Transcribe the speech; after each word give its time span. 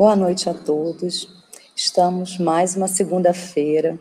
Boa 0.00 0.16
noite 0.16 0.48
a 0.48 0.54
todos. 0.54 1.28
Estamos 1.76 2.38
mais 2.38 2.74
uma 2.74 2.88
segunda-feira 2.88 3.98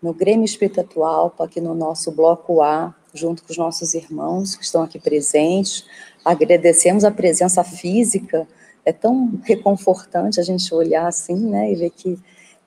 no 0.00 0.14
Grêmio 0.14 0.44
Espírita 0.44 0.82
Atualpa, 0.82 1.44
aqui 1.44 1.60
no 1.60 1.74
nosso 1.74 2.12
Bloco 2.12 2.62
A, 2.62 2.94
junto 3.12 3.42
com 3.42 3.50
os 3.50 3.58
nossos 3.58 3.92
irmãos 3.92 4.54
que 4.54 4.62
estão 4.62 4.80
aqui 4.80 5.00
presentes. 5.00 5.84
Agradecemos 6.24 7.02
a 7.02 7.10
presença 7.10 7.64
física, 7.64 8.46
é 8.84 8.92
tão 8.92 9.40
reconfortante 9.42 10.38
a 10.38 10.44
gente 10.44 10.72
olhar 10.72 11.08
assim, 11.08 11.34
né, 11.34 11.72
e 11.72 11.74
ver 11.74 11.90
que 11.90 12.16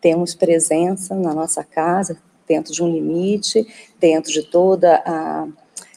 temos 0.01 0.35
presença 0.35 1.15
na 1.15 1.33
nossa 1.33 1.63
casa, 1.63 2.17
dentro 2.45 2.73
de 2.73 2.83
um 2.83 2.91
limite, 2.91 3.65
dentro 3.97 4.29
de 4.29 4.43
toda 4.43 5.01
a, 5.05 5.47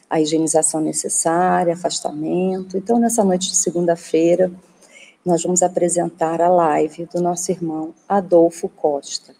a 0.09 0.21
higienização 0.21 0.79
necessária, 0.79 1.73
afastamento. 1.73 2.77
Então, 2.77 2.97
nessa 2.97 3.25
noite 3.25 3.49
de 3.49 3.57
segunda-feira, 3.57 4.49
nós 5.27 5.43
vamos 5.43 5.61
apresentar 5.61 6.41
a 6.41 6.47
live 6.47 7.05
do 7.13 7.21
nosso 7.21 7.51
irmão 7.51 7.93
Adolfo 8.07 8.69
Costa. 8.69 9.35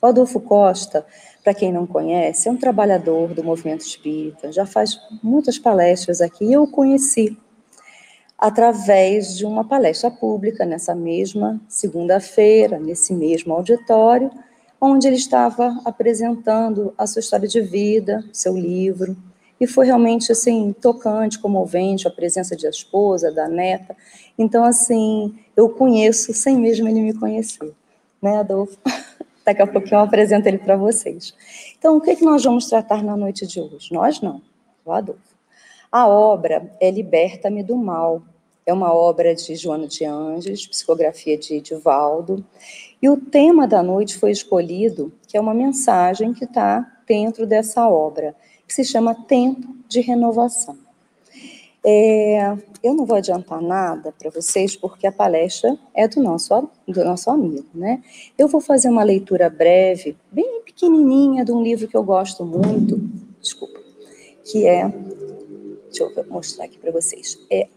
O 0.00 0.06
Adolfo 0.06 0.38
Costa, 0.38 1.04
para 1.42 1.52
quem 1.52 1.72
não 1.72 1.84
conhece, 1.84 2.48
é 2.48 2.52
um 2.52 2.56
trabalhador 2.56 3.34
do 3.34 3.42
movimento 3.42 3.80
espírita, 3.80 4.52
já 4.52 4.64
faz 4.64 5.00
muitas 5.20 5.58
palestras 5.58 6.20
aqui, 6.20 6.52
eu 6.52 6.62
o 6.62 6.70
conheci 6.70 7.36
através 8.38 9.36
de 9.36 9.44
uma 9.44 9.64
palestra 9.64 10.12
pública 10.12 10.64
nessa 10.64 10.94
mesma 10.94 11.60
segunda-feira, 11.68 12.78
nesse 12.78 13.12
mesmo 13.12 13.52
auditório, 13.52 14.30
onde 14.80 15.08
ele 15.08 15.16
estava 15.16 15.80
apresentando 15.84 16.94
a 16.96 17.06
sua 17.06 17.20
história 17.20 17.48
de 17.48 17.60
vida, 17.60 18.24
seu 18.32 18.56
livro, 18.56 19.16
e 19.62 19.66
foi 19.68 19.86
realmente 19.86 20.32
assim 20.32 20.72
tocante, 20.72 21.38
comovente 21.38 22.08
a 22.08 22.10
presença 22.10 22.56
de 22.56 22.66
a 22.66 22.70
esposa, 22.70 23.30
da 23.30 23.46
neta. 23.46 23.96
Então 24.36 24.64
assim, 24.64 25.38
eu 25.56 25.68
conheço 25.68 26.34
sem 26.34 26.58
mesmo 26.58 26.88
ele 26.88 27.00
me 27.00 27.14
conhecer, 27.14 27.72
né, 28.20 28.38
Adolfo? 28.38 28.76
Daqui 29.46 29.62
a 29.62 29.66
pouquinho 29.66 29.98
eu 29.98 30.00
apresento 30.00 30.48
ele 30.48 30.58
para 30.58 30.76
vocês. 30.76 31.32
Então, 31.78 31.96
o 31.96 32.00
que, 32.00 32.10
é 32.10 32.16
que 32.16 32.24
nós 32.24 32.42
vamos 32.42 32.66
tratar 32.68 33.04
na 33.04 33.16
noite 33.16 33.46
de 33.46 33.60
hoje? 33.60 33.92
Nós 33.92 34.20
não, 34.20 34.42
o 34.84 34.92
Adolfo. 34.92 35.20
A 35.90 36.08
obra 36.08 36.72
é 36.80 36.90
Liberta-me 36.90 37.62
do 37.62 37.76
Mal. 37.76 38.22
É 38.66 38.72
uma 38.72 38.92
obra 38.92 39.34
de 39.34 39.54
Joana 39.54 39.86
de 39.86 40.04
Anjos, 40.04 40.66
psicografia 40.66 41.36
de 41.36 41.60
Divaldo. 41.60 42.44
E 43.00 43.08
o 43.08 43.16
tema 43.16 43.66
da 43.66 43.82
noite 43.82 44.16
foi 44.16 44.30
escolhido, 44.30 45.12
que 45.28 45.36
é 45.36 45.40
uma 45.40 45.54
mensagem 45.54 46.32
que 46.32 46.44
está 46.44 46.88
dentro 47.06 47.46
dessa 47.46 47.88
obra 47.88 48.34
que 48.72 48.76
se 48.76 48.84
chama 48.84 49.14
Tempo 49.14 49.76
de 49.86 50.00
Renovação. 50.00 50.78
É, 51.84 52.56
eu 52.82 52.94
não 52.94 53.04
vou 53.04 53.18
adiantar 53.18 53.60
nada 53.60 54.14
para 54.18 54.30
vocês, 54.30 54.74
porque 54.74 55.06
a 55.06 55.12
palestra 55.12 55.78
é 55.92 56.08
do 56.08 56.22
nosso, 56.22 56.70
do 56.88 57.04
nosso 57.04 57.30
amigo, 57.30 57.66
né? 57.74 58.02
Eu 58.38 58.48
vou 58.48 58.62
fazer 58.62 58.88
uma 58.88 59.02
leitura 59.02 59.50
breve, 59.50 60.16
bem 60.30 60.62
pequenininha, 60.64 61.44
de 61.44 61.52
um 61.52 61.62
livro 61.62 61.86
que 61.86 61.96
eu 61.96 62.02
gosto 62.02 62.46
muito, 62.46 62.98
desculpa, 63.42 63.78
que 64.42 64.66
é, 64.66 64.88
deixa 64.88 66.04
eu 66.04 66.24
mostrar 66.30 66.64
aqui 66.64 66.78
para 66.78 66.92
vocês, 66.92 67.38
é, 67.50 67.68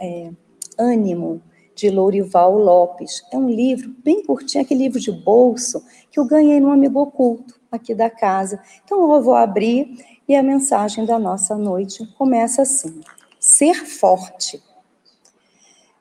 é 0.00 0.30
Ânimo, 0.76 1.40
de 1.76 1.90
Lourival 1.90 2.58
Lopes. 2.58 3.22
É 3.32 3.38
um 3.38 3.48
livro 3.48 3.94
bem 4.02 4.24
curtinho, 4.24 4.64
aquele 4.64 4.84
livro 4.84 4.98
de 4.98 5.12
bolso 5.12 5.84
que 6.10 6.18
eu 6.18 6.24
ganhei 6.24 6.58
no 6.58 6.70
Amigo 6.70 7.00
Oculto, 7.00 7.60
aqui 7.70 7.94
da 7.94 8.08
casa. 8.08 8.60
Então, 8.84 9.12
eu 9.12 9.22
vou 9.22 9.34
abrir 9.34 10.13
e 10.26 10.34
a 10.34 10.42
mensagem 10.42 11.04
da 11.04 11.18
nossa 11.18 11.56
noite 11.56 12.06
começa 12.18 12.62
assim: 12.62 13.00
ser 13.38 13.86
forte. 13.86 14.62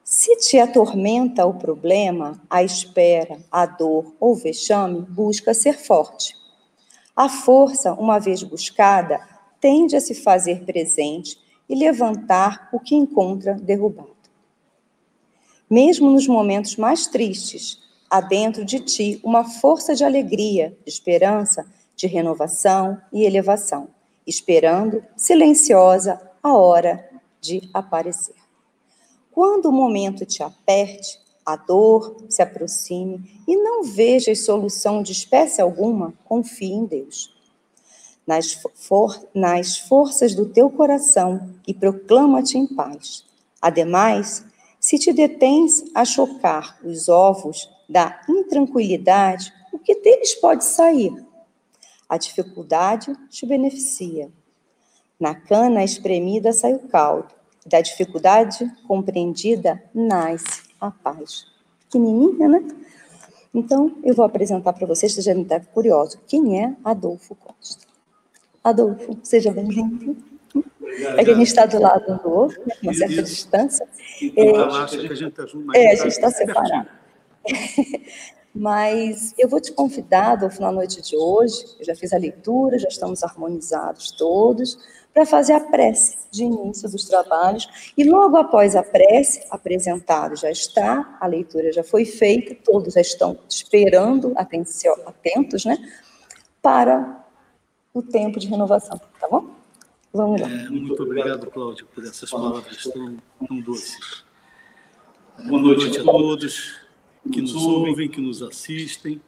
Se 0.04 0.36
te 0.38 0.60
atormenta 0.60 1.46
o 1.46 1.54
problema, 1.54 2.42
a 2.50 2.64
espera, 2.64 3.40
a 3.52 3.66
dor 3.66 4.14
ou 4.20 4.36
vexame, 4.36 5.02
busca 5.02 5.54
ser 5.54 5.78
forte. 5.78 6.36
A 7.16 7.28
força, 7.30 7.94
uma 7.94 8.20
vez 8.20 8.44
buscada, 8.44 9.20
tende 9.60 9.96
a 9.96 10.02
se 10.02 10.14
fazer 10.14 10.66
presente 10.66 11.38
e 11.68 11.76
levantar 11.76 12.70
o 12.72 12.80
que 12.80 12.96
encontra 12.96 13.56
derrubado. 13.56 14.14
Mesmo 15.70 16.12
nos 16.12 16.28
momentos 16.28 16.76
mais 16.76 17.08
tristes, 17.08 17.80
há 18.10 18.22
dentro 18.22 18.64
de 18.64 18.80
ti 18.80 19.20
uma 19.24 19.44
força 19.44 19.96
de 19.96 20.04
alegria, 20.04 20.78
de 20.86 20.92
esperança, 20.92 21.66
de 21.96 22.08
renovação 22.08 23.02
e 23.12 23.24
elevação 23.24 23.93
esperando, 24.26 25.04
silenciosa, 25.16 26.22
a 26.42 26.54
hora 26.54 27.10
de 27.40 27.70
aparecer. 27.74 28.36
Quando 29.32 29.66
o 29.66 29.72
momento 29.72 30.26
te 30.26 30.44
aperte, 30.44 31.20
a 31.46 31.56
dor 31.56 32.18
se 32.30 32.42
aproxime 32.42 33.42
e 33.48 33.56
não 33.56 33.84
vejas 33.84 34.46
solução 34.46 35.04
de 35.04 35.12
espécie 35.12 35.62
alguma, 35.62 36.14
confie 36.24 36.72
em 36.72 36.86
Deus. 36.86 37.34
Nas, 38.26 38.54
for, 38.76 39.20
nas 39.34 39.78
forças 39.78 40.34
do 40.34 40.46
teu 40.46 40.70
coração 40.70 41.56
e 41.68 41.74
proclama-te 41.74 42.58
em 42.58 42.66
paz. 42.66 43.26
Ademais, 43.62 44.46
se 44.80 44.98
te 44.98 45.12
detens 45.12 45.84
a 45.94 46.06
chocar 46.06 46.80
os 46.84 47.10
ovos 47.10 47.70
da 47.90 48.22
intranquilidade, 48.30 49.52
o 49.74 49.80
que 49.80 49.96
deles 49.96 50.36
pode 50.36 50.64
sair? 50.64 51.14
A 52.14 52.18
dificuldade 52.18 53.12
te 53.28 53.44
beneficia. 53.44 54.30
Na 55.20 55.34
cana 55.34 55.84
espremida 55.84 56.54
sai 56.54 56.76
o 56.76 56.88
caldo. 56.88 57.34
Da 57.66 57.82
dificuldade 57.82 58.72
compreendida 58.88 59.84
nasce 59.92 60.62
a 60.80 60.92
paz. 60.92 61.48
Pequenininha, 61.86 62.48
né? 62.48 62.68
Então, 63.52 63.98
eu 64.04 64.14
vou 64.14 64.24
apresentar 64.24 64.74
para 64.74 64.86
vocês, 64.86 65.12
vocês 65.12 65.26
já 65.26 65.34
me 65.34 65.42
estar 65.42 65.66
curioso, 65.66 66.20
quem 66.28 66.64
é 66.64 66.76
Adolfo 66.84 67.34
Costa. 67.34 67.88
Adolfo, 68.64 69.18
seja 69.24 69.52
bem-vindo. 69.52 70.16
É 71.18 71.26
que 71.26 71.32
a 71.32 71.34
gente 71.34 71.48
está 71.48 71.66
do 71.66 71.82
lado 71.82 72.22
do 72.22 72.30
outro, 72.30 72.62
né, 72.64 72.76
uma 72.84 72.94
certa 72.94 73.24
distância. 73.24 73.88
É, 74.38 75.84
é, 75.84 75.92
a 75.94 75.96
gente 75.96 76.10
está 76.10 76.30
separado. 76.30 76.90
Mas 78.56 79.34
eu 79.36 79.50
vou 79.50 79.60
te 79.60 79.72
convidar, 79.72 80.34
Adolfo, 80.34 80.62
na 80.62 80.72
noite 80.72 81.02
de 81.02 81.18
hoje, 81.18 81.66
eu 81.80 81.86
já 81.86 81.96
fiz 81.96 82.14
a 82.14 82.18
leitura, 82.18 82.78
já 82.78 82.88
estamos 82.88 83.24
harmonizados 83.24 84.12
todos, 84.12 84.78
para 85.12 85.26
fazer 85.26 85.54
a 85.54 85.60
prece 85.60 86.18
de 86.30 86.44
início 86.44 86.90
dos 86.90 87.06
trabalhos. 87.06 87.92
E 87.98 88.04
logo 88.04 88.38
após 88.38 88.76
a 88.76 88.84
prece, 88.84 89.44
apresentado 89.50 90.36
já 90.36 90.52
está, 90.52 91.18
a 91.20 91.26
leitura 91.26 91.72
já 91.74 91.84
foi 91.84 92.06
feita, 92.06 92.56
todos 92.64 92.94
já 92.94 93.02
estão 93.02 93.40
esperando, 93.50 94.34
atenção, 94.36 94.96
atentos, 95.06 95.66
né? 95.66 95.78
Para 96.62 97.26
o 97.92 98.04
tempo 98.04 98.40
de 98.40 98.48
renovação, 98.48 99.02
tá 99.20 99.28
bom? 99.28 99.50
Vamos 100.14 100.42
lá. 100.42 100.48
É, 100.48 100.70
muito 100.70 101.02
obrigado, 101.02 101.50
Cláudio, 101.50 101.88
por 101.88 102.06
essas 102.06 102.30
palavras 102.30 102.84
tão, 102.84 103.18
tão 103.48 103.62
doces. 103.62 104.24
Boa 105.44 105.60
noite 105.60 106.00
a 106.00 106.04
todos 106.04 106.83
que 107.32 107.42
nos 107.42 107.56
ouvem, 107.56 108.10
que 108.10 108.22
nos 108.22 108.42
assistem, 108.42 109.22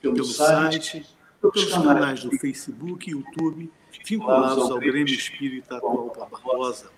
pelo 0.00 0.24
site, 0.24 1.04
pelos 1.40 1.72
canais 1.72 2.24
do 2.24 2.36
Facebook 2.38 3.08
e 3.08 3.12
YouTube, 3.12 3.70
vinculados 4.04 4.70
ao 4.70 4.78
Grêmio 4.78 5.14
Espírita 5.14 5.76
Atual 5.76 6.12
Barbosa. 6.30 6.90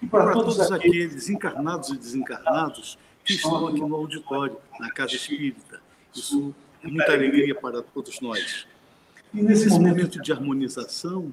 E 0.00 0.06
para 0.06 0.32
todos 0.32 0.60
aqueles 0.70 1.28
encarnados 1.28 1.88
e 1.90 1.96
desencarnados 1.96 2.98
que 3.24 3.34
estão 3.34 3.66
aqui 3.66 3.80
no 3.80 3.94
auditório, 3.96 4.56
na 4.78 4.90
Casa 4.90 5.14
Espírita. 5.16 5.80
Isso 6.14 6.54
é 6.82 6.88
muita 6.88 7.12
alegria 7.12 7.54
para 7.54 7.82
todos 7.82 8.20
nós. 8.20 8.66
E 9.34 9.42
nesse 9.42 9.68
momento 9.68 10.22
de 10.22 10.32
harmonização, 10.32 11.32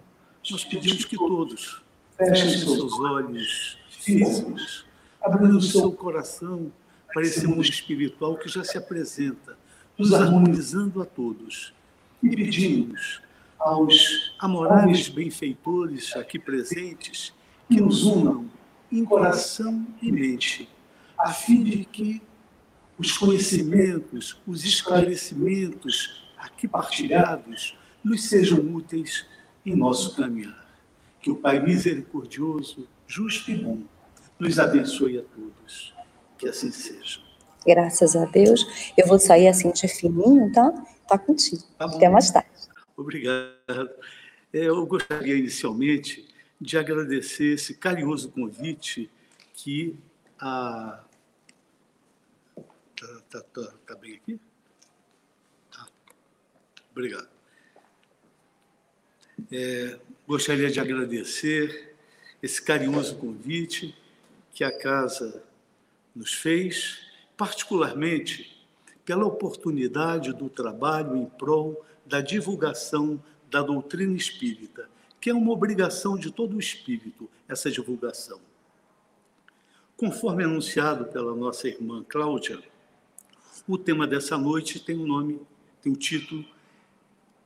nós 0.50 0.66
pedimos 0.66 1.06
que 1.06 1.16
todos 1.16 1.82
fechem 2.18 2.50
seus 2.50 3.00
olhos 3.00 3.78
físicos, 3.90 4.86
abrindo 5.22 5.62
seu 5.62 5.92
coração 5.92 6.72
para 7.16 7.24
esse 7.24 7.48
mundo 7.48 7.62
espiritual 7.62 8.36
que 8.36 8.50
já 8.50 8.62
se 8.62 8.78
apresenta, 8.78 9.58
nos 9.98 10.14
harmonizando 10.14 11.02
a 11.02 11.06
todos. 11.06 11.74
E 12.22 12.30
pedimos 12.30 13.22
aos 13.58 14.36
amoráveis 14.38 15.08
benfeitores 15.08 16.14
aqui 16.18 16.38
presentes 16.38 17.34
que 17.70 17.80
nos 17.80 18.04
unam 18.04 18.50
em 18.92 19.06
coração 19.06 19.88
e 20.02 20.12
mente, 20.12 20.68
a 21.18 21.32
fim 21.32 21.64
de 21.64 21.86
que 21.86 22.22
os 23.00 23.18
conhecimentos, 23.18 24.38
os 24.46 24.66
esclarecimentos 24.66 26.22
aqui 26.38 26.68
partilhados 26.68 27.78
nos 28.04 28.26
sejam 28.26 28.60
úteis 28.76 29.26
em 29.66 29.74
nosso 29.74 30.18
caminhar. 30.18 30.68
Que 31.22 31.32
o 31.32 31.38
Pai 31.38 31.62
misericordioso, 31.62 32.86
justo 33.08 33.52
e 33.52 33.56
bom 33.56 33.84
nos 34.38 34.60
abençoe 34.60 35.18
a 35.18 35.24
todos. 35.24 35.95
Que 36.46 36.50
assim 36.50 36.72
seja. 36.72 37.20
Graças 37.66 38.16
a 38.16 38.26
Deus. 38.26 38.94
Eu 38.96 39.08
vou 39.08 39.18
sair 39.18 39.48
assim 39.48 39.72
de 39.72 39.88
fininho, 39.88 40.52
tá? 40.52 40.72
Tá 41.08 41.18
contigo. 41.18 41.64
Tá 41.76 41.86
Até 41.86 42.08
mais 42.08 42.30
tarde. 42.30 42.50
Obrigado. 42.96 43.90
Eu 44.54 44.86
gostaria 44.86 45.36
inicialmente 45.36 46.28
de 46.62 46.78
agradecer 46.78 47.56
esse 47.56 47.74
carinhoso 47.74 48.30
convite 48.30 49.10
que 49.56 49.98
a, 50.40 51.04
Está 52.56 53.42
tá, 53.42 53.42
tá, 53.42 53.74
tá 53.88 53.96
bem 53.96 54.14
aqui? 54.14 54.40
Tá. 55.72 55.88
Obrigado. 56.92 57.28
É, 59.52 60.00
gostaria 60.28 60.70
de 60.70 60.80
agradecer 60.80 61.96
esse 62.42 62.62
carinhoso 62.62 63.18
convite 63.18 63.98
que 64.54 64.64
a 64.64 64.72
casa 64.72 65.44
nos 66.16 66.34
fez, 66.34 67.00
particularmente 67.36 68.56
pela 69.04 69.26
oportunidade 69.26 70.34
do 70.34 70.50
trabalho 70.50 71.16
em 71.16 71.26
prol 71.26 71.86
da 72.06 72.22
divulgação 72.22 73.22
da 73.50 73.62
doutrina 73.62 74.16
espírita, 74.16 74.90
que 75.20 75.30
é 75.30 75.34
uma 75.34 75.52
obrigação 75.52 76.18
de 76.18 76.32
todo 76.32 76.56
o 76.56 76.60
espírito, 76.60 77.30
essa 77.48 77.70
divulgação. 77.70 78.40
Conforme 79.98 80.44
anunciado 80.44 81.06
pela 81.06 81.36
nossa 81.36 81.68
irmã 81.68 82.04
Cláudia, 82.08 82.62
o 83.68 83.78
tema 83.78 84.06
dessa 84.06 84.38
noite 84.38 84.80
tem 84.80 84.98
um 84.98 85.06
nome, 85.06 85.40
tem 85.82 85.92
o 85.92 85.96
um 85.96 85.98
título 85.98 86.46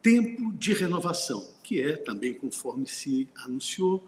Tempo 0.01 0.54
de 0.54 0.74
Renovação, 0.74 1.45
que 1.62 1.81
é 1.81 1.98
também, 1.98 2.33
conforme 2.33 2.88
se 2.88 3.27
anunciou, 3.36 4.07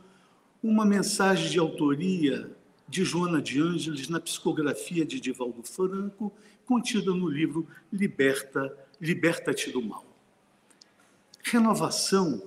uma 0.64 0.86
mensagem 0.86 1.50
de 1.50 1.60
autoria 1.60 2.50
de 2.92 3.06
Joana 3.06 3.42
de 3.42 3.62
Ângeles 3.62 4.10
na 4.10 4.20
psicografia 4.20 5.06
de 5.06 5.18
Divaldo 5.18 5.64
Franco, 5.64 6.32
contida 6.66 7.12
no 7.12 7.30
livro 7.30 7.66
Liberta, 7.92 8.78
Liberta-te 9.00 9.72
do 9.72 9.82
Mal. 9.82 10.06
Renovação 11.42 12.44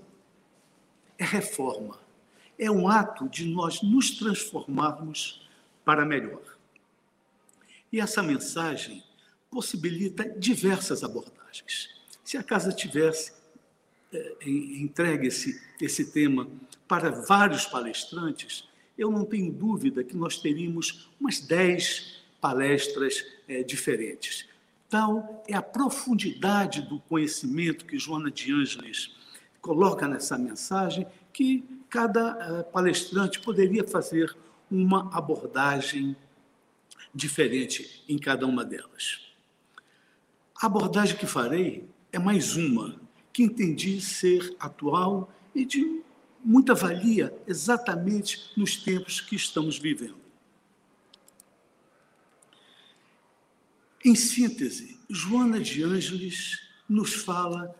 é 1.17 1.25
reforma, 1.25 1.99
é 2.58 2.70
um 2.70 2.87
ato 2.87 3.26
de 3.26 3.46
nós 3.46 3.81
nos 3.81 4.11
transformarmos 4.19 5.49
para 5.82 6.05
melhor. 6.05 6.43
E 7.91 7.99
essa 7.99 8.23
mensagem 8.23 9.02
possibilita 9.50 10.29
diversas 10.38 11.02
abordagens. 11.02 11.88
Se 12.23 12.37
a 12.37 12.43
casa 12.43 12.70
tivesse 12.70 13.32
é, 14.12 14.37
entregue 14.46 15.29
esse, 15.29 15.58
esse 15.81 16.12
tema 16.12 16.46
para 16.87 17.11
vários 17.11 17.64
palestrantes, 17.64 18.69
eu 18.96 19.11
não 19.11 19.25
tenho 19.25 19.52
dúvida 19.52 20.05
que 20.05 20.17
nós 20.17 20.38
teríamos 20.38 21.11
umas 21.20 21.41
dez 21.41 22.23
palestras 22.41 23.25
é, 23.49 23.62
diferentes. 23.62 24.46
Tal 24.88 25.43
é 25.49 25.55
a 25.55 25.62
profundidade 25.62 26.82
do 26.82 27.00
conhecimento 27.00 27.85
que 27.85 27.99
Joana 27.99 28.31
de 28.31 28.52
Ângeles 28.52 29.17
coloca 29.61 30.06
nessa 30.06 30.38
mensagem, 30.38 31.06
que 31.32 31.64
cada 31.88 32.38
é, 32.38 32.62
palestrante 32.64 33.41
poderia 33.41 33.82
fazer 33.82 34.37
uma 34.70 35.11
abordagem 35.17 36.17
diferente 37.14 38.05
em 38.08 38.19
cada 38.19 38.46
uma 38.46 38.64
delas. 38.64 39.20
A 40.61 40.67
abordagem 40.67 41.17
que 41.17 41.26
farei 41.26 41.88
é 42.12 42.19
mais 42.19 42.56
uma, 42.56 43.00
que 43.32 43.43
entendi 43.43 44.00
ser 44.00 44.55
atual 44.58 45.32
e 45.55 45.64
de 45.64 46.02
muita 46.44 46.75
valia 46.75 47.35
exatamente 47.46 48.50
nos 48.56 48.76
tempos 48.76 49.20
que 49.20 49.35
estamos 49.35 49.79
vivendo. 49.79 50.23
Em 54.05 54.14
síntese, 54.14 55.00
Joana 55.08 55.58
de 55.58 55.82
Ângeles 55.82 56.61
nos 56.87 57.14
fala 57.14 57.75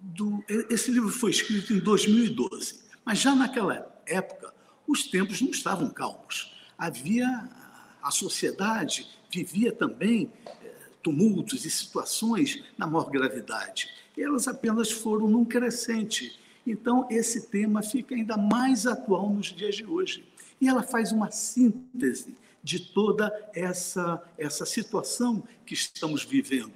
do. 0.00 0.44
Esse 0.68 0.90
livro 0.90 1.08
foi 1.08 1.30
escrito 1.30 1.72
em 1.72 1.78
2012, 1.78 2.80
mas 3.04 3.20
já 3.20 3.32
naquela 3.34 3.88
época 4.04 4.52
os 4.86 5.04
tempos 5.04 5.40
não 5.40 5.50
estavam 5.50 5.88
calmos. 5.90 6.52
Havia. 6.76 7.48
A 8.00 8.12
sociedade 8.12 9.06
vivia 9.30 9.72
também 9.72 10.32
eh, 10.46 10.74
tumultos 11.02 11.64
e 11.66 11.70
situações 11.70 12.62
na 12.78 12.86
maior 12.86 13.10
gravidade. 13.10 13.88
Elas 14.16 14.46
apenas 14.48 14.90
foram 14.90 15.28
num 15.28 15.44
crescente 15.44 16.38
então, 16.70 17.06
esse 17.10 17.48
tema 17.48 17.82
fica 17.82 18.14
ainda 18.14 18.36
mais 18.36 18.86
atual 18.86 19.30
nos 19.30 19.46
dias 19.46 19.76
de 19.76 19.84
hoje. 19.84 20.24
E 20.60 20.68
ela 20.68 20.82
faz 20.82 21.12
uma 21.12 21.30
síntese 21.30 22.36
de 22.62 22.80
toda 22.80 23.32
essa, 23.54 24.22
essa 24.36 24.66
situação 24.66 25.42
que 25.64 25.74
estamos 25.74 26.24
vivendo. 26.24 26.72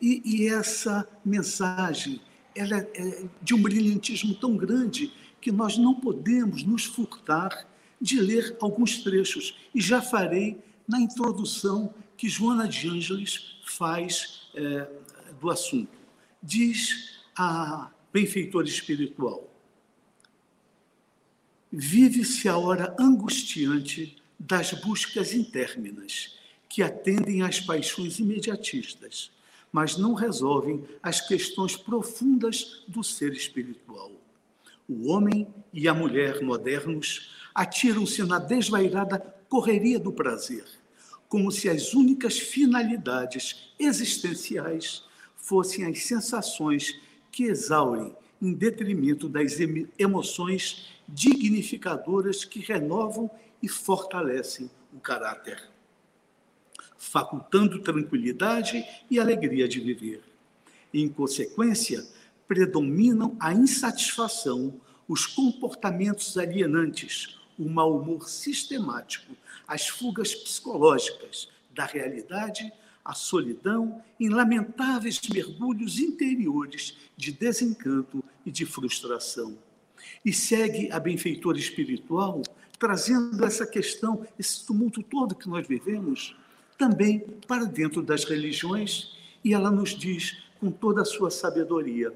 E, 0.00 0.22
e 0.24 0.48
essa 0.48 1.08
mensagem 1.24 2.20
ela 2.54 2.76
é, 2.76 2.90
é 2.94 3.24
de 3.42 3.54
um 3.54 3.60
brilhantismo 3.60 4.34
tão 4.34 4.56
grande 4.56 5.12
que 5.40 5.50
nós 5.50 5.76
não 5.76 5.94
podemos 5.94 6.62
nos 6.62 6.84
furtar 6.84 7.66
de 8.00 8.20
ler 8.20 8.56
alguns 8.60 9.02
trechos. 9.02 9.56
E 9.74 9.80
já 9.80 10.00
farei 10.00 10.58
na 10.86 11.00
introdução 11.00 11.92
que 12.16 12.28
Joana 12.28 12.68
de 12.68 12.88
Ângeles 12.88 13.56
faz 13.66 14.48
é, 14.54 14.88
do 15.40 15.50
assunto. 15.50 15.98
Diz 16.42 17.18
a 17.36 17.90
benfeitor 18.14 18.62
espiritual. 18.62 19.52
Vive-se 21.72 22.48
a 22.48 22.56
hora 22.56 22.94
angustiante 22.96 24.16
das 24.38 24.72
buscas 24.72 25.34
intérminas, 25.34 26.38
que 26.68 26.80
atendem 26.80 27.42
às 27.42 27.58
paixões 27.58 28.20
imediatistas, 28.20 29.32
mas 29.72 29.96
não 29.96 30.14
resolvem 30.14 30.84
as 31.02 31.20
questões 31.20 31.76
profundas 31.76 32.84
do 32.86 33.02
ser 33.02 33.32
espiritual. 33.32 34.12
O 34.88 35.08
homem 35.08 35.52
e 35.72 35.88
a 35.88 35.94
mulher 35.94 36.40
modernos 36.40 37.32
atiram-se 37.52 38.22
na 38.22 38.38
desvairada 38.38 39.18
correria 39.48 39.98
do 39.98 40.12
prazer, 40.12 40.64
como 41.28 41.50
se 41.50 41.68
as 41.68 41.94
únicas 41.94 42.38
finalidades 42.38 43.72
existenciais 43.76 45.02
fossem 45.36 45.84
as 45.86 46.04
sensações 46.04 46.94
que 47.34 47.42
exaurem 47.42 48.14
em 48.40 48.54
detrimento 48.54 49.28
das 49.28 49.58
emoções 49.98 50.88
dignificadoras 51.08 52.44
que 52.44 52.60
renovam 52.60 53.28
e 53.60 53.66
fortalecem 53.68 54.70
o 54.92 55.00
caráter, 55.00 55.60
facultando 56.96 57.80
tranquilidade 57.80 58.86
e 59.10 59.18
alegria 59.18 59.66
de 59.66 59.80
viver. 59.80 60.22
Em 60.92 61.08
consequência, 61.08 62.06
predominam 62.46 63.36
a 63.40 63.52
insatisfação, 63.52 64.80
os 65.08 65.26
comportamentos 65.26 66.38
alienantes, 66.38 67.40
o 67.58 67.68
mau 67.68 67.98
humor 67.98 68.28
sistemático, 68.28 69.36
as 69.66 69.88
fugas 69.88 70.32
psicológicas 70.36 71.48
da 71.74 71.84
realidade 71.84 72.72
a 73.04 73.12
solidão 73.12 74.02
em 74.18 74.28
lamentáveis 74.28 75.20
mergulhos 75.28 75.98
interiores 75.98 76.96
de 77.16 77.30
desencanto 77.32 78.24
e 78.46 78.50
de 78.50 78.64
frustração. 78.64 79.58
E 80.24 80.32
segue 80.32 80.90
a 80.90 80.98
benfeitora 80.98 81.58
espiritual 81.58 82.42
trazendo 82.78 83.44
essa 83.44 83.66
questão, 83.66 84.26
esse 84.38 84.66
tumulto 84.66 85.02
todo 85.02 85.34
que 85.34 85.48
nós 85.48 85.66
vivemos, 85.66 86.36
também 86.76 87.20
para 87.46 87.64
dentro 87.64 88.02
das 88.02 88.24
religiões, 88.24 89.16
e 89.44 89.54
ela 89.54 89.70
nos 89.70 89.90
diz 89.90 90.42
com 90.58 90.70
toda 90.70 91.02
a 91.02 91.04
sua 91.04 91.30
sabedoria: 91.30 92.12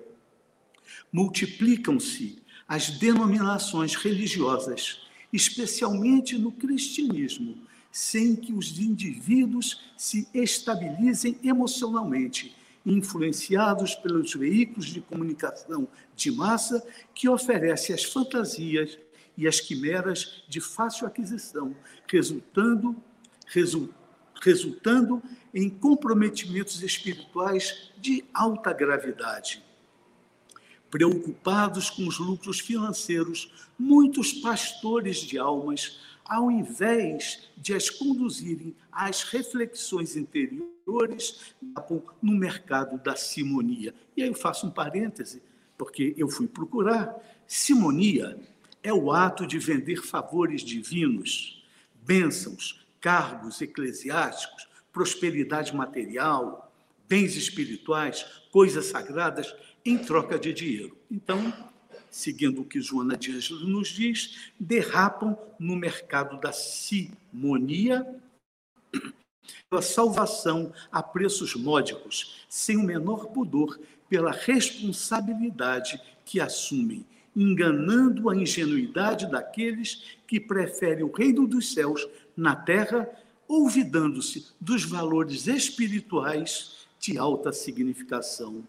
multiplicam-se 1.13 2.43
as 2.67 2.91
denominações 2.91 3.95
religiosas, 3.95 5.01
especialmente 5.33 6.37
no 6.37 6.53
cristianismo, 6.53 7.57
sem 7.91 8.37
que 8.37 8.53
os 8.53 8.79
indivíduos 8.79 9.93
se 9.97 10.29
estabilizem 10.33 11.39
emocionalmente, 11.43 12.55
influenciados 12.85 13.95
pelos 13.95 14.35
veículos 14.35 14.87
de 14.87 15.01
comunicação 15.01 15.89
de 16.15 16.31
massa 16.31 16.85
que 17.15 17.29
oferecem 17.29 17.95
as 17.95 18.05
fantasias 18.05 18.99
e 19.37 19.47
as 19.47 19.61
quimeras 19.61 20.43
de 20.49 20.61
fácil 20.61 21.07
aquisição, 21.07 21.75
resultando, 22.09 22.97
resu, 23.47 23.93
resultando 24.43 25.23
em 25.55 25.69
comprometimentos 25.69 26.83
espirituais 26.83 27.93
de 27.99 28.25
alta 28.33 28.73
gravidade. 28.73 29.65
Preocupados 30.91 31.91
com 31.91 32.07
os 32.07 32.19
lucros 32.19 32.61
financeiros, 32.61 33.53
muitos 33.79 34.33
pastores 34.33 35.19
de 35.19 35.39
almas 35.39 36.01
ao 36.29 36.51
invés 36.51 37.49
de 37.57 37.73
as 37.73 37.89
conduzirem 37.89 38.77
às 38.93 39.23
reflexões 39.23 40.15
interiores 40.15 41.55
no 42.21 42.37
mercado 42.37 42.99
da 42.99 43.17
simonia. 43.17 43.95
E 44.17 44.23
aí 44.23 44.29
eu 44.29 44.35
faço 44.35 44.67
um 44.67 44.71
parêntese, 44.71 45.43
porque 45.77 46.15
eu 46.19 46.29
fui 46.29 46.47
procurar. 46.47 47.17
Simonia 47.47 48.39
é 48.83 48.93
o 48.93 49.11
ato 49.11 49.47
de 49.47 49.59
vender 49.59 50.03
favores 50.03 50.61
divinos, 50.61 51.67
bênçãos, 52.03 52.87
cargos 53.01 53.61
eclesiásticos, 53.63 54.69
prosperidade 54.93 55.75
material, 55.75 56.73
bens 57.09 57.37
espirituais, 57.37 58.25
coisas 58.53 58.87
sagradas 58.87 59.55
em 59.85 59.97
troca 59.97 60.39
de 60.39 60.53
dinheiro. 60.53 60.97
Então, 61.11 61.53
seguindo 62.11 62.63
o 62.63 62.65
que 62.65 62.81
Joana 62.81 63.17
de 63.17 63.33
Ângelo 63.33 63.67
nos 63.67 63.89
diz, 63.89 64.51
derrapam 64.59 65.37
no 65.59 65.77
mercado 65.77 66.41
da 66.41 66.53
simonia 66.53 68.07
pela 69.69 69.83
salvação 69.83 70.73
a 70.91 71.03
preços 71.03 71.55
módicos, 71.55 72.47
sem 72.49 72.77
o 72.77 72.83
menor 72.83 73.27
pudor, 73.29 73.79
pela 74.09 74.31
responsabilidade 74.31 76.01
que 76.25 76.41
assumem, 76.41 77.05
enganando 77.37 78.29
a 78.29 78.37
ingenuidade 78.37 79.31
daqueles 79.31 80.19
que 80.27 80.41
preferem 80.41 81.05
o 81.05 81.13
reino 81.13 81.47
dos 81.47 81.73
céus 81.73 82.07
na 82.37 82.57
terra, 82.57 83.09
olvidando-se 83.47 84.49
dos 84.61 84.85
valores 84.85 85.47
espirituais 85.47 86.87
de 86.99 87.17
alta 87.17 87.53
significação. 87.53 88.65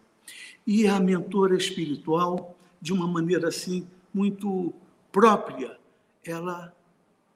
E 0.65 0.87
a 0.87 0.99
mentora 0.99 1.55
espiritual, 1.55 2.58
de 2.81 2.93
uma 2.93 3.07
maneira 3.07 3.47
assim 3.47 3.87
muito 4.13 4.73
própria, 5.11 5.77
ela 6.23 6.73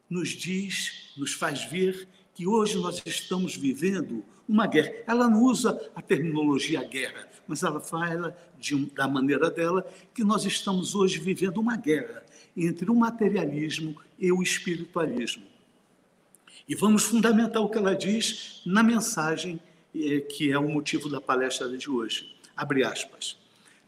nos 0.09 0.29
diz, 0.29 1.12
nos 1.17 1.33
faz 1.33 1.65
ver 1.65 2.07
que 2.33 2.47
hoje 2.47 2.77
nós 2.77 3.01
estamos 3.05 3.55
vivendo 3.55 4.23
uma 4.47 4.67
guerra. 4.67 4.93
Ela 5.07 5.29
não 5.29 5.43
usa 5.43 5.89
a 5.95 6.01
terminologia 6.01 6.83
guerra, 6.83 7.27
mas 7.47 7.63
ela 7.63 7.79
fala 7.79 8.38
de, 8.59 8.85
da 8.88 9.07
maneira 9.07 9.50
dela 9.50 9.85
que 10.13 10.23
nós 10.23 10.45
estamos 10.45 10.95
hoje 10.95 11.19
vivendo 11.19 11.57
uma 11.57 11.77
guerra 11.77 12.23
entre 12.55 12.89
o 12.89 12.95
materialismo 12.95 13.95
e 14.19 14.31
o 14.31 14.41
espiritualismo. 14.41 15.43
E 16.67 16.75
vamos 16.75 17.03
fundamentar 17.03 17.62
o 17.62 17.69
que 17.69 17.77
ela 17.77 17.95
diz 17.95 18.62
na 18.65 18.81
mensagem 18.81 19.59
eh, 19.93 20.21
que 20.21 20.51
é 20.51 20.57
o 20.57 20.69
motivo 20.69 21.09
da 21.09 21.19
palestra 21.19 21.67
de 21.77 21.89
hoje. 21.89 22.35
Abre 22.55 22.83
aspas. 22.83 23.38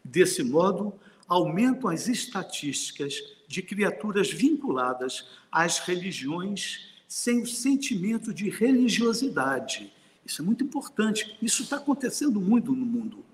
Desse 0.04 0.42
modo, 0.42 0.92
aumentam 1.28 1.90
as 1.90 2.08
estatísticas 2.08 3.14
de 3.48 3.62
criaturas 3.62 4.30
vinculadas 4.30 5.28
às 5.50 5.78
religiões 5.78 6.94
sem 7.08 7.42
o 7.42 7.46
sentimento 7.46 8.32
de 8.34 8.48
religiosidade. 8.50 9.92
Isso 10.24 10.42
é 10.42 10.44
muito 10.44 10.64
importante. 10.64 11.36
Isso 11.40 11.62
está 11.62 11.76
acontecendo 11.76 12.40
muito 12.40 12.72
no 12.72 12.84
mundo. 12.84 13.24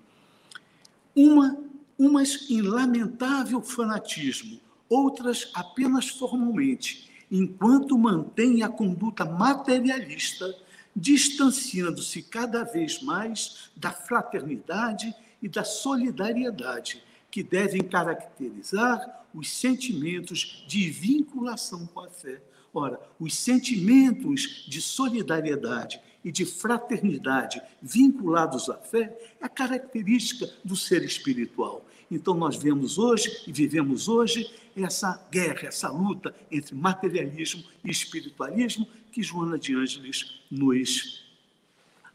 Uma, 1.15 1.57
umas 1.97 2.49
em 2.49 2.61
lamentável 2.61 3.61
fanatismo, 3.61 4.59
outras 4.87 5.49
apenas 5.53 6.07
formalmente, 6.09 7.11
enquanto 7.31 7.97
mantém 7.97 8.61
a 8.61 8.69
conduta 8.69 9.25
materialista, 9.25 10.55
distanciando-se 10.95 12.21
cada 12.21 12.63
vez 12.63 13.01
mais 13.01 13.71
da 13.75 13.91
fraternidade 13.91 15.13
e 15.41 15.49
da 15.49 15.63
solidariedade 15.63 17.03
que 17.33 17.41
devem 17.41 17.81
caracterizar 17.81 19.25
os 19.33 19.49
sentimentos 19.49 20.63
de 20.67 20.87
vinculação 20.91 21.87
com 21.87 22.01
a 22.01 22.07
fé. 22.07 22.39
Ora, 22.71 22.99
os 23.19 23.35
sentimentos 23.35 24.63
de 24.67 24.79
solidariedade 24.79 25.99
e 26.23 26.31
de 26.31 26.45
fraternidade 26.45 27.59
vinculados 27.81 28.69
à 28.69 28.77
fé 28.77 29.19
é 29.41 29.45
a 29.45 29.49
característica 29.49 30.47
do 30.63 30.75
ser 30.75 31.03
espiritual. 31.03 31.83
Então, 32.11 32.35
nós 32.35 32.55
vemos 32.55 32.99
hoje 32.99 33.45
e 33.47 33.51
vivemos 33.51 34.07
hoje 34.07 34.53
essa 34.75 35.19
guerra, 35.31 35.69
essa 35.69 35.89
luta 35.89 36.35
entre 36.51 36.75
materialismo 36.75 37.63
e 37.83 37.89
espiritualismo 37.89 38.87
que 39.11 39.23
Joana 39.23 39.57
de 39.57 39.75
Ângeles 39.75 40.39
nos, 40.51 41.25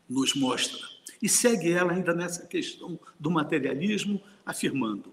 nos 0.09 0.33
mostra. 0.37 0.79
E 1.21 1.29
segue 1.29 1.73
ela 1.73 1.93
ainda 1.93 2.15
nessa 2.15 2.47
questão 2.47 2.99
do 3.19 3.33
materialismo, 3.33 4.23
afirmando: 4.49 5.13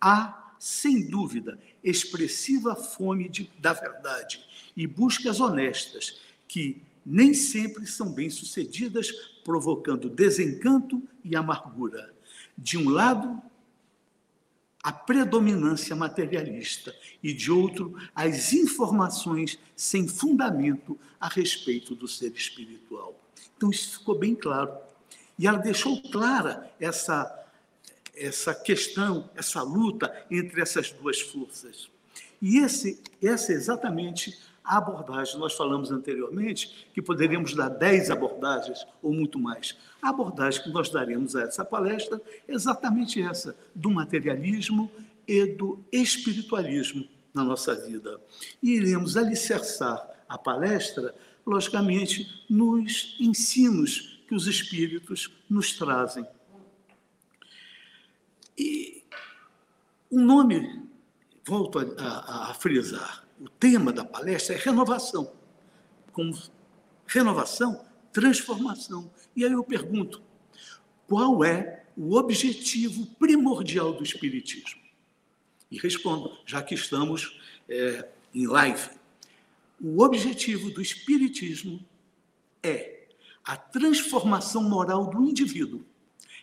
há, 0.00 0.54
sem 0.58 1.06
dúvida, 1.06 1.60
expressiva 1.84 2.74
fome 2.74 3.28
de, 3.28 3.50
da 3.58 3.72
verdade 3.72 4.42
e 4.76 4.86
buscas 4.86 5.38
honestas 5.38 6.20
que 6.48 6.82
nem 7.04 7.32
sempre 7.34 7.86
são 7.86 8.12
bem-sucedidas, 8.12 9.10
provocando 9.44 10.08
desencanto 10.08 11.02
e 11.24 11.36
amargura. 11.36 12.14
De 12.56 12.76
um 12.76 12.88
lado, 12.90 13.40
a 14.82 14.92
predominância 14.92 15.94
materialista 15.96 16.94
e, 17.22 17.32
de 17.32 17.50
outro, 17.50 17.94
as 18.14 18.52
informações 18.52 19.58
sem 19.76 20.08
fundamento 20.08 20.98
a 21.18 21.28
respeito 21.28 21.94
do 21.94 22.08
ser 22.08 22.32
espiritual. 22.32 23.18
Então, 23.56 23.70
isso 23.70 23.98
ficou 23.98 24.18
bem 24.18 24.34
claro. 24.34 24.72
E 25.38 25.46
ela 25.46 25.58
deixou 25.58 26.00
clara 26.10 26.70
essa, 26.78 27.39
essa 28.14 28.54
questão, 28.54 29.28
essa 29.34 29.62
luta 29.62 30.12
entre 30.30 30.60
essas 30.60 30.90
duas 30.90 31.20
forças. 31.20 31.88
E 32.40 32.58
esse, 32.58 33.02
essa 33.22 33.52
é 33.52 33.54
exatamente 33.54 34.38
a 34.64 34.78
abordagem. 34.78 35.38
Nós 35.38 35.54
falamos 35.54 35.90
anteriormente 35.90 36.88
que 36.94 37.02
poderíamos 37.02 37.54
dar 37.54 37.68
10 37.68 38.10
abordagens 38.10 38.86
ou 39.02 39.12
muito 39.12 39.38
mais. 39.38 39.76
A 40.00 40.10
abordagem 40.10 40.62
que 40.62 40.70
nós 40.70 40.90
daremos 40.90 41.36
a 41.36 41.42
essa 41.42 41.64
palestra 41.64 42.20
é 42.46 42.54
exatamente 42.54 43.20
essa, 43.20 43.56
do 43.74 43.90
materialismo 43.90 44.90
e 45.26 45.46
do 45.46 45.80
espiritualismo 45.92 47.06
na 47.34 47.44
nossa 47.44 47.74
vida. 47.74 48.20
E 48.62 48.72
iremos 48.72 49.16
alicerçar 49.16 50.08
a 50.28 50.38
palestra, 50.38 51.14
logicamente, 51.46 52.44
nos 52.48 53.16
ensinos 53.20 54.22
que 54.28 54.34
os 54.34 54.46
espíritos 54.46 55.28
nos 55.48 55.72
trazem. 55.72 56.24
E 58.60 59.02
o 60.10 60.20
nome, 60.20 60.86
volto 61.46 61.78
a, 61.78 61.82
a, 61.82 62.50
a 62.50 62.54
frisar, 62.54 63.26
o 63.40 63.48
tema 63.48 63.90
da 63.90 64.04
palestra 64.04 64.54
é 64.54 64.58
renovação. 64.58 65.32
Como 66.12 66.38
renovação, 67.06 67.86
transformação. 68.12 69.10
E 69.34 69.46
aí 69.46 69.52
eu 69.52 69.64
pergunto: 69.64 70.22
qual 71.08 71.42
é 71.42 71.84
o 71.96 72.16
objetivo 72.16 73.06
primordial 73.18 73.94
do 73.94 74.02
Espiritismo? 74.02 74.78
E 75.70 75.78
respondo, 75.78 76.36
já 76.44 76.62
que 76.62 76.74
estamos 76.74 77.40
é, 77.66 78.10
em 78.34 78.46
live. 78.46 78.90
O 79.80 80.02
objetivo 80.02 80.70
do 80.70 80.82
Espiritismo 80.82 81.82
é 82.62 83.08
a 83.42 83.56
transformação 83.56 84.62
moral 84.62 85.08
do 85.08 85.24
indivíduo. 85.24 85.82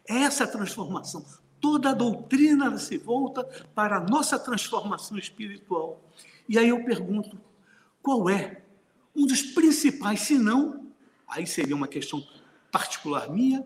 É 0.07 0.15
essa 0.24 0.47
transformação. 0.47 1.24
Toda 1.59 1.89
a 1.89 1.93
doutrina 1.93 2.77
se 2.77 2.97
volta 2.97 3.43
para 3.73 3.97
a 3.97 3.99
nossa 3.99 4.37
transformação 4.37 5.17
espiritual. 5.17 6.01
E 6.47 6.57
aí 6.57 6.69
eu 6.69 6.83
pergunto: 6.83 7.39
qual 8.01 8.29
é 8.29 8.63
um 9.15 9.25
dos 9.25 9.41
principais, 9.41 10.21
se 10.21 10.37
não, 10.37 10.87
aí 11.27 11.47
seria 11.47 11.75
uma 11.75 11.87
questão 11.87 12.25
particular 12.71 13.31
minha, 13.31 13.65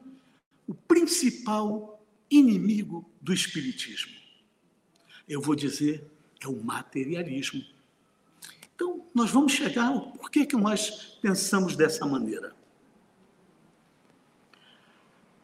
o 0.67 0.73
principal 0.73 2.01
inimigo 2.29 3.09
do 3.21 3.33
Espiritismo? 3.33 4.13
Eu 5.27 5.41
vou 5.41 5.55
dizer, 5.55 6.09
é 6.41 6.47
o 6.47 6.63
materialismo. 6.63 7.63
Então, 8.73 9.05
nós 9.13 9.29
vamos 9.29 9.51
chegar 9.51 9.87
ao 9.87 10.11
porquê 10.11 10.45
que 10.45 10.55
nós 10.55 11.17
pensamos 11.21 11.75
dessa 11.75 12.05
maneira. 12.05 12.55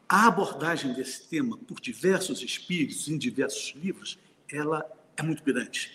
A 0.10 0.28
abordagem 0.28 0.94
desse 0.94 1.28
tema 1.28 1.58
por 1.58 1.82
diversos 1.82 2.42
espíritos, 2.42 3.10
em 3.10 3.18
diversos 3.18 3.74
livros, 3.76 4.18
ela 4.50 4.86
é 5.18 5.22
muito 5.22 5.44
grande. 5.44 5.92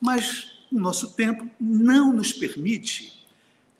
Mas 0.00 0.66
o 0.72 0.78
nosso 0.78 1.12
tempo 1.12 1.48
não 1.60 2.12
nos 2.12 2.32
permite 2.32 3.24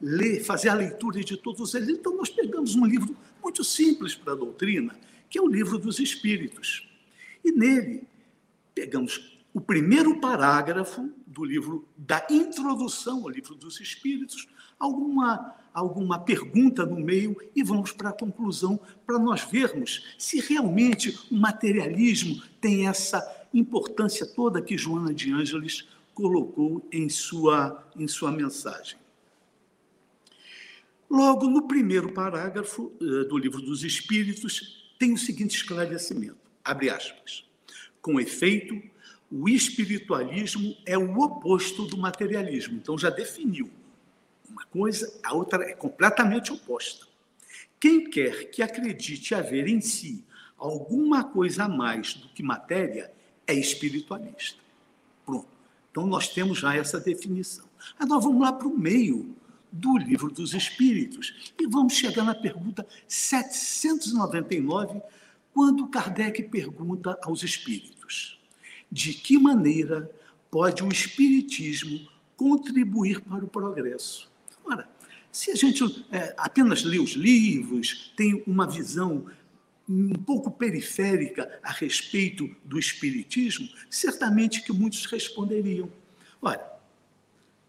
ler, 0.00 0.44
fazer 0.44 0.68
a 0.68 0.74
leitura 0.74 1.20
de 1.24 1.36
todos 1.36 1.74
eles. 1.74 1.88
Então, 1.88 2.16
nós 2.16 2.28
pegamos 2.28 2.74
um 2.74 2.84
livro 2.84 3.16
muito 3.42 3.64
simples 3.64 4.14
para 4.14 4.34
a 4.34 4.36
doutrina, 4.36 4.94
que 5.30 5.38
é 5.38 5.42
o 5.42 5.48
Livro 5.48 5.78
dos 5.78 5.98
Espíritos. 5.98 6.88
E 7.42 7.50
nele, 7.50 8.06
pegamos 8.74 9.38
o 9.52 9.60
primeiro 9.60 10.20
parágrafo 10.20 11.10
do 11.26 11.44
livro 11.44 11.88
da 11.96 12.26
introdução 12.28 13.22
ao 13.22 13.28
Livro 13.28 13.54
dos 13.54 13.80
Espíritos, 13.80 14.48
alguma, 14.84 15.54
alguma 15.72 16.18
pergunta 16.18 16.84
no 16.84 17.00
meio 17.00 17.36
e 17.54 17.62
vamos 17.62 17.92
para 17.92 18.10
a 18.10 18.12
conclusão, 18.12 18.78
para 19.06 19.18
nós 19.18 19.42
vermos 19.42 20.14
se 20.18 20.40
realmente 20.40 21.18
o 21.30 21.36
materialismo 21.36 22.42
tem 22.60 22.86
essa 22.86 23.46
importância 23.52 24.26
toda 24.26 24.62
que 24.62 24.76
Joana 24.76 25.12
de 25.14 25.32
Ângeles 25.32 25.88
colocou 26.12 26.86
em 26.92 27.08
sua, 27.08 27.88
em 27.96 28.06
sua 28.06 28.30
mensagem. 28.30 28.98
Logo, 31.10 31.48
no 31.48 31.66
primeiro 31.66 32.12
parágrafo 32.12 32.92
uh, 33.00 33.24
do 33.24 33.38
Livro 33.38 33.60
dos 33.60 33.84
Espíritos, 33.84 34.92
tem 34.98 35.12
o 35.12 35.18
seguinte 35.18 35.56
esclarecimento, 35.56 36.36
abre 36.64 36.90
aspas, 36.90 37.44
com 38.00 38.18
efeito, 38.18 38.80
o 39.30 39.48
espiritualismo 39.48 40.76
é 40.84 40.96
o 40.96 41.18
oposto 41.18 41.86
do 41.86 41.96
materialismo. 41.96 42.76
Então, 42.76 42.96
já 42.96 43.10
definiu 43.10 43.70
uma 44.54 44.64
coisa, 44.66 45.12
a 45.24 45.34
outra 45.34 45.64
é 45.64 45.74
completamente 45.74 46.52
oposta. 46.52 47.06
Quem 47.80 48.08
quer 48.08 48.50
que 48.50 48.62
acredite 48.62 49.34
haver 49.34 49.66
em 49.66 49.80
si 49.80 50.24
alguma 50.56 51.24
coisa 51.24 51.64
a 51.64 51.68
mais 51.68 52.14
do 52.14 52.28
que 52.28 52.42
matéria 52.42 53.12
é 53.46 53.52
espiritualista. 53.52 54.62
Pronto. 55.26 55.48
Então, 55.90 56.06
nós 56.06 56.28
temos 56.28 56.58
já 56.58 56.74
essa 56.74 57.00
definição. 57.00 57.66
Agora, 57.98 58.20
vamos 58.20 58.40
lá 58.40 58.52
para 58.52 58.68
o 58.68 58.78
meio 58.78 59.34
do 59.70 59.98
Livro 59.98 60.30
dos 60.30 60.54
Espíritos. 60.54 61.52
E 61.58 61.66
vamos 61.66 61.94
chegar 61.94 62.24
na 62.24 62.34
pergunta 62.34 62.86
799, 63.08 65.02
quando 65.52 65.88
Kardec 65.88 66.44
pergunta 66.44 67.18
aos 67.22 67.42
espíritos: 67.42 68.40
de 68.90 69.12
que 69.12 69.36
maneira 69.36 70.10
pode 70.50 70.84
o 70.84 70.88
espiritismo 70.88 72.08
contribuir 72.36 73.20
para 73.20 73.44
o 73.44 73.48
progresso? 73.48 74.32
Se 75.34 75.50
a 75.50 75.56
gente 75.56 76.06
é, 76.12 76.32
apenas 76.38 76.84
lê 76.84 77.00
os 77.00 77.14
livros, 77.14 78.12
tem 78.16 78.44
uma 78.46 78.68
visão 78.70 79.26
um 79.88 80.12
pouco 80.12 80.48
periférica 80.48 81.58
a 81.60 81.72
respeito 81.72 82.48
do 82.64 82.78
espiritismo, 82.78 83.68
certamente 83.90 84.62
que 84.62 84.72
muitos 84.72 85.06
responderiam: 85.06 85.90
olha, 86.40 86.64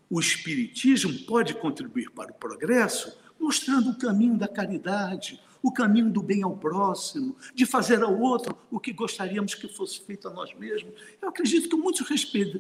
o 0.08 0.20
Espiritismo 0.20 1.12
pode 1.26 1.56
contribuir 1.56 2.12
para 2.12 2.32
o 2.32 2.36
progresso 2.36 3.18
mostrando 3.40 3.90
o 3.90 3.98
caminho 3.98 4.38
da 4.38 4.48
caridade, 4.48 5.42
o 5.64 5.72
caminho 5.72 6.12
do 6.12 6.22
bem 6.22 6.44
ao 6.44 6.56
próximo, 6.56 7.36
de 7.56 7.66
fazer 7.66 8.04
ao 8.04 8.16
outro 8.16 8.56
o 8.70 8.80
que 8.80 8.94
gostaríamos 8.94 9.56
que 9.56 9.68
fosse 9.68 10.00
feito 10.02 10.28
a 10.28 10.32
nós 10.32 10.54
mesmos. 10.54 10.94
Eu 11.20 11.30
acredito 11.30 11.68
que 11.68 11.76
muitos 11.76 12.08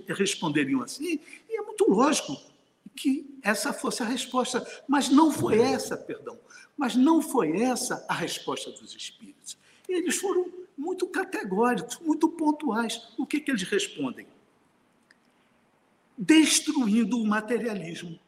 responderiam 0.08 0.82
assim, 0.82 1.20
e 1.48 1.60
é 1.60 1.62
muito 1.62 1.88
lógico 1.88 2.55
que 2.96 3.40
essa 3.42 3.74
fosse 3.74 4.02
a 4.02 4.06
resposta, 4.06 4.66
mas 4.88 5.10
não 5.10 5.32
foi 5.32 5.60
essa, 5.60 5.98
perdão, 5.98 6.40
mas 6.78 6.96
não 6.96 7.22
foi 7.22 7.62
essa 7.62 8.06
a 8.08 8.14
resposta 8.14 8.72
dos 8.72 8.96
espíritos. 8.96 9.58
Eles 9.88 10.18
foram 10.18 10.52
muito 10.78 11.08
categóricos, 11.08 12.00
muito 12.00 12.30
pontuais. 12.30 13.14
O 13.18 13.26
que, 13.26 13.40
que 13.40 13.52
eles 13.52 13.64
respondem? 13.64 14.28
destruindo 16.18 17.20
o 17.20 17.28
materialismo, 17.28 18.20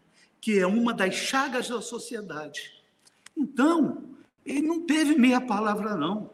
que 0.42 0.60
é 0.60 0.68
uma 0.68 0.94
das 0.94 1.16
chagas 1.16 1.70
da 1.70 1.82
sociedade. 1.82 2.74
Então, 3.36 4.04
ele 4.46 4.62
não 4.62 4.82
teve 4.82 5.16
meia 5.16 5.40
palavra, 5.40 5.96
não. 5.96 6.30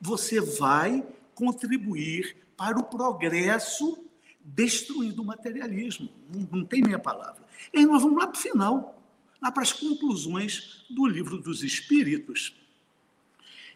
Você 0.00 0.40
vai 0.40 1.06
contribuir 1.34 2.36
para 2.56 2.78
o 2.78 2.84
progresso 2.84 4.04
destruindo 4.46 5.22
o 5.22 5.24
materialismo. 5.24 6.08
Não, 6.52 6.64
tem 6.64 6.80
meia 6.80 6.98
palavra. 6.98 7.44
E 7.74 7.78
aí 7.78 7.86
nós 7.86 8.02
vamos 8.02 8.18
lá 8.18 8.26
para 8.26 8.38
o 8.38 8.42
final, 8.42 9.02
lá 9.42 9.50
para 9.50 9.62
as 9.62 9.72
conclusões 9.72 10.84
do 10.88 11.06
livro 11.06 11.38
dos 11.38 11.62
Espíritos, 11.64 12.54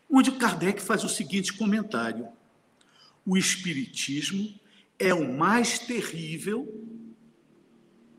onde 0.09 0.33
Kardec 0.33 0.81
faz 0.81 1.03
o 1.03 1.09
seguinte 1.09 1.53
comentário: 1.53 2.29
o 3.27 3.37
Espiritismo 3.37 4.55
é 4.99 5.13
o 5.13 5.37
mais 5.37 5.79
terrível 5.79 6.67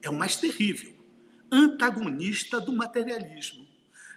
é 0.02 0.10
o 0.10 0.16
mais 0.16 0.36
terrível, 0.36 0.94
antagonista 1.52 2.60
do 2.60 2.74
materialismo. 2.74 3.68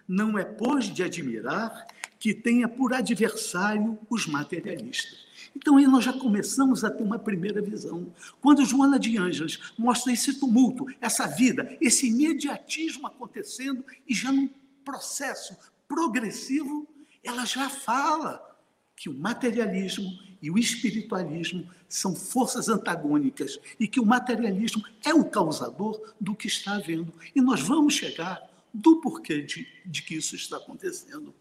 Não 0.06 0.38
é, 0.38 0.44
pois, 0.44 0.86
de 0.86 1.02
admirar 1.02 1.86
que 2.18 2.34
tenha 2.34 2.68
por 2.68 2.92
adversário 2.92 3.98
os 4.08 4.26
materialistas. 4.26 5.26
Então, 5.56 5.76
aí 5.76 5.86
nós 5.86 6.04
já 6.04 6.12
começamos 6.12 6.84
a 6.84 6.90
ter 6.90 7.02
uma 7.02 7.18
primeira 7.18 7.62
visão. 7.62 8.12
Quando 8.40 8.64
Joana 8.64 8.98
de 8.98 9.16
Ângeles 9.16 9.58
mostra 9.78 10.12
esse 10.12 10.38
tumulto, 10.38 10.86
essa 11.00 11.26
vida, 11.26 11.76
esse 11.80 12.08
imediatismo 12.08 13.06
acontecendo, 13.06 13.84
e 14.06 14.14
já 14.14 14.32
num 14.32 14.48
processo 14.84 15.56
progressivo, 15.86 16.86
ela 17.22 17.44
já 17.44 17.68
fala 17.68 18.42
que 18.96 19.08
o 19.08 19.14
materialismo 19.14 20.18
e 20.42 20.50
o 20.50 20.58
espiritualismo 20.58 21.68
são 21.88 22.14
forças 22.14 22.68
antagônicas 22.68 23.58
e 23.78 23.88
que 23.88 23.98
o 23.98 24.06
materialismo 24.06 24.84
é 25.04 25.14
o 25.14 25.24
causador 25.24 26.14
do 26.20 26.34
que 26.34 26.46
está 26.46 26.74
havendo. 26.74 27.12
E 27.34 27.40
nós 27.40 27.60
vamos 27.60 27.94
chegar 27.94 28.42
do 28.72 29.00
porquê 29.00 29.42
de, 29.42 29.66
de 29.86 30.02
que 30.02 30.16
isso 30.16 30.34
está 30.34 30.56
acontecendo. 30.56 31.34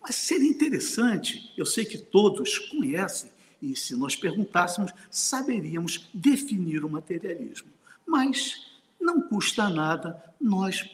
Mas 0.00 0.14
seria 0.14 0.48
interessante, 0.48 1.52
eu 1.56 1.66
sei 1.66 1.84
que 1.84 1.98
todos 1.98 2.58
conhecem, 2.58 3.30
e 3.60 3.76
se 3.76 3.94
nós 3.94 4.16
perguntássemos, 4.16 4.92
saberíamos 5.10 6.08
definir 6.14 6.84
o 6.84 6.88
materialismo. 6.88 7.68
Mas 8.06 8.70
não 9.00 9.20
custa 9.20 9.68
nada 9.68 10.22
nós 10.40 10.88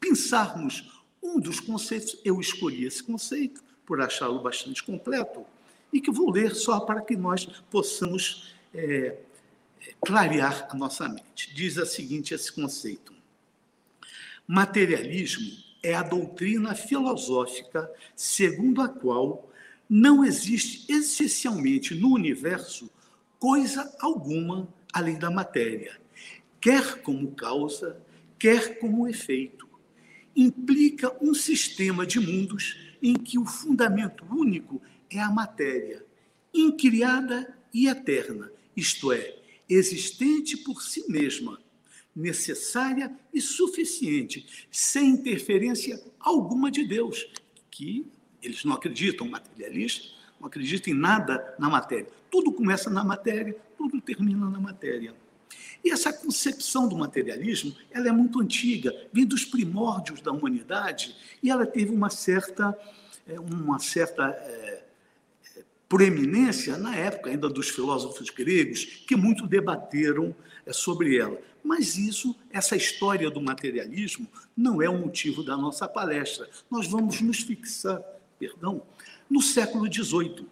pensarmos 0.00 1.02
um 1.22 1.38
dos 1.38 1.60
conceitos, 1.60 2.18
eu 2.24 2.40
escolhi 2.40 2.84
esse 2.84 3.02
conceito, 3.02 3.62
por 3.86 4.00
achá-lo 4.00 4.42
bastante 4.42 4.82
completo, 4.82 5.44
e 5.92 6.00
que 6.00 6.10
vou 6.10 6.30
ler 6.30 6.54
só 6.54 6.80
para 6.80 7.02
que 7.02 7.16
nós 7.16 7.44
possamos 7.70 8.54
é, 8.74 9.18
clarear 10.00 10.66
a 10.70 10.74
nossa 10.74 11.08
mente. 11.08 11.54
Diz 11.54 11.78
a 11.78 11.86
seguinte 11.86 12.34
esse 12.34 12.50
conceito: 12.52 13.12
materialismo 14.46 15.52
é 15.82 15.94
a 15.94 16.02
doutrina 16.02 16.74
filosófica 16.74 17.90
segundo 18.14 18.80
a 18.80 18.88
qual 18.88 19.50
não 19.94 20.24
existe 20.24 20.90
essencialmente 20.90 21.94
no 21.94 22.14
universo 22.14 22.90
coisa 23.38 23.94
alguma 24.00 24.66
além 24.90 25.18
da 25.18 25.30
matéria, 25.30 26.00
quer 26.58 27.02
como 27.02 27.32
causa, 27.32 28.02
quer 28.38 28.78
como 28.78 29.06
efeito. 29.06 29.68
Implica 30.34 31.14
um 31.22 31.34
sistema 31.34 32.06
de 32.06 32.18
mundos 32.18 32.74
em 33.02 33.12
que 33.12 33.38
o 33.38 33.44
fundamento 33.44 34.24
único 34.30 34.80
é 35.10 35.20
a 35.20 35.30
matéria, 35.30 36.02
incriada 36.54 37.54
e 37.70 37.86
eterna, 37.86 38.50
isto 38.74 39.12
é, 39.12 39.42
existente 39.68 40.56
por 40.56 40.82
si 40.82 41.06
mesma, 41.06 41.60
necessária 42.16 43.14
e 43.30 43.42
suficiente, 43.42 44.66
sem 44.70 45.10
interferência 45.10 46.02
alguma 46.18 46.70
de 46.70 46.82
Deus, 46.82 47.30
que 47.70 48.06
eles 48.42 48.64
não 48.64 48.74
acreditam, 48.74 49.28
materialistas, 49.28 50.14
não 50.40 50.48
acreditam 50.48 50.92
em 50.92 50.96
nada 50.96 51.54
na 51.58 51.70
matéria. 51.70 52.08
Tudo 52.30 52.52
começa 52.52 52.90
na 52.90 53.04
matéria, 53.04 53.56
tudo 53.76 54.00
termina 54.00 54.48
na 54.50 54.58
matéria. 54.58 55.14
E 55.84 55.90
essa 55.90 56.12
concepção 56.12 56.88
do 56.88 56.96
materialismo, 56.96 57.74
ela 57.90 58.08
é 58.08 58.12
muito 58.12 58.40
antiga, 58.40 58.94
vem 59.12 59.26
dos 59.26 59.44
primórdios 59.44 60.20
da 60.20 60.32
humanidade, 60.32 61.16
e 61.42 61.50
ela 61.50 61.66
teve 61.66 61.92
uma 61.92 62.08
certa, 62.08 62.76
é, 63.26 63.38
uma 63.38 63.78
certa 63.78 64.28
é, 64.28 64.84
proeminência 65.88 66.78
na 66.78 66.96
época 66.96 67.30
ainda 67.30 67.48
dos 67.48 67.68
filósofos 67.68 68.30
gregos, 68.30 68.84
que 68.84 69.16
muito 69.16 69.46
debateram 69.46 70.34
é, 70.64 70.72
sobre 70.72 71.18
ela. 71.18 71.38
Mas 71.64 71.96
isso, 71.96 72.34
essa 72.50 72.76
história 72.76 73.30
do 73.30 73.40
materialismo, 73.40 74.26
não 74.56 74.80
é 74.80 74.88
o 74.88 74.98
motivo 74.98 75.42
da 75.42 75.56
nossa 75.56 75.88
palestra. 75.88 76.48
Nós 76.70 76.86
vamos 76.86 77.20
nos 77.20 77.40
fixar, 77.40 78.02
perdão, 78.42 78.84
no 79.30 79.40
século 79.40 79.86
XVIII, 79.86 80.48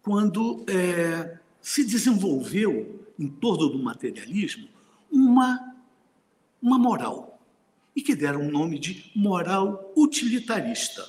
quando 0.00 0.64
é, 0.66 1.38
se 1.60 1.84
desenvolveu 1.84 3.06
em 3.18 3.28
torno 3.28 3.68
do 3.68 3.78
materialismo 3.78 4.66
uma, 5.10 5.76
uma 6.62 6.78
moral, 6.78 7.38
e 7.94 8.00
que 8.00 8.16
deram 8.16 8.48
o 8.48 8.50
nome 8.50 8.78
de 8.78 9.12
moral 9.14 9.92
utilitarista. 9.94 11.06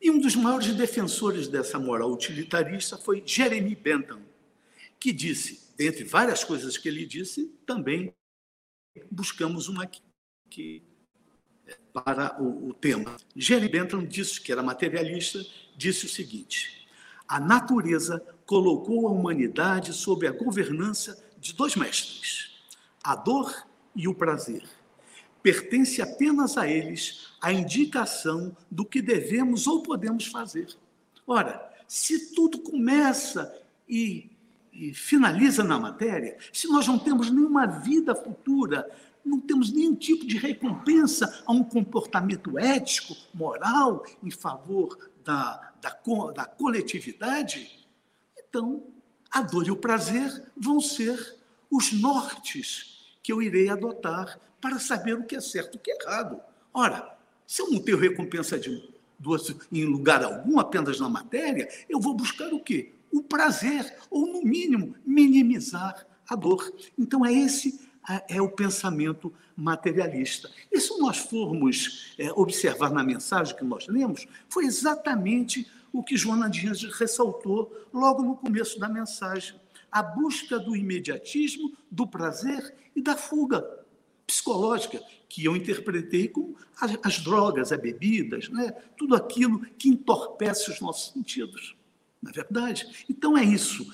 E 0.00 0.10
um 0.10 0.18
dos 0.18 0.34
maiores 0.34 0.74
defensores 0.74 1.46
dessa 1.46 1.78
moral 1.78 2.10
utilitarista 2.10 2.96
foi 2.96 3.22
Jeremy 3.26 3.74
Bentham, 3.74 4.22
que 4.98 5.12
disse, 5.12 5.74
entre 5.78 6.04
várias 6.04 6.42
coisas 6.42 6.78
que 6.78 6.88
ele 6.88 7.04
disse, 7.04 7.54
também 7.66 8.14
buscamos 9.10 9.68
uma 9.68 9.86
que 10.48 10.82
é 10.82 10.87
para 11.92 12.40
o, 12.40 12.68
o 12.68 12.74
tema. 12.74 13.16
Jeremy 13.34 13.68
Bentham 13.68 14.04
disse 14.04 14.40
que 14.40 14.52
era 14.52 14.62
materialista, 14.62 15.44
disse 15.76 16.06
o 16.06 16.08
seguinte: 16.08 16.88
a 17.26 17.38
natureza 17.38 18.24
colocou 18.46 19.06
a 19.06 19.10
humanidade 19.10 19.92
sob 19.92 20.26
a 20.26 20.32
governança 20.32 21.22
de 21.38 21.52
dois 21.52 21.76
mestres, 21.76 22.58
a 23.04 23.14
dor 23.14 23.66
e 23.94 24.08
o 24.08 24.14
prazer. 24.14 24.62
Pertence 25.42 26.02
apenas 26.02 26.56
a 26.56 26.66
eles 26.66 27.28
a 27.40 27.52
indicação 27.52 28.56
do 28.70 28.84
que 28.84 29.00
devemos 29.00 29.66
ou 29.66 29.82
podemos 29.82 30.26
fazer. 30.26 30.68
Ora, 31.26 31.70
se 31.86 32.34
tudo 32.34 32.58
começa 32.58 33.54
e, 33.88 34.30
e 34.72 34.92
finaliza 34.94 35.62
na 35.62 35.78
matéria, 35.78 36.38
se 36.52 36.66
nós 36.68 36.86
não 36.88 36.98
temos 36.98 37.30
nenhuma 37.30 37.66
vida 37.66 38.14
futura, 38.14 38.88
não 39.24 39.40
temos 39.40 39.72
nenhum 39.72 39.94
tipo 39.94 40.26
de 40.26 40.36
recompensa 40.36 41.42
a 41.46 41.52
um 41.52 41.62
comportamento 41.62 42.58
ético, 42.58 43.14
moral, 43.34 44.04
em 44.22 44.30
favor 44.30 45.10
da, 45.24 45.72
da, 45.80 45.90
da 46.32 46.44
coletividade, 46.44 47.78
então, 48.48 48.82
a 49.30 49.42
dor 49.42 49.66
e 49.66 49.70
o 49.70 49.76
prazer 49.76 50.50
vão 50.56 50.80
ser 50.80 51.36
os 51.70 51.92
nortes 51.92 53.16
que 53.22 53.30
eu 53.30 53.42
irei 53.42 53.68
adotar 53.68 54.40
para 54.60 54.78
saber 54.78 55.14
o 55.14 55.24
que 55.24 55.36
é 55.36 55.40
certo 55.40 55.74
e 55.74 55.76
o 55.76 55.80
que 55.80 55.90
é 55.90 55.98
errado. 56.02 56.40
Ora, 56.72 57.14
se 57.46 57.60
eu 57.60 57.70
não 57.70 57.78
tenho 57.78 57.98
recompensa 57.98 58.58
de 58.58 58.96
em 59.72 59.84
lugar 59.84 60.22
algum, 60.22 60.60
apenas 60.60 61.00
na 61.00 61.08
matéria, 61.08 61.68
eu 61.88 62.00
vou 62.00 62.14
buscar 62.14 62.52
o 62.54 62.60
quê? 62.60 62.94
O 63.12 63.20
prazer, 63.20 63.96
ou 64.08 64.26
no 64.26 64.42
mínimo, 64.42 64.94
minimizar 65.04 66.06
a 66.28 66.36
dor. 66.36 66.72
Então 66.96 67.26
é 67.26 67.32
esse 67.32 67.80
é 68.28 68.40
o 68.40 68.48
pensamento 68.48 69.32
materialista. 69.56 70.50
E 70.72 70.80
se 70.80 70.96
nós 70.98 71.18
formos 71.18 72.14
é, 72.18 72.32
observar 72.32 72.90
na 72.90 73.02
mensagem 73.02 73.56
que 73.56 73.64
nós 73.64 73.86
lemos, 73.86 74.26
foi 74.48 74.64
exatamente 74.64 75.66
o 75.92 76.02
que 76.02 76.16
Joana 76.16 76.48
Dias 76.48 76.82
ressaltou 76.84 77.72
logo 77.92 78.22
no 78.22 78.36
começo 78.36 78.78
da 78.78 78.88
mensagem. 78.88 79.60
A 79.90 80.02
busca 80.02 80.58
do 80.58 80.76
imediatismo, 80.76 81.72
do 81.90 82.06
prazer 82.06 82.74
e 82.94 83.02
da 83.02 83.16
fuga 83.16 83.66
psicológica, 84.26 85.02
que 85.28 85.44
eu 85.44 85.56
interpretei 85.56 86.28
como 86.28 86.56
as, 86.78 86.98
as 87.02 87.18
drogas, 87.20 87.72
as 87.72 87.80
bebidas, 87.80 88.48
né? 88.48 88.72
tudo 88.96 89.14
aquilo 89.14 89.60
que 89.78 89.88
entorpece 89.88 90.70
os 90.70 90.80
nossos 90.80 91.12
sentidos. 91.12 91.77
Na 92.22 92.32
verdade? 92.32 93.04
Então 93.08 93.36
é 93.36 93.44
isso. 93.44 93.86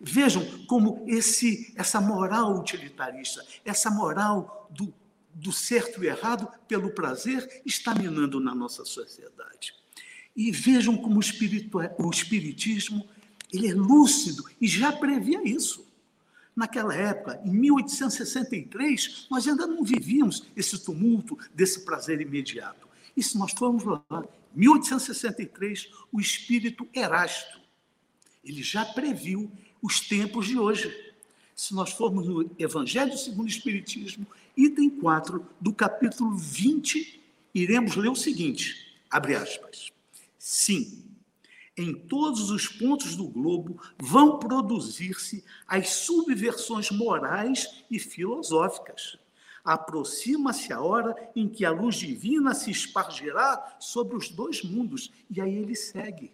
Vejam 0.00 0.44
como 0.66 1.04
esse, 1.06 1.72
essa 1.76 2.00
moral 2.00 2.58
utilitarista, 2.58 3.44
essa 3.64 3.90
moral 3.90 4.68
do, 4.70 4.92
do 5.34 5.52
certo 5.52 6.02
e 6.02 6.06
errado 6.06 6.48
pelo 6.66 6.90
prazer 6.90 7.62
está 7.66 7.94
minando 7.94 8.40
na 8.40 8.54
nossa 8.54 8.84
sociedade. 8.84 9.74
E 10.34 10.50
vejam 10.50 10.96
como 10.96 11.16
o, 11.16 11.20
espiritu, 11.20 11.78
o 11.98 12.10
espiritismo 12.10 13.08
ele 13.52 13.68
é 13.68 13.74
lúcido 13.74 14.44
e 14.60 14.68
já 14.68 14.92
previa 14.92 15.42
isso. 15.46 15.86
Naquela 16.54 16.94
época, 16.94 17.40
em 17.44 17.52
1863, 17.52 19.28
nós 19.30 19.46
ainda 19.46 19.66
não 19.66 19.84
vivíamos 19.84 20.46
esse 20.56 20.78
tumulto 20.84 21.38
desse 21.54 21.84
prazer 21.84 22.20
imediato. 22.20 22.88
E 23.16 23.22
se 23.22 23.38
nós 23.38 23.52
formos 23.52 23.84
lá, 23.84 24.24
1863, 24.54 25.88
o 26.10 26.20
espírito 26.20 26.86
Erasto, 26.92 27.57
ele 28.48 28.62
já 28.62 28.84
previu 28.84 29.50
os 29.82 30.00
tempos 30.00 30.46
de 30.46 30.58
hoje. 30.58 31.14
Se 31.54 31.74
nós 31.74 31.92
formos 31.92 32.26
no 32.26 32.50
Evangelho 32.58 33.16
segundo 33.18 33.46
o 33.46 33.50
Espiritismo, 33.50 34.26
item 34.56 34.88
4 34.88 35.44
do 35.60 35.72
capítulo 35.72 36.34
20, 36.34 37.20
iremos 37.54 37.94
ler 37.96 38.08
o 38.08 38.16
seguinte: 38.16 38.96
abre 39.10 39.34
aspas. 39.34 39.92
Sim, 40.38 41.04
em 41.76 41.94
todos 41.94 42.50
os 42.50 42.66
pontos 42.66 43.14
do 43.14 43.28
globo 43.28 43.80
vão 43.98 44.38
produzir-se 44.38 45.44
as 45.66 45.90
subversões 45.90 46.90
morais 46.90 47.84
e 47.90 47.98
filosóficas. 47.98 49.18
Aproxima-se 49.64 50.72
a 50.72 50.80
hora 50.80 51.14
em 51.36 51.46
que 51.46 51.64
a 51.64 51.70
luz 51.70 51.96
divina 51.96 52.54
se 52.54 52.70
espargirá 52.70 53.76
sobre 53.78 54.16
os 54.16 54.30
dois 54.30 54.62
mundos. 54.62 55.12
E 55.30 55.40
aí 55.40 55.54
ele 55.54 55.74
segue. 55.74 56.32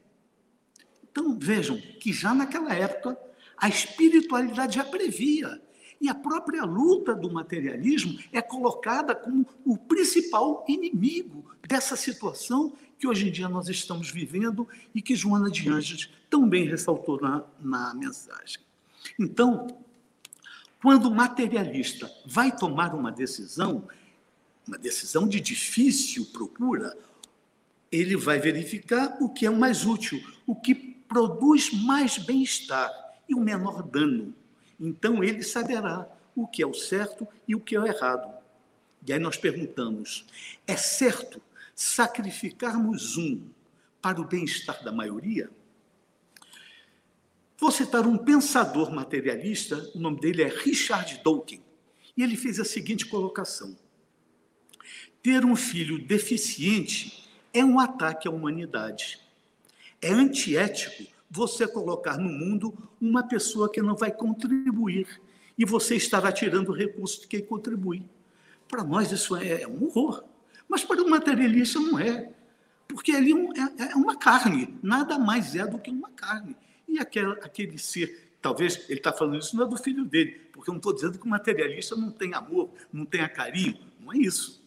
Então, 1.15 1.39
vejam 1.39 1.81
que 2.01 2.13
já 2.13 2.35
naquela 2.35 2.75
época 2.75 3.17
a 3.57 3.69
espiritualidade 3.69 4.75
já 4.75 4.85
previa. 4.85 5.63
E 6.01 6.09
a 6.09 6.15
própria 6.15 6.65
luta 6.65 7.15
do 7.15 7.33
materialismo 7.33 8.19
é 8.33 8.43
colocada 8.43 9.15
como 9.15 9.47
o 9.65 9.79
principal 9.79 10.65
inimigo 10.69 11.45
dessa 11.69 11.95
situação 11.95 12.73
que 12.99 13.07
hoje 13.07 13.29
em 13.29 13.31
dia 13.31 13.49
nós 13.49 13.69
estamos 13.69 14.11
vivendo 14.11 14.69
e 14.93 15.01
que 15.01 15.15
Joana 15.15 15.49
de 15.49 15.69
Anjos 15.69 16.11
também 16.29 16.67
ressaltou 16.67 17.21
na, 17.21 17.45
na 17.61 17.95
mensagem. 17.95 18.59
Então, 19.17 19.69
quando 20.83 21.07
o 21.07 21.15
materialista 21.15 22.11
vai 22.27 22.55
tomar 22.55 22.93
uma 22.93 23.13
decisão, 23.13 23.87
uma 24.67 24.77
decisão 24.77 25.29
de 25.29 25.41
difícil 25.41 26.27
procura, 26.33 26.99
ele 27.91 28.17
vai 28.17 28.41
verificar 28.41 29.17
o 29.21 29.29
que 29.29 29.47
é 29.47 29.51
mais 29.51 29.87
útil, 29.87 30.21
o 30.45 30.57
que 30.57 30.94
produz 31.15 31.73
mais 31.73 32.19
bem-estar 32.19 32.93
e 33.29 33.37
o 33.37 33.41
menor 33.41 33.85
dano. 33.85 34.35
Então 34.81 35.23
ele 35.23 35.45
saberá 35.45 36.09
o 36.35 36.45
que 36.45 36.61
é 36.61 36.67
o 36.67 36.75
certo 36.75 37.29
e 37.47 37.55
o 37.55 37.61
que 37.61 37.77
é 37.77 37.81
o 37.81 37.87
errado. 37.87 38.35
E 39.07 39.13
aí 39.13 39.21
nós 39.21 39.37
perguntamos: 39.37 40.27
é 40.67 40.77
certo 40.77 41.41
sacrificarmos 41.73 43.17
um 43.17 43.41
para 44.03 44.21
o 44.21 44.25
bem-estar 44.25 44.83
da 44.83 44.91
maioria? 44.91 45.49
Vou 47.57 47.71
citar 47.71 48.09
um 48.09 48.19
pensador 48.19 48.91
materialista, 48.93 49.89
o 49.95 50.01
nome 50.01 50.19
dele 50.19 50.43
é 50.43 50.49
Richard 50.49 51.21
Dawkins, 51.23 51.63
e 52.17 52.25
ele 52.25 52.37
fez 52.37 52.59
a 52.59 52.65
seguinte 52.65 53.07
colocação: 53.07 53.77
Ter 55.23 55.45
um 55.45 55.55
filho 55.55 56.05
deficiente 56.05 57.31
é 57.53 57.65
um 57.65 57.79
ataque 57.79 58.27
à 58.27 58.33
humanidade. 58.33 59.24
É 60.05 60.13
antiético 60.13 61.11
você 61.31 61.67
colocar 61.67 62.19
no 62.19 62.29
mundo 62.29 62.77
uma 63.01 63.23
pessoa 63.23 63.73
que 63.73 63.81
não 63.81 63.97
vai 63.97 64.13
contribuir 64.13 65.09
e 65.57 65.65
você 65.65 65.97
estará 65.97 66.31
tirando 66.31 66.69
o 66.69 66.75
recurso 66.75 67.23
de 67.23 67.27
quem 67.27 67.41
contribui. 67.41 68.05
Para 68.69 68.85
nós 68.85 69.11
isso 69.11 69.35
é, 69.35 69.63
é 69.63 69.67
um 69.67 69.83
horror, 69.85 70.23
mas 70.69 70.85
para 70.85 71.03
o 71.03 71.09
materialista 71.09 71.81
não 71.81 71.99
é, 71.99 72.31
porque 72.87 73.13
ali 73.13 73.33
é, 73.33 73.83
é, 73.83 73.93
é 73.93 73.95
uma 73.95 74.15
carne, 74.15 74.79
nada 74.83 75.19
mais 75.19 75.57
é 75.57 75.67
do 75.67 75.79
que 75.79 75.91
uma 75.91 76.11
carne. 76.11 76.55
E 76.87 76.99
aquele, 76.99 77.33
aquele 77.43 77.79
ser, 77.79 78.37
talvez 78.43 78.85
ele 78.91 79.01
está 79.01 79.11
falando 79.11 79.41
isso 79.41 79.57
não 79.57 79.65
é 79.65 79.69
do 79.69 79.79
filho 79.79 80.05
dele, 80.05 80.33
porque 80.53 80.69
eu 80.69 80.73
não 80.73 80.81
estou 80.81 80.93
dizendo 80.93 81.19
que 81.19 81.25
o 81.25 81.31
materialista 81.31 81.97
não 81.97 82.11
tem 82.11 82.35
amor, 82.35 82.69
não 82.93 83.07
tenha 83.07 83.27
carinho, 83.27 83.79
não 83.99 84.13
é 84.13 84.19
isso. 84.19 84.64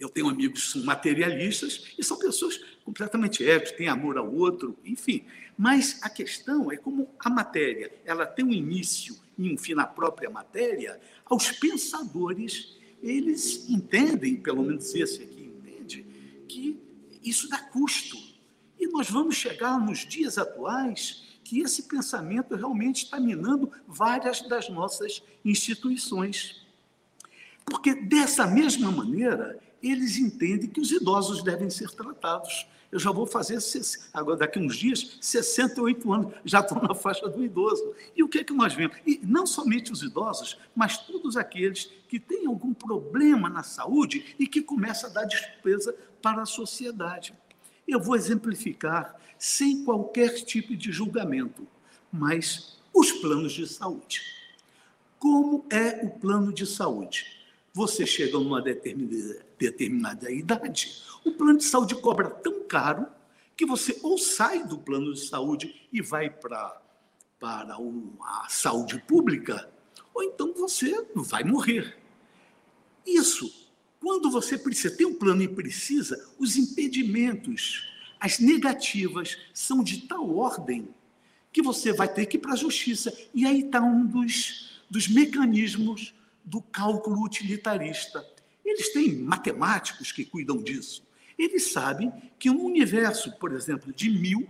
Eu 0.00 0.08
tenho 0.08 0.28
amigos 0.28 0.64
que 0.64 0.72
são 0.72 0.82
materialistas 0.82 1.92
e 1.96 2.02
são 2.02 2.18
pessoas 2.18 2.58
completamente 2.84 3.46
éticas, 3.46 3.76
têm 3.76 3.86
amor 3.86 4.16
ao 4.16 4.34
outro, 4.34 4.76
enfim. 4.84 5.24
Mas 5.56 6.00
a 6.02 6.08
questão 6.08 6.72
é 6.72 6.76
como 6.76 7.14
a 7.18 7.28
matéria 7.28 7.92
ela 8.04 8.24
tem 8.24 8.44
um 8.44 8.52
início 8.52 9.14
e 9.36 9.52
um 9.52 9.56
fim 9.56 9.74
na 9.74 9.86
própria 9.86 10.28
matéria, 10.28 11.00
aos 11.24 11.50
pensadores, 11.52 12.76
eles 13.02 13.68
entendem, 13.68 14.36
pelo 14.36 14.62
menos 14.62 14.94
esse 14.94 15.22
aqui 15.22 15.42
entende, 15.42 16.04
que 16.48 16.78
isso 17.22 17.48
dá 17.48 17.58
custo. 17.58 18.18
E 18.78 18.86
nós 18.86 19.08
vamos 19.08 19.36
chegar 19.36 19.78
nos 19.78 20.00
dias 20.00 20.36
atuais 20.36 21.38
que 21.44 21.60
esse 21.60 21.84
pensamento 21.84 22.54
realmente 22.54 23.04
está 23.04 23.18
minando 23.18 23.72
várias 23.86 24.42
das 24.42 24.68
nossas 24.68 25.22
instituições. 25.44 26.64
Porque 27.64 27.94
dessa 27.94 28.46
mesma 28.46 28.90
maneira, 28.90 29.58
eles 29.82 30.16
entendem 30.16 30.68
que 30.68 30.80
os 30.80 30.90
idosos 30.90 31.42
devem 31.42 31.70
ser 31.70 31.90
tratados. 31.90 32.66
Eu 32.92 32.98
já 32.98 33.12
vou 33.12 33.24
fazer, 33.24 33.58
agora 34.12 34.38
daqui 34.38 34.58
uns 34.58 34.76
dias, 34.76 35.16
68 35.20 36.12
anos, 36.12 36.34
já 36.44 36.58
estou 36.58 36.82
na 36.82 36.92
faixa 36.94 37.28
do 37.28 37.44
idoso. 37.44 37.94
E 38.16 38.22
o 38.22 38.28
que 38.28 38.38
é 38.38 38.44
que 38.44 38.52
nós 38.52 38.74
vemos? 38.74 38.96
E 39.06 39.20
não 39.22 39.46
somente 39.46 39.92
os 39.92 40.02
idosos, 40.02 40.58
mas 40.74 40.98
todos 40.98 41.36
aqueles 41.36 41.84
que 42.08 42.18
têm 42.18 42.46
algum 42.46 42.74
problema 42.74 43.48
na 43.48 43.62
saúde 43.62 44.34
e 44.38 44.46
que 44.46 44.60
começam 44.60 45.08
a 45.08 45.12
dar 45.12 45.24
despesa 45.24 45.94
para 46.20 46.42
a 46.42 46.46
sociedade. 46.46 47.32
Eu 47.86 48.00
vou 48.00 48.16
exemplificar 48.16 49.16
sem 49.38 49.84
qualquer 49.84 50.44
tipo 50.44 50.76
de 50.76 50.90
julgamento, 50.90 51.66
mas 52.12 52.78
os 52.92 53.12
planos 53.12 53.52
de 53.52 53.66
saúde. 53.68 54.20
Como 55.18 55.64
é 55.70 56.04
o 56.04 56.10
plano 56.10 56.52
de 56.52 56.66
saúde? 56.66 57.39
Você 57.72 58.06
chega 58.06 58.36
a 58.36 58.40
uma 58.40 58.60
determinada, 58.60 59.46
determinada 59.58 60.30
idade, 60.30 61.02
o 61.24 61.32
plano 61.32 61.58
de 61.58 61.64
saúde 61.64 61.94
cobra 61.94 62.28
tão 62.28 62.64
caro 62.64 63.06
que 63.56 63.66
você 63.66 63.98
ou 64.02 64.16
sai 64.18 64.64
do 64.64 64.78
plano 64.78 65.12
de 65.12 65.20
saúde 65.20 65.88
e 65.92 66.00
vai 66.00 66.30
para 66.30 66.80
para 67.40 67.74
a 67.74 68.46
saúde 68.50 69.02
pública, 69.08 69.72
ou 70.12 70.22
então 70.22 70.52
você 70.52 71.06
vai 71.14 71.42
morrer. 71.42 71.96
Isso, 73.06 73.70
quando 73.98 74.30
você 74.30 74.58
precisa 74.58 74.94
ter 74.94 75.06
um 75.06 75.14
plano 75.14 75.42
e 75.42 75.48
precisa, 75.48 76.22
os 76.38 76.56
impedimentos, 76.56 77.90
as 78.20 78.38
negativas 78.38 79.38
são 79.54 79.82
de 79.82 80.02
tal 80.02 80.36
ordem 80.36 80.88
que 81.50 81.62
você 81.62 81.94
vai 81.94 82.12
ter 82.12 82.26
que 82.26 82.36
ir 82.36 82.40
para 82.40 82.52
a 82.52 82.56
justiça. 82.56 83.12
E 83.32 83.46
aí 83.46 83.62
está 83.62 83.80
um 83.80 84.06
dos, 84.06 84.82
dos 84.90 85.08
mecanismos 85.08 86.14
do 86.50 86.60
cálculo 86.60 87.22
utilitarista. 87.22 88.26
Eles 88.64 88.92
têm 88.92 89.16
matemáticos 89.22 90.10
que 90.10 90.24
cuidam 90.24 90.56
disso. 90.56 91.06
Eles 91.38 91.72
sabem 91.72 92.12
que 92.38 92.50
um 92.50 92.64
universo, 92.64 93.32
por 93.38 93.52
exemplo, 93.52 93.92
de 93.92 94.10
mil, 94.10 94.48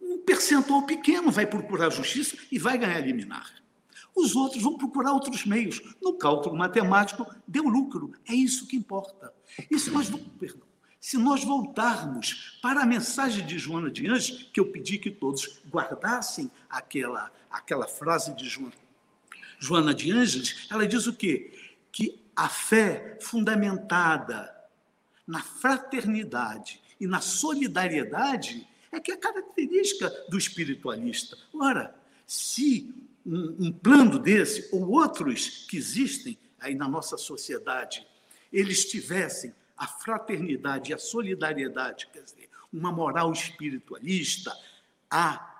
um 0.00 0.18
percentual 0.18 0.82
pequeno 0.84 1.30
vai 1.30 1.46
procurar 1.46 1.90
justiça 1.90 2.36
e 2.50 2.58
vai 2.58 2.76
ganhar 2.76 2.98
liminar. 3.00 3.62
Os 4.14 4.34
outros 4.34 4.62
vão 4.62 4.76
procurar 4.76 5.12
outros 5.12 5.46
meios. 5.46 5.80
No 6.02 6.14
cálculo 6.14 6.56
matemático, 6.56 7.24
deu 7.46 7.64
lucro. 7.64 8.12
É 8.28 8.34
isso 8.34 8.66
que 8.66 8.76
importa. 8.76 9.32
E 9.70 9.78
se 9.78 9.90
nós, 9.90 10.10
perdão, 10.38 10.66
se 11.00 11.16
nós 11.16 11.44
voltarmos 11.44 12.58
para 12.60 12.82
a 12.82 12.86
mensagem 12.86 13.46
de 13.46 13.58
Joana 13.58 13.90
de 13.90 14.06
Anjos, 14.08 14.50
que 14.52 14.60
eu 14.60 14.70
pedi 14.70 14.98
que 14.98 15.10
todos 15.10 15.62
guardassem 15.70 16.50
aquela, 16.68 17.30
aquela 17.50 17.86
frase 17.86 18.34
de 18.34 18.48
Joana, 18.48 18.81
Joana 19.62 19.94
de 19.94 20.10
Ângeles, 20.10 20.66
ela 20.68 20.84
diz 20.84 21.06
o 21.06 21.12
quê? 21.12 21.56
Que 21.92 22.20
a 22.34 22.48
fé 22.48 23.16
fundamentada 23.20 24.52
na 25.24 25.40
fraternidade 25.40 26.82
e 27.00 27.06
na 27.06 27.20
solidariedade 27.20 28.66
é 28.90 28.98
que 28.98 29.12
é 29.12 29.16
característica 29.16 30.10
do 30.28 30.36
espiritualista. 30.36 31.38
Ora, 31.54 31.94
se 32.26 32.92
um, 33.24 33.68
um 33.68 33.72
plano 33.72 34.18
desse, 34.18 34.68
ou 34.72 34.90
outros 34.90 35.64
que 35.70 35.76
existem 35.76 36.36
aí 36.58 36.74
na 36.74 36.88
nossa 36.88 37.16
sociedade, 37.16 38.04
eles 38.52 38.84
tivessem 38.86 39.54
a 39.76 39.86
fraternidade 39.86 40.90
e 40.90 40.94
a 40.94 40.98
solidariedade, 40.98 42.08
quer 42.12 42.24
dizer, 42.24 42.50
uma 42.72 42.90
moral 42.90 43.32
espiritualista 43.32 44.52
a 45.08 45.51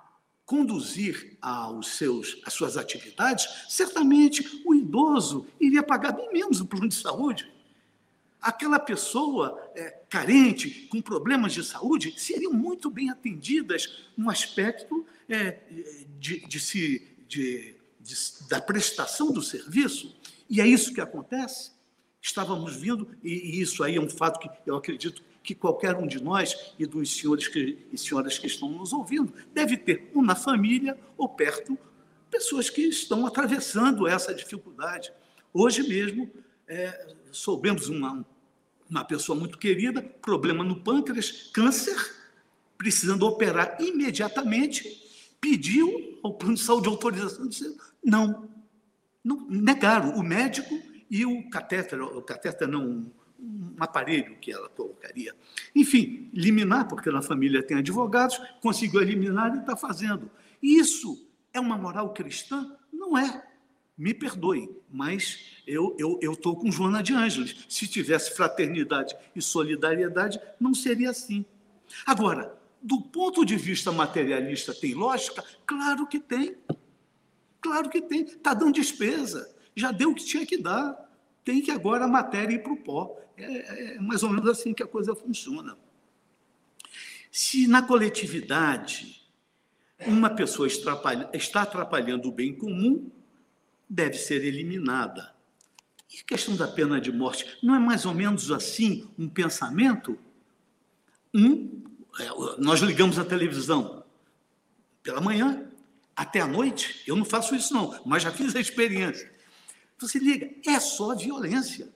conduzir 0.45 1.37
aos 1.41 1.87
seus, 1.97 2.39
às 2.45 2.53
suas 2.53 2.77
atividades, 2.77 3.47
certamente 3.69 4.61
o 4.65 4.75
idoso 4.75 5.47
iria 5.59 5.81
pagar 5.81 6.11
bem 6.11 6.31
menos 6.31 6.59
o 6.59 6.65
plano 6.65 6.89
de 6.89 6.95
saúde. 6.95 7.51
Aquela 8.41 8.77
pessoa 8.77 9.71
é, 9.73 9.89
carente, 10.09 10.87
com 10.89 11.01
problemas 11.01 11.53
de 11.53 11.63
saúde, 11.63 12.13
seriam 12.17 12.51
muito 12.51 12.89
bem 12.89 13.09
atendidas 13.09 14.05
no 14.17 14.29
aspecto 14.29 15.05
é, 15.29 15.59
de, 16.19 16.45
de, 16.45 16.59
se, 16.59 17.07
de, 17.27 17.75
de, 18.01 18.15
da 18.49 18.59
prestação 18.59 19.31
do 19.31 19.41
serviço. 19.41 20.13
E 20.49 20.59
é 20.59 20.67
isso 20.67 20.93
que 20.93 20.99
acontece. 20.99 21.71
Estávamos 22.21 22.75
vindo, 22.75 23.07
e, 23.23 23.31
e 23.31 23.61
isso 23.61 23.81
aí 23.81 23.95
é 23.95 24.01
um 24.01 24.09
fato 24.09 24.39
que 24.39 24.49
eu 24.65 24.75
acredito 24.75 25.23
que 25.43 25.53
qualquer 25.53 25.95
um 25.95 26.07
de 26.07 26.23
nós 26.23 26.73
e 26.79 26.85
dos 26.85 27.17
senhores 27.17 27.47
que, 27.49 27.85
e 27.91 27.97
senhoras 27.97 28.39
que 28.39 28.47
estão 28.47 28.69
nos 28.69 28.93
ouvindo 28.93 29.33
deve 29.53 29.75
ter, 29.75 30.09
um 30.15 30.21
na 30.21 30.35
família 30.35 30.97
ou 31.17 31.27
perto, 31.27 31.77
pessoas 32.31 32.69
que 32.69 32.81
estão 32.81 33.25
atravessando 33.27 34.07
essa 34.07 34.33
dificuldade. 34.33 35.11
Hoje 35.53 35.83
mesmo, 35.87 36.31
é, 36.67 37.13
soubemos 37.29 37.89
uma, 37.89 38.25
uma 38.89 39.03
pessoa 39.03 39.37
muito 39.37 39.57
querida, 39.57 40.01
problema 40.01 40.63
no 40.63 40.79
pâncreas, 40.79 41.51
câncer, 41.53 41.95
precisando 42.77 43.27
operar 43.27 43.77
imediatamente, 43.79 45.01
pediu 45.39 46.19
ao 46.23 46.33
plano 46.33 46.55
de 46.55 46.61
saúde 46.61 46.87
autorização, 46.87 47.47
disse, 47.47 47.77
não, 48.03 48.49
não 49.23 49.45
negaram 49.47 50.15
o 50.15 50.23
médico 50.23 50.73
e 51.09 51.25
o 51.25 51.49
catéter, 51.49 52.01
o 52.01 52.21
catéter 52.21 52.67
não, 52.67 53.11
um 53.43 53.75
aparelho 53.79 54.37
que 54.39 54.51
ela 54.51 54.69
colocaria. 54.69 55.35
Enfim, 55.75 56.29
eliminar, 56.33 56.87
porque 56.87 57.11
na 57.11 57.21
família 57.21 57.61
tem 57.61 57.77
advogados, 57.77 58.39
conseguiu 58.61 59.01
eliminar 59.01 59.53
e 59.55 59.59
está 59.59 59.75
fazendo. 59.75 60.31
Isso 60.61 61.27
é 61.53 61.59
uma 61.59 61.77
moral 61.77 62.13
cristã? 62.13 62.75
Não 62.91 63.17
é. 63.17 63.43
Me 63.97 64.13
perdoe, 64.13 64.69
mas 64.89 65.61
eu 65.67 65.95
estou 65.99 66.19
eu, 66.21 66.29
eu 66.53 66.55
com 66.55 66.71
Joana 66.71 67.03
de 67.03 67.13
Ângeles. 67.13 67.65
Se 67.69 67.87
tivesse 67.87 68.35
fraternidade 68.35 69.15
e 69.35 69.41
solidariedade, 69.41 70.39
não 70.59 70.73
seria 70.73 71.11
assim. 71.11 71.45
Agora, 72.05 72.57
do 72.81 72.99
ponto 72.99 73.45
de 73.45 73.55
vista 73.55 73.91
materialista, 73.91 74.73
tem 74.73 74.93
lógica? 74.93 75.43
Claro 75.65 76.07
que 76.07 76.19
tem. 76.19 76.57
Claro 77.61 77.89
que 77.89 78.01
tem. 78.01 78.23
Está 78.23 78.53
dando 78.53 78.73
despesa. 78.73 79.53
Já 79.75 79.91
deu 79.91 80.11
o 80.11 80.15
que 80.15 80.25
tinha 80.25 80.45
que 80.45 80.57
dar. 80.57 80.97
Tem 81.45 81.61
que 81.61 81.71
agora 81.71 82.05
a 82.05 82.07
matéria 82.07 82.55
ir 82.55 82.63
para 82.63 82.73
o 82.73 82.77
pó. 82.77 83.17
É, 83.37 83.95
é 83.95 83.99
mais 83.99 84.23
ou 84.23 84.29
menos 84.29 84.49
assim 84.49 84.73
que 84.73 84.83
a 84.83 84.87
coisa 84.87 85.15
funciona. 85.15 85.77
Se 87.31 87.67
na 87.67 87.81
coletividade 87.81 89.23
uma 90.05 90.29
pessoa 90.29 90.67
está 90.67 91.61
atrapalhando 91.61 92.29
o 92.29 92.31
bem 92.31 92.53
comum, 92.53 93.09
deve 93.89 94.17
ser 94.17 94.43
eliminada. 94.43 95.33
E 96.13 96.19
a 96.19 96.23
questão 96.23 96.55
da 96.55 96.67
pena 96.67 97.01
de 97.01 97.11
morte, 97.11 97.57
não 97.63 97.75
é 97.75 97.79
mais 97.79 98.05
ou 98.05 98.13
menos 98.13 98.51
assim 98.51 99.09
um 99.17 99.27
pensamento? 99.27 100.17
Um, 101.33 101.83
é, 102.19 102.27
nós 102.59 102.81
ligamos 102.81 103.17
a 103.17 103.25
televisão 103.25 104.03
pela 105.01 105.19
manhã 105.19 105.67
até 106.15 106.39
a 106.39 106.47
noite, 106.47 107.03
eu 107.07 107.15
não 107.15 107.25
faço 107.25 107.55
isso 107.55 107.73
não, 107.73 107.99
mas 108.05 108.23
já 108.23 108.31
fiz 108.31 108.55
a 108.55 108.59
experiência. 108.59 109.31
Você 109.97 110.19
liga, 110.19 110.49
é 110.65 110.79
só 110.79 111.15
violência. 111.15 111.92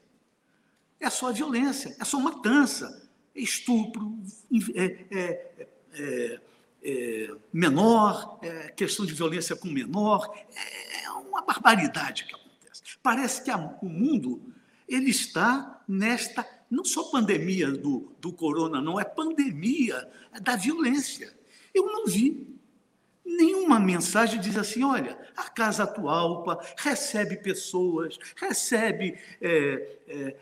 É 0.99 1.10
só 1.10 1.31
violência, 1.31 1.95
é 1.99 2.05
só 2.05 2.19
matança, 2.19 3.10
é 3.36 3.39
estupro, 3.39 4.17
é, 4.75 5.05
é, 5.12 5.67
é, 5.93 6.39
é 6.83 7.31
menor, 7.53 8.39
é 8.41 8.69
questão 8.69 9.05
de 9.05 9.13
violência 9.13 9.55
com 9.55 9.67
menor, 9.67 10.33
é 10.55 11.10
uma 11.12 11.41
barbaridade 11.41 12.25
que 12.25 12.33
acontece. 12.33 12.81
Parece 13.01 13.43
que 13.43 13.51
a, 13.51 13.57
o 13.57 13.89
mundo 13.89 14.41
ele 14.88 15.12
está 15.12 15.83
nesta, 15.88 16.47
não 16.69 16.83
só 16.83 17.03
pandemia 17.03 17.71
do, 17.71 18.15
do 18.19 18.31
corona, 18.33 18.81
não, 18.81 18.99
é 18.99 19.03
pandemia 19.03 20.10
da 20.41 20.55
violência. 20.55 21.36
Eu 21.73 21.86
não 21.86 22.07
vi 22.07 22.57
nenhuma 23.27 23.79
mensagem 23.79 24.39
diz 24.39 24.57
assim: 24.57 24.83
olha, 24.83 25.17
a 25.36 25.43
Casa 25.43 25.83
Atualpa 25.83 26.60
recebe 26.77 27.38
pessoas, 27.38 28.17
recebe 28.36 29.19
é, 29.41 29.97
é, 30.07 30.36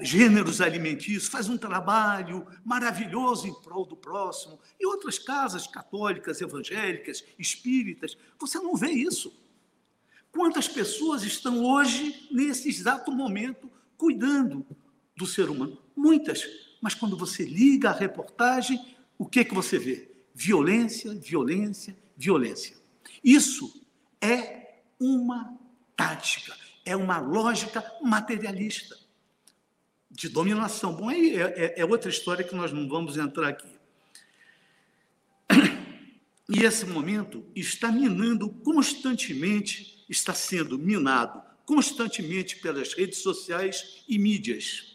gêneros 0.00 0.60
alimentícios, 0.60 1.28
faz 1.28 1.48
um 1.48 1.56
trabalho 1.56 2.46
maravilhoso 2.64 3.46
em 3.46 3.54
prol 3.62 3.86
do 3.86 3.96
próximo, 3.96 4.58
e 4.78 4.86
outras 4.86 5.18
casas 5.18 5.66
católicas, 5.66 6.40
evangélicas, 6.40 7.24
espíritas, 7.38 8.16
você 8.38 8.58
não 8.58 8.76
vê 8.76 8.90
isso. 8.90 9.32
Quantas 10.32 10.68
pessoas 10.68 11.22
estão 11.22 11.64
hoje, 11.64 12.28
nesse 12.30 12.68
exato 12.68 13.10
momento, 13.10 13.70
cuidando 13.96 14.66
do 15.16 15.26
ser 15.26 15.48
humano? 15.48 15.78
Muitas. 15.96 16.44
Mas 16.80 16.94
quando 16.94 17.16
você 17.16 17.44
liga 17.44 17.90
a 17.90 17.94
reportagem, 17.94 18.96
o 19.16 19.24
que, 19.24 19.44
que 19.44 19.54
você 19.54 19.78
vê? 19.78 20.10
Violência, 20.34 21.14
violência, 21.14 21.96
violência. 22.16 22.76
Isso 23.24 23.82
é 24.20 24.82
uma 25.00 25.56
tática, 25.96 26.54
é 26.84 26.94
uma 26.94 27.18
lógica 27.18 27.82
materialista 28.02 29.05
de 30.16 30.30
dominação. 30.30 30.94
Bom, 30.94 31.10
aí 31.10 31.36
é, 31.36 31.42
é, 31.42 31.80
é, 31.80 31.84
outra 31.84 32.08
história 32.08 32.42
que 32.42 32.54
nós 32.54 32.72
não 32.72 32.88
vamos 32.88 33.18
entrar 33.18 33.48
aqui. 33.48 33.68
E 36.48 36.62
esse 36.62 36.86
momento 36.86 37.44
está 37.56 37.90
minando 37.90 38.48
constantemente, 38.48 40.04
está 40.08 40.32
sendo 40.32 40.78
minado 40.78 41.42
constantemente 41.64 42.60
pelas 42.60 42.94
redes 42.94 43.18
sociais 43.18 44.04
e 44.08 44.16
mídias, 44.16 44.94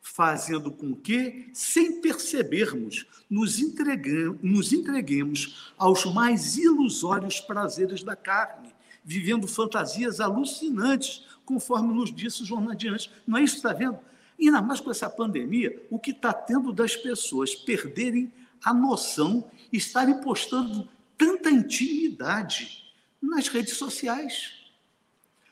fazendo 0.00 0.70
com 0.70 0.94
que, 0.94 1.50
sem 1.52 2.00
percebermos, 2.00 3.06
nos, 3.28 3.58
entregamos, 3.58 4.38
nos 4.40 4.72
entreguemos 4.72 5.72
aos 5.76 6.04
mais 6.04 6.56
ilusórios 6.56 7.40
prazeres 7.40 8.04
da 8.04 8.14
carne, 8.14 8.72
vivendo 9.04 9.48
fantasias 9.48 10.20
alucinantes, 10.20 11.24
conforme 11.44 11.92
nos 11.92 12.14
disse 12.14 12.44
o 12.44 12.46
João 12.46 12.70
Adiante. 12.70 13.10
Não 13.26 13.36
é 13.36 13.42
isso 13.42 13.54
que 13.54 13.66
está 13.66 13.72
vendo? 13.72 13.98
E 14.38 14.46
ainda 14.46 14.60
mais 14.60 14.80
com 14.80 14.90
essa 14.90 15.08
pandemia, 15.08 15.84
o 15.90 15.98
que 15.98 16.10
está 16.10 16.32
tendo 16.32 16.72
das 16.72 16.96
pessoas 16.96 17.54
perderem 17.54 18.32
a 18.64 18.72
noção, 18.72 19.50
estarem 19.72 20.20
postando 20.20 20.88
tanta 21.16 21.50
intimidade 21.50 22.84
nas 23.20 23.48
redes 23.48 23.74
sociais. 23.74 24.52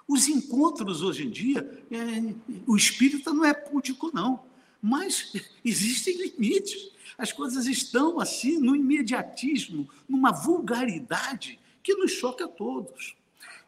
Os 0.06 0.28
encontros 0.28 1.02
hoje 1.02 1.26
em 1.26 1.30
dia, 1.30 1.84
é, 1.90 2.34
o 2.66 2.76
espírita 2.76 3.32
não 3.32 3.44
é 3.44 3.54
púdico, 3.54 4.10
não, 4.12 4.44
mas 4.80 5.32
existem 5.64 6.16
limites. 6.16 6.90
As 7.16 7.32
coisas 7.32 7.66
estão 7.66 8.18
assim, 8.18 8.58
no 8.58 8.74
imediatismo, 8.74 9.88
numa 10.08 10.32
vulgaridade 10.32 11.58
que 11.82 11.94
nos 11.94 12.12
choca 12.12 12.46
a 12.46 12.48
todos. 12.48 13.14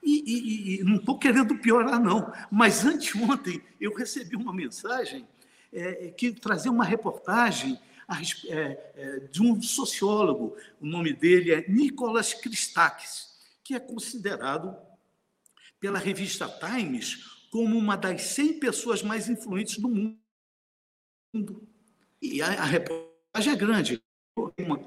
E, 0.05 0.23
e, 0.27 0.81
e 0.81 0.85
não 0.85 0.97
estou 0.97 1.19
querendo 1.19 1.57
piorar, 1.57 1.99
não, 1.99 2.31
mas 2.51 2.85
anteontem 2.85 3.63
eu 3.81 3.95
recebi 3.95 4.37
uma 4.37 4.53
mensagem 4.53 5.27
é, 5.73 6.09
que 6.11 6.33
trazia 6.33 6.71
uma 6.71 6.85
reportagem 6.85 7.81
a, 8.07 8.21
é, 8.21 8.93
é, 8.97 9.19
de 9.31 9.43
um 9.43 9.61
sociólogo, 9.63 10.57
o 10.81 10.87
nome 10.87 11.13
dele 11.13 11.53
é 11.53 11.69
Nicolas 11.69 12.35
Christakis, 12.35 13.35
que 13.63 13.75
é 13.75 13.81
considerado 13.81 14.77
pela 15.81 15.99
revista 15.99 16.49
Times 16.49 17.25
como 17.51 17.79
uma 17.79 17.97
das 17.97 18.23
100 18.23 18.59
pessoas 18.59 19.03
mais 19.03 19.29
influentes 19.29 19.79
do 19.79 19.89
mundo. 19.89 20.19
E 22.21 22.43
a, 22.43 22.47
a 22.47 22.65
reportagem 22.65 23.53
é 23.53 23.57
grande, 23.57 24.03
uma, 24.59 24.81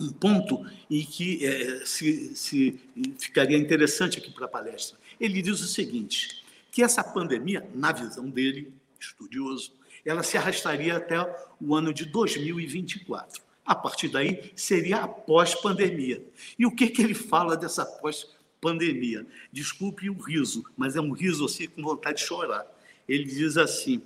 um 0.00 0.10
ponto 0.10 0.64
em 0.90 1.04
que 1.04 1.44
é, 1.44 1.84
se, 1.84 2.34
se 2.36 2.80
ficaria 3.18 3.56
interessante 3.56 4.18
aqui 4.18 4.30
para 4.30 4.46
a 4.46 4.48
palestra. 4.48 4.98
Ele 5.18 5.42
diz 5.42 5.60
o 5.60 5.66
seguinte, 5.66 6.44
que 6.70 6.82
essa 6.82 7.02
pandemia, 7.02 7.68
na 7.74 7.92
visão 7.92 8.28
dele, 8.28 8.72
estudioso, 9.00 9.72
ela 10.04 10.22
se 10.22 10.36
arrastaria 10.36 10.96
até 10.96 11.16
o 11.60 11.74
ano 11.74 11.92
de 11.92 12.04
2024. 12.04 13.42
A 13.66 13.74
partir 13.74 14.08
daí, 14.08 14.52
seria 14.56 14.98
a 14.98 15.08
pós-pandemia. 15.08 16.24
E 16.58 16.64
o 16.64 16.70
que, 16.70 16.88
que 16.88 17.02
ele 17.02 17.14
fala 17.14 17.56
dessa 17.56 17.84
pós-pandemia? 17.84 19.26
Desculpe 19.52 20.08
o 20.08 20.18
riso, 20.18 20.64
mas 20.76 20.96
é 20.96 21.00
um 21.00 21.12
riso 21.12 21.44
assim 21.44 21.66
com 21.66 21.82
vontade 21.82 22.18
de 22.18 22.24
chorar. 22.24 22.66
Ele 23.06 23.24
diz 23.24 23.56
assim, 23.56 24.02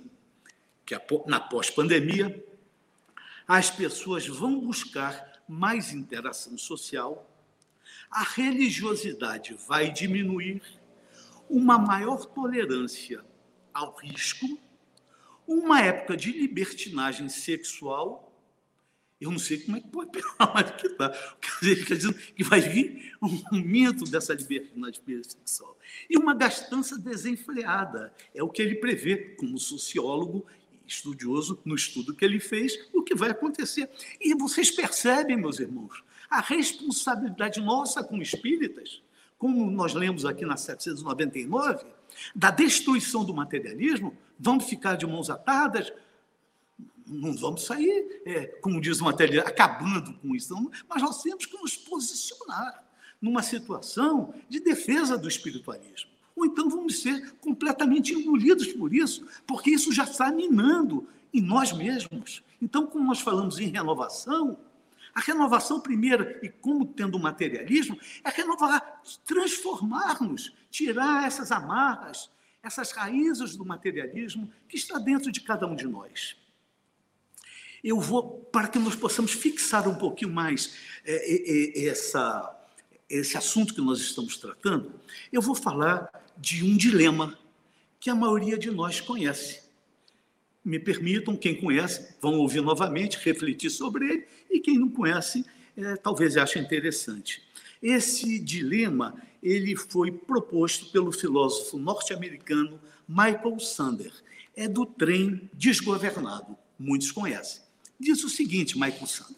que 0.85 0.95
na 1.27 1.39
pós-pandemia, 1.39 2.43
as 3.47 3.69
pessoas 3.69 4.27
vão 4.27 4.59
buscar 4.59 5.32
mais 5.53 5.93
interação 5.93 6.57
social, 6.57 7.29
a 8.09 8.23
religiosidade 8.23 9.55
vai 9.67 9.91
diminuir, 9.91 10.61
uma 11.49 11.77
maior 11.77 12.25
tolerância 12.25 13.23
ao 13.73 13.95
risco, 13.95 14.59
uma 15.47 15.81
época 15.81 16.17
de 16.17 16.31
libertinagem 16.31 17.29
sexual. 17.29 18.31
Eu 19.21 19.29
não 19.29 19.39
sei 19.39 19.59
como 19.59 19.77
é 19.77 19.81
que 19.81 19.87
pode 19.87 20.11
pegar 20.11 20.53
mais 20.53 20.71
que 20.71 20.87
está. 20.87 21.09
Quer 21.61 21.95
dizer, 21.95 22.33
que 22.33 22.43
vai 22.43 22.59
vir 22.59 23.15
um 23.21 23.41
aumento 23.51 24.05
dessa 24.05 24.33
libertinagem 24.33 25.01
sexual. 25.23 25.77
E 26.09 26.17
uma 26.17 26.33
gastança 26.33 26.97
desenfreada. 26.97 28.13
É 28.33 28.41
o 28.41 28.49
que 28.49 28.61
ele 28.61 28.75
prevê 28.75 29.35
como 29.35 29.57
sociólogo 29.59 30.45
estudioso 30.87 31.59
no 31.63 31.75
estudo 31.75 32.13
que 32.13 32.23
ele 32.23 32.39
fez, 32.39 32.77
o 32.93 33.03
que 33.03 33.15
vai 33.15 33.31
acontecer. 33.31 33.89
E 34.19 34.33
vocês 34.35 34.71
percebem, 34.71 35.37
meus 35.37 35.59
irmãos, 35.59 36.03
a 36.29 36.39
responsabilidade 36.41 37.61
nossa 37.61 38.03
como 38.03 38.21
espíritas, 38.21 39.01
como 39.37 39.69
nós 39.69 39.93
lemos 39.93 40.25
aqui 40.25 40.45
na 40.45 40.57
799, 40.57 41.85
da 42.35 42.49
destruição 42.49 43.23
do 43.23 43.33
materialismo, 43.33 44.17
vamos 44.39 44.65
ficar 44.65 44.95
de 44.95 45.05
mãos 45.05 45.29
atadas, 45.29 45.91
não 47.05 47.33
vamos 47.33 47.65
sair, 47.65 48.21
é, 48.25 48.45
como 48.61 48.79
diz 48.79 48.99
o 48.99 49.03
materialismo, 49.03 49.47
acabando 49.47 50.13
com 50.19 50.35
isso, 50.35 50.55
mas 50.87 51.01
nós 51.01 51.21
temos 51.21 51.45
que 51.45 51.57
nos 51.57 51.75
posicionar 51.75 52.83
numa 53.21 53.43
situação 53.43 54.33
de 54.49 54.59
defesa 54.59 55.17
do 55.17 55.27
espiritualismo. 55.27 56.12
Ou 56.35 56.45
então 56.45 56.69
vamos 56.69 57.01
ser 57.01 57.33
completamente 57.35 58.13
engolidos 58.13 58.67
por 58.73 58.93
isso, 58.93 59.25
porque 59.45 59.69
isso 59.69 59.91
já 59.91 60.03
está 60.03 60.31
minando 60.31 61.07
em 61.33 61.41
nós 61.41 61.71
mesmos. 61.71 62.43
Então, 62.61 62.87
como 62.87 63.05
nós 63.05 63.19
falamos 63.19 63.59
em 63.59 63.67
renovação, 63.67 64.57
a 65.13 65.19
renovação 65.19 65.79
primeira, 65.79 66.39
e 66.41 66.49
como 66.49 66.85
tendo 66.85 67.15
o 67.15 67.19
materialismo, 67.19 67.97
é 68.23 68.29
renovar, 68.29 69.01
transformar-nos, 69.25 70.53
tirar 70.71 71.27
essas 71.27 71.51
amarras, 71.51 72.29
essas 72.63 72.91
raízes 72.91 73.55
do 73.55 73.65
materialismo 73.65 74.51
que 74.67 74.75
está 74.75 74.97
dentro 74.97 75.31
de 75.31 75.41
cada 75.41 75.67
um 75.67 75.75
de 75.75 75.87
nós. 75.87 76.35
Eu 77.83 77.99
vou, 77.99 78.39
para 78.51 78.69
que 78.69 78.79
nós 78.79 78.95
possamos 78.95 79.33
fixar 79.33 79.87
um 79.87 79.95
pouquinho 79.95 80.31
mais 80.31 80.73
é, 81.05 81.81
é 81.81 81.85
essa, 81.87 82.57
esse 83.09 83.37
assunto 83.37 83.75
que 83.75 83.81
nós 83.81 83.99
estamos 83.99 84.37
tratando, 84.37 84.99
eu 85.31 85.41
vou 85.41 85.53
falar 85.53 86.09
de 86.43 86.61
um 86.61 86.75
dilema 86.75 87.39
que 88.01 88.09
a 88.09 88.15
maioria 88.15 88.57
de 88.57 88.69
nós 88.69 88.99
conhece. 88.99 89.61
Me 90.63 90.77
permitam, 90.77 91.37
quem 91.37 91.55
conhece, 91.55 92.15
vão 92.21 92.37
ouvir 92.37 92.59
novamente, 92.59 93.17
refletir 93.17 93.69
sobre 93.69 94.09
ele, 94.09 94.27
e 94.51 94.59
quem 94.59 94.77
não 94.77 94.89
conhece, 94.89 95.45
é, 95.77 95.95
talvez 95.95 96.35
ache 96.35 96.59
interessante. 96.59 97.41
Esse 97.81 98.37
dilema 98.39 99.15
ele 99.41 99.73
foi 99.77 100.11
proposto 100.11 100.87
pelo 100.87 101.13
filósofo 101.13 101.77
norte-americano 101.77 102.77
Michael 103.07 103.57
Sander. 103.61 104.11
É 104.53 104.67
do 104.67 104.85
trem 104.85 105.49
desgovernado, 105.53 106.57
muitos 106.77 107.09
conhecem. 107.09 107.61
Diz 107.97 108.21
o 108.21 108.29
seguinte, 108.29 108.77
Michael 108.77 109.07
Sander. 109.07 109.37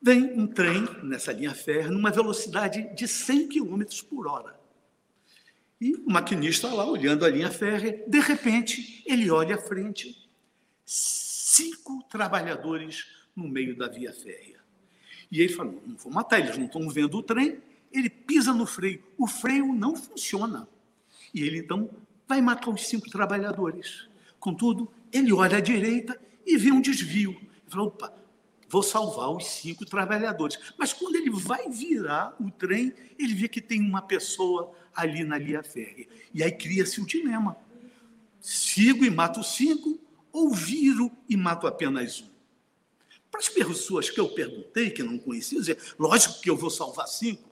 Vem 0.00 0.24
um 0.40 0.46
trem 0.46 0.88
nessa 1.02 1.32
linha 1.32 1.54
férrea 1.54 1.90
numa 1.90 2.10
velocidade 2.10 2.88
de 2.94 3.06
100 3.06 3.48
km 3.48 3.82
por 4.08 4.26
hora. 4.26 4.55
E 5.80 5.94
o 5.94 6.10
maquinista 6.10 6.68
lá 6.72 6.84
olhando 6.86 7.24
a 7.24 7.28
linha 7.28 7.50
férrea, 7.50 8.02
de 8.06 8.20
repente, 8.20 9.02
ele 9.06 9.30
olha 9.30 9.56
à 9.56 9.58
frente, 9.58 10.16
cinco 10.84 12.02
trabalhadores 12.08 13.06
no 13.34 13.46
meio 13.46 13.76
da 13.76 13.88
via 13.88 14.12
férrea. 14.12 14.60
E 15.30 15.40
ele 15.40 15.52
falou: 15.52 15.82
não 15.86 15.96
vou 15.96 16.12
matar, 16.12 16.40
eles 16.40 16.56
não 16.56 16.66
estão 16.66 16.88
vendo 16.88 17.18
o 17.18 17.22
trem. 17.22 17.58
Ele 17.92 18.08
pisa 18.08 18.52
no 18.52 18.66
freio, 18.66 19.02
o 19.18 19.26
freio 19.26 19.72
não 19.72 19.94
funciona. 19.94 20.68
E 21.32 21.42
ele 21.42 21.58
então 21.58 21.90
vai 22.26 22.40
matar 22.40 22.70
os 22.70 22.86
cinco 22.86 23.10
trabalhadores. 23.10 24.08
Contudo, 24.40 24.90
ele 25.12 25.32
olha 25.32 25.58
à 25.58 25.60
direita 25.60 26.18
e 26.44 26.56
vê 26.56 26.72
um 26.72 26.80
desvio. 26.80 27.32
Ele 27.32 27.70
fala: 27.70 27.84
opa, 27.84 28.12
vou 28.68 28.82
salvar 28.82 29.30
os 29.30 29.46
cinco 29.46 29.84
trabalhadores. 29.84 30.58
Mas 30.76 30.92
quando 30.92 31.16
ele 31.16 31.30
vai 31.30 31.68
virar 31.68 32.34
o 32.40 32.50
trem, 32.50 32.94
ele 33.18 33.34
vê 33.34 33.48
que 33.48 33.60
tem 33.60 33.80
uma 33.80 34.02
pessoa 34.02 34.72
ali 34.94 35.24
na 35.24 35.38
linha 35.38 35.62
férrea. 35.62 36.06
E 36.32 36.42
aí 36.42 36.52
cria-se 36.52 37.00
o 37.00 37.06
dilema: 37.06 37.56
sigo 38.40 39.04
e 39.04 39.10
mato 39.10 39.42
cinco, 39.42 40.00
ou 40.32 40.52
viro 40.52 41.10
e 41.28 41.36
mato 41.36 41.66
apenas 41.66 42.20
um? 42.22 42.36
Para 43.30 43.40
as 43.40 43.48
pessoas 43.48 44.08
que 44.08 44.18
eu 44.18 44.28
perguntei, 44.28 44.90
que 44.90 45.02
não 45.02 45.18
conheciam, 45.18 45.60
dizer, 45.60 45.78
lógico 45.98 46.40
que 46.40 46.48
eu 46.48 46.56
vou 46.56 46.70
salvar 46.70 47.06
cinco. 47.06 47.50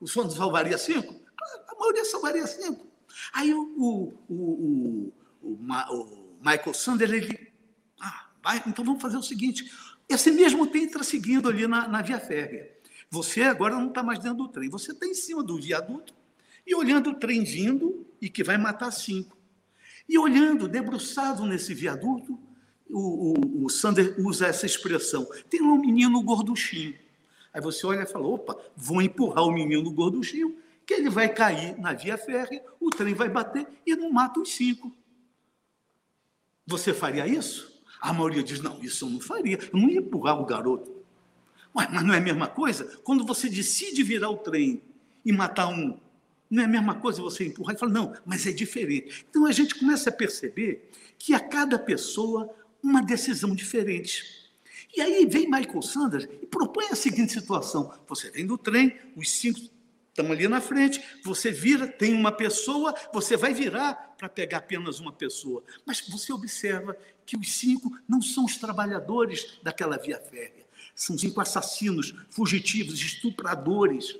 O 0.00 0.06
senhor 0.06 0.30
salvaria 0.30 0.78
cinco? 0.78 1.20
A 1.68 1.74
maioria 1.78 2.04
salvaria 2.04 2.46
cinco. 2.46 2.86
Aí 3.32 3.52
o, 3.52 3.62
o, 3.76 4.14
o, 4.28 5.12
o, 5.42 5.56
o 5.62 6.38
Michael 6.40 6.74
Sander, 6.74 7.10
ele. 7.12 7.52
Ah, 8.00 8.28
vai, 8.42 8.62
então 8.66 8.84
vamos 8.84 9.00
fazer 9.00 9.16
o 9.16 9.22
seguinte: 9.22 9.70
esse 10.08 10.30
mesmo 10.30 10.64
está 10.64 11.02
seguindo 11.02 11.48
ali 11.48 11.66
na, 11.66 11.88
na 11.88 12.02
via 12.02 12.20
férrea. 12.20 12.70
Você 13.10 13.42
agora 13.42 13.74
não 13.74 13.88
está 13.88 14.02
mais 14.02 14.18
dentro 14.18 14.38
do 14.38 14.48
trem, 14.48 14.68
você 14.68 14.92
está 14.92 15.06
em 15.06 15.14
cima 15.14 15.42
do 15.42 15.56
viaduto 15.56 16.14
e 16.66 16.74
olhando 16.74 17.10
o 17.10 17.14
trem 17.14 17.44
vindo 17.44 18.06
e 18.20 18.28
que 18.28 18.42
vai 18.42 18.56
matar 18.56 18.90
cinco. 18.90 19.36
E 20.08 20.18
olhando, 20.18 20.68
debruçado 20.68 21.44
nesse 21.44 21.74
viaduto, 21.74 22.38
o, 22.88 23.32
o, 23.32 23.64
o 23.64 23.68
Sander 23.68 24.14
usa 24.18 24.46
essa 24.46 24.66
expressão: 24.66 25.26
tem 25.50 25.62
um 25.62 25.78
menino 25.78 26.22
gorduchinho. 26.22 26.94
Aí 27.52 27.60
você 27.60 27.86
olha 27.86 28.02
e 28.02 28.06
fala: 28.06 28.26
opa, 28.26 28.56
vou 28.76 29.02
empurrar 29.02 29.44
o 29.44 29.52
menino 29.52 29.90
gorduchinho, 29.90 30.56
que 30.84 30.94
ele 30.94 31.10
vai 31.10 31.28
cair 31.32 31.76
na 31.78 31.92
via 31.92 32.16
férrea, 32.16 32.62
o 32.78 32.90
trem 32.90 33.14
vai 33.14 33.28
bater 33.28 33.66
e 33.84 33.96
não 33.96 34.12
mata 34.12 34.40
os 34.40 34.54
cinco. 34.54 34.94
Você 36.66 36.92
faria 36.94 37.26
isso? 37.26 37.75
A 38.00 38.12
maioria 38.12 38.42
diz: 38.42 38.60
não, 38.60 38.82
isso 38.82 39.04
eu 39.04 39.10
não 39.10 39.20
faria, 39.20 39.58
eu 39.72 39.78
não 39.78 39.88
ia 39.88 40.00
empurrar 40.00 40.40
o 40.40 40.44
garoto. 40.44 40.94
Ué, 41.74 41.88
mas 41.92 42.02
não 42.02 42.14
é 42.14 42.18
a 42.18 42.20
mesma 42.20 42.46
coisa? 42.46 42.98
Quando 43.04 43.24
você 43.24 43.48
decide 43.48 44.02
virar 44.02 44.30
o 44.30 44.38
trem 44.38 44.80
e 45.24 45.32
matar 45.32 45.68
um, 45.68 45.98
não 46.50 46.62
é 46.62 46.64
a 46.64 46.68
mesma 46.68 46.94
coisa 46.94 47.20
você 47.20 47.46
empurrar 47.46 47.74
e 47.74 47.78
falar, 47.78 47.92
não, 47.92 48.14
mas 48.24 48.46
é 48.46 48.52
diferente. 48.52 49.26
Então 49.28 49.44
a 49.44 49.52
gente 49.52 49.74
começa 49.74 50.10
a 50.10 50.12
perceber 50.12 50.90
que 51.18 51.34
a 51.34 51.40
cada 51.40 51.78
pessoa 51.78 52.54
uma 52.82 53.02
decisão 53.02 53.54
diferente. 53.54 54.46
E 54.96 55.00
aí 55.00 55.26
vem 55.26 55.50
Michael 55.50 55.82
Sanders 55.82 56.28
e 56.40 56.46
propõe 56.46 56.86
a 56.86 56.96
seguinte 56.96 57.32
situação: 57.32 57.92
você 58.08 58.30
vem 58.30 58.46
do 58.46 58.56
trem, 58.56 58.96
os 59.14 59.30
cinco 59.30 59.60
estão 60.08 60.32
ali 60.32 60.48
na 60.48 60.62
frente, 60.62 61.02
você 61.22 61.50
vira, 61.50 61.86
tem 61.86 62.14
uma 62.14 62.32
pessoa, 62.32 62.94
você 63.12 63.36
vai 63.36 63.52
virar 63.52 64.14
para 64.16 64.28
pegar 64.28 64.58
apenas 64.58 64.98
uma 64.98 65.12
pessoa. 65.12 65.62
Mas 65.84 66.00
você 66.00 66.32
observa 66.32 66.96
que 67.26 67.36
os 67.36 67.58
cinco 67.58 67.98
não 68.08 68.22
são 68.22 68.44
os 68.44 68.56
trabalhadores 68.56 69.58
daquela 69.62 69.98
via 69.98 70.18
férrea, 70.18 70.64
são 70.94 71.18
cinco 71.18 71.40
assassinos, 71.40 72.14
fugitivos, 72.30 73.00
estupradores. 73.00 74.12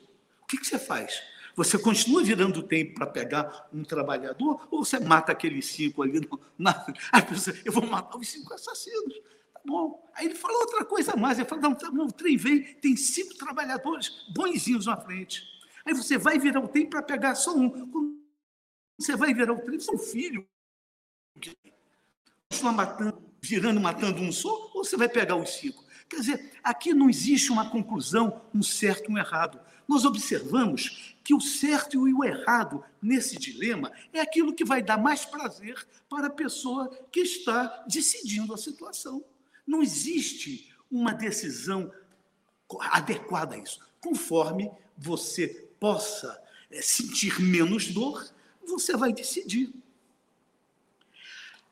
O 0.42 0.46
que, 0.46 0.58
que 0.58 0.66
você 0.66 0.78
faz? 0.78 1.22
Você 1.56 1.78
continua 1.78 2.22
virando 2.22 2.60
o 2.60 2.62
tempo 2.62 2.96
para 2.96 3.06
pegar 3.06 3.66
um 3.72 3.82
trabalhador 3.82 4.68
ou 4.70 4.84
você 4.84 5.00
mata 5.00 5.32
aqueles 5.32 5.64
cinco 5.64 6.02
ali? 6.02 6.20
No, 6.20 6.38
na, 6.58 6.86
aí 7.10 7.22
você, 7.22 7.62
eu 7.64 7.72
vou 7.72 7.86
matar 7.86 8.18
os 8.18 8.28
cinco 8.28 8.52
assassinos. 8.52 9.14
Tá 9.54 9.60
bom. 9.64 10.06
Aí 10.14 10.26
ele 10.26 10.34
falou 10.34 10.60
outra 10.60 10.84
coisa 10.84 11.14
a 11.14 11.16
mais. 11.16 11.38
Ele 11.38 11.48
falou: 11.48 11.62
não, 11.62 11.74
tá 11.74 11.88
o 11.88 12.12
trem 12.12 12.36
vem, 12.36 12.62
tem 12.74 12.94
cinco 12.94 13.34
trabalhadores 13.36 14.26
bonzinhos 14.34 14.84
na 14.84 14.98
frente. 14.98 15.42
Aí 15.86 15.94
você 15.94 16.18
vai 16.18 16.38
virar 16.38 16.60
o 16.60 16.68
tempo 16.68 16.90
para 16.90 17.02
pegar 17.02 17.34
só 17.34 17.56
um. 17.56 17.70
Quando 17.70 18.20
você 18.98 19.16
vai 19.16 19.32
virar 19.32 19.54
o 19.54 19.60
trem, 19.62 19.80
seu 19.80 19.96
filho. 19.96 20.46
Continua 22.50 22.72
matando, 22.72 23.22
virando, 23.40 23.80
matando 23.80 24.22
um 24.22 24.32
só, 24.32 24.70
ou 24.74 24.85
você 24.85 24.96
vai 24.96 25.09
pegar 25.09 25.37
os 25.37 25.50
cinco? 25.50 25.85
Quer 26.09 26.16
dizer, 26.20 26.52
aqui 26.62 26.94
não 26.94 27.11
existe 27.11 27.50
uma 27.50 27.68
conclusão, 27.68 28.40
um 28.54 28.62
certo 28.62 29.11
e 29.11 29.14
um 29.14 29.18
errado. 29.18 29.61
Nós 29.88 30.05
observamos 30.05 31.16
que 31.22 31.34
o 31.34 31.40
certo 31.40 32.09
e 32.09 32.14
o 32.14 32.24
errado 32.24 32.84
nesse 33.03 33.36
dilema 33.36 33.90
é 34.12 34.20
aquilo 34.20 34.55
que 34.55 34.64
vai 34.64 34.82
dar 34.82 34.97
mais 34.97 35.24
prazer 35.24 35.86
para 36.09 36.28
a 36.28 36.30
pessoa 36.30 36.88
que 37.11 37.20
está 37.20 37.84
decidindo 37.88 38.55
a 38.55 38.59
situação. 38.59 39.24
Não 39.66 39.82
existe 39.82 40.72
uma 40.90 41.12
decisão 41.12 41.90
adequada 42.80 43.57
a 43.57 43.59
isso. 43.59 43.80
Conforme 44.01 44.70
você 44.97 45.49
possa 45.80 46.40
eh, 46.70 46.80
sentir 46.80 47.40
menos 47.40 47.88
dor, 47.88 48.28
você 48.64 48.97
vai 48.97 49.12
decidir. 49.12 49.72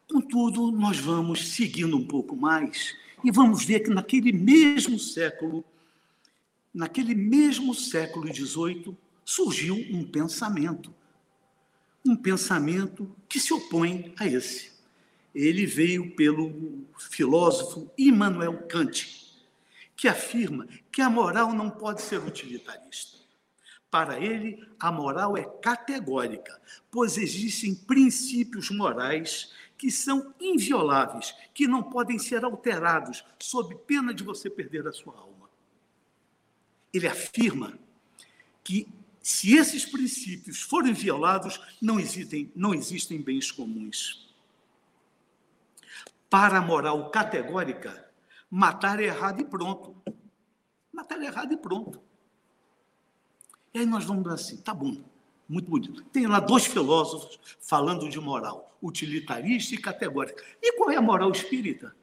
Contudo, 0.09 0.71
nós 0.71 0.99
vamos 0.99 1.55
seguindo 1.55 1.97
um 1.97 2.07
pouco 2.07 2.37
mais 2.37 2.95
e 3.25 3.31
vamos 3.31 3.65
ver 3.65 3.81
que 3.81 3.91
naquele 3.91 4.33
mesmo 4.33 4.99
século, 4.99 5.65
naquele 6.73 7.15
mesmo 7.15 7.75
século 7.75 8.33
XVIII, 8.33 8.97
surgiu 9.25 9.75
um 9.75 10.05
pensamento. 10.05 10.95
Um 12.05 12.15
pensamento 12.15 13.11
que 13.27 13.41
se 13.41 13.55
opõe 13.55 14.13
a 14.19 14.27
esse. 14.27 14.73
Ele 15.35 15.65
veio 15.65 16.15
pelo 16.15 16.85
filósofo 16.99 17.91
Immanuel 17.97 18.67
Kant, 18.69 19.25
que 19.97 20.07
afirma 20.07 20.69
que 20.93 21.01
a 21.01 21.09
moral 21.09 21.55
não 21.55 21.71
pode 21.71 22.03
ser 22.03 22.19
utilitarista. 22.19 23.25
Para 23.91 24.21
ele, 24.21 24.63
a 24.79 24.93
moral 24.93 25.37
é 25.37 25.45
categórica, 25.45 26.61
pois 26.91 27.17
existem 27.17 27.75
princípios 27.75 28.69
morais 28.71 29.53
que 29.77 29.91
são 29.91 30.35
invioláveis, 30.41 31.35
que 31.53 31.67
não 31.67 31.83
podem 31.83 32.19
ser 32.19 32.45
alterados, 32.45 33.25
sob 33.39 33.75
pena 33.87 34.15
de 34.15 34.23
você 34.23 34.49
perder 34.49 34.87
a 34.87 34.93
sua 34.93 35.17
alma. 35.17 35.49
Ele 36.93 37.09
afirma 37.09 37.79
que, 38.63 38.89
se 39.21 39.55
esses 39.55 39.85
princípios 39.85 40.61
forem 40.63 40.93
violados, 40.93 41.61
não 41.81 41.99
existem, 41.99 42.53
não 42.55 42.75
existem 42.75 43.21
bens 43.21 43.51
comuns. 43.51 44.33
Para 46.31 46.59
a 46.59 46.63
moral 46.63 47.11
categórica, 47.11 48.09
matar 48.51 49.01
é 49.01 49.05
errado 49.05 49.41
e 49.41 49.45
pronto. 49.45 49.97
Matar 50.93 51.21
é 51.21 51.27
errado 51.27 51.53
e 51.53 51.57
pronto. 51.57 52.01
E 53.73 53.81
aí 53.81 53.87
nós 53.87 54.05
vamos 54.05 54.31
assim, 54.33 54.57
tá 54.59 54.73
bom, 54.73 55.05
muito 55.49 55.71
bonito. 55.71 56.03
Tem 56.05 56.27
lá 56.27 56.41
dois 56.41 56.67
filósofos 56.67 57.39
falando 57.61 58.09
de 58.09 58.21
moral, 58.21 58.77
utilitarista 58.83 59.75
e 59.75 59.79
categórica. 59.79 60.43
E 60.63 60.73
qual 60.77 60.91
é 60.91 60.97
a 60.97 61.03
moral 61.03 61.31
espírita? 61.31 61.95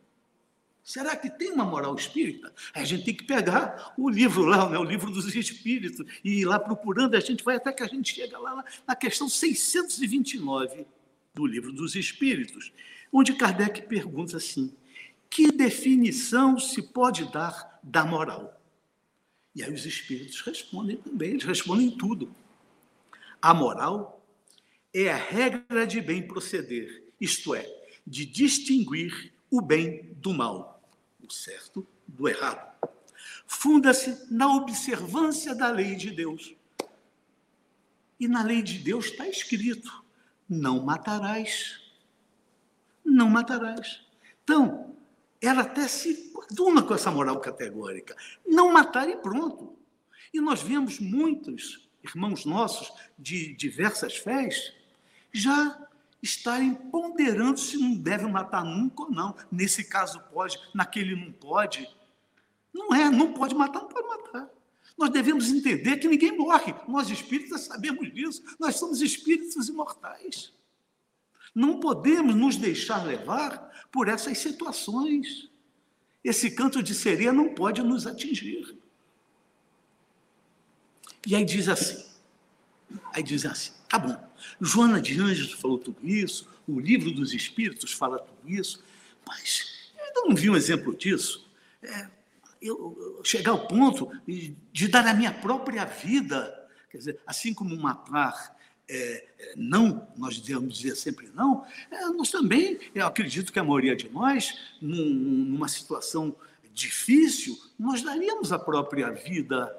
Será 0.84 1.16
que 1.16 1.30
tem 1.30 1.52
uma 1.52 1.64
moral 1.64 1.96
espírita? 1.96 2.54
A 2.74 2.84
gente 2.84 3.06
tem 3.06 3.14
que 3.14 3.24
pegar 3.24 3.94
o 3.98 4.10
livro 4.10 4.44
lá, 4.44 4.68
né, 4.70 4.78
o 4.78 4.84
livro 4.84 5.12
dos 5.12 5.34
espíritos, 5.36 6.06
e 6.24 6.42
ir 6.42 6.46
lá 6.46 6.60
procurando, 6.60 7.16
a 7.16 7.20
gente 7.20 7.44
vai 7.44 7.56
até 7.56 7.72
que 7.72 7.84
a 7.84 7.88
gente 7.88 8.14
chega 8.14 8.38
lá 8.38 8.64
na 8.88 8.96
questão 8.96 9.30
629 9.30 10.86
do 11.34 11.46
livro 11.46 11.72
dos 11.72 11.96
espíritos, 11.96 12.74
onde 13.14 13.34
Kardec 13.34 13.84
pergunta 13.84 14.38
assim: 14.38 14.76
que 15.30 15.52
definição 15.52 16.60
se 16.60 16.82
pode 16.82 17.32
dar 17.32 17.80
da 17.84 18.04
moral? 18.04 18.60
E 19.56 19.64
aí 19.64 19.72
os 19.72 19.86
espíritos 19.86 20.42
respondem 20.42 20.98
também, 20.98 21.32
eles 21.32 21.44
respondem 21.44 21.92
tudo. 21.92 22.34
A 23.42 23.54
moral 23.54 24.24
é 24.94 25.10
a 25.10 25.16
regra 25.16 25.88
de 25.88 26.00
bem 26.00 26.28
proceder, 26.28 27.04
isto 27.20 27.56
é, 27.56 27.66
de 28.06 28.26
distinguir 28.26 29.34
o 29.50 29.62
bem 29.62 30.14
do 30.18 30.34
mal, 30.34 30.84
o 31.24 31.32
certo 31.32 31.88
do 32.08 32.28
errado. 32.30 32.72
Funda-se 33.48 34.32
na 34.32 34.56
observância 34.56 35.56
da 35.56 35.70
lei 35.70 35.96
de 35.96 36.12
Deus. 36.12 36.56
E 38.20 38.28
na 38.28 38.44
lei 38.44 38.62
de 38.62 38.78
Deus 38.78 39.06
está 39.06 39.28
escrito: 39.28 40.06
não 40.48 40.84
matarás. 40.84 41.82
Não 43.04 43.30
matarás. 43.30 44.06
Então, 44.44 44.96
ela 45.42 45.62
até 45.62 45.88
se 45.88 46.30
coaduna 46.32 46.84
com 46.84 46.94
essa 46.94 47.10
moral 47.10 47.40
categórica. 47.40 48.16
Não 48.46 48.72
matar 48.72 49.10
e 49.10 49.18
pronto. 49.18 49.76
E 50.32 50.40
nós 50.40 50.62
vemos 50.62 51.00
muitos 51.00 51.90
irmãos 52.04 52.46
nossos 52.46 52.92
de 53.18 53.54
diversas 53.56 54.18
fés 54.18 54.74
já 55.32 55.88
estarem 56.22 56.74
ponderando 56.74 57.60
se 57.60 57.78
não 57.78 57.96
deve 57.96 58.28
matar 58.28 58.64
nunca 58.64 59.04
ou 59.04 59.12
não. 59.12 59.36
Nesse 59.52 59.84
caso 59.84 60.20
pode, 60.32 60.58
naquele 60.74 61.16
não 61.16 61.32
pode. 61.32 61.90
Não 62.74 62.94
é, 62.94 63.10
não 63.10 63.34
pode 63.34 63.56
matar, 63.56 63.82
não 63.82 63.88
pode 63.90 64.08
matar. 64.08 64.50
Nós 64.98 65.10
devemos 65.10 65.50
entender 65.50 65.98
que 65.98 66.08
ninguém 66.08 66.38
morre. 66.38 66.76
Nós 66.88 67.10
espíritas 67.10 67.62
sabemos 67.62 68.14
disso. 68.14 68.44
Nós 68.60 68.76
somos 68.76 69.02
espíritos 69.02 69.68
imortais. 69.68 70.54
Não 71.56 71.80
podemos 71.80 72.36
nos 72.36 72.56
deixar 72.56 73.04
levar 73.06 73.88
por 73.92 74.08
essas 74.08 74.38
situações. 74.38 75.50
Esse 76.24 76.52
canto 76.52 76.84
de 76.84 76.94
sereia 76.94 77.34
não 77.34 77.56
pode 77.56 77.82
nos 77.82 78.06
atingir. 78.06 78.81
E 81.26 81.36
aí 81.36 81.46
diz 81.46 81.68
assim, 81.68 82.04
aí 83.14 83.22
diz 83.22 83.46
assim, 83.46 83.72
tá 83.88 84.00
bom, 84.00 84.18
Joana 84.60 85.00
de 85.00 85.20
Anjos 85.20 85.54
falou 85.54 85.78
tudo 85.78 86.00
isso, 86.08 86.48
o 86.68 86.80
livro 86.80 87.12
dos 87.12 87.34
Espíritos 87.34 87.92
fala 87.92 88.20
tudo 88.20 88.50
isso, 88.50 88.84
mas 89.28 89.92
eu 89.98 90.04
ainda 90.04 90.22
não 90.22 90.36
vi 90.36 90.50
um 90.50 90.56
exemplo 90.56 90.96
disso. 90.96 91.50
É, 91.82 92.08
eu, 92.62 93.18
eu 93.18 93.24
chegar 93.24 93.52
ao 93.52 93.68
ponto 93.68 94.12
de, 94.28 94.88
dar 94.88 95.06
a 95.08 95.14
minha 95.14 95.32
própria 95.32 95.86
vida, 95.86 96.70
quer 96.90 96.98
dizer, 96.98 97.20
assim 97.26 97.54
como 97.54 97.76
matar 97.76 98.56
é, 98.88 99.26
é, 99.40 99.54
não, 99.56 100.08
nós 100.18 100.38
devemos 100.40 100.78
dizer 100.78 100.96
sempre 100.96 101.30
não, 101.34 101.66
é, 101.90 102.06
nós 102.08 102.30
também, 102.30 102.78
eu 102.94 103.06
acredito 103.06 103.52
que 103.52 103.60
a 103.60 103.64
maioria 103.64 103.96
de 103.96 104.10
nós, 104.10 104.54
num, 104.82 105.06
numa 105.06 105.68
situação 105.68 106.36
difícil, 106.74 107.58
nós 107.80 108.02
daríamos 108.02 108.52
a 108.52 108.60
própria 108.60 109.10
vida 109.12 109.74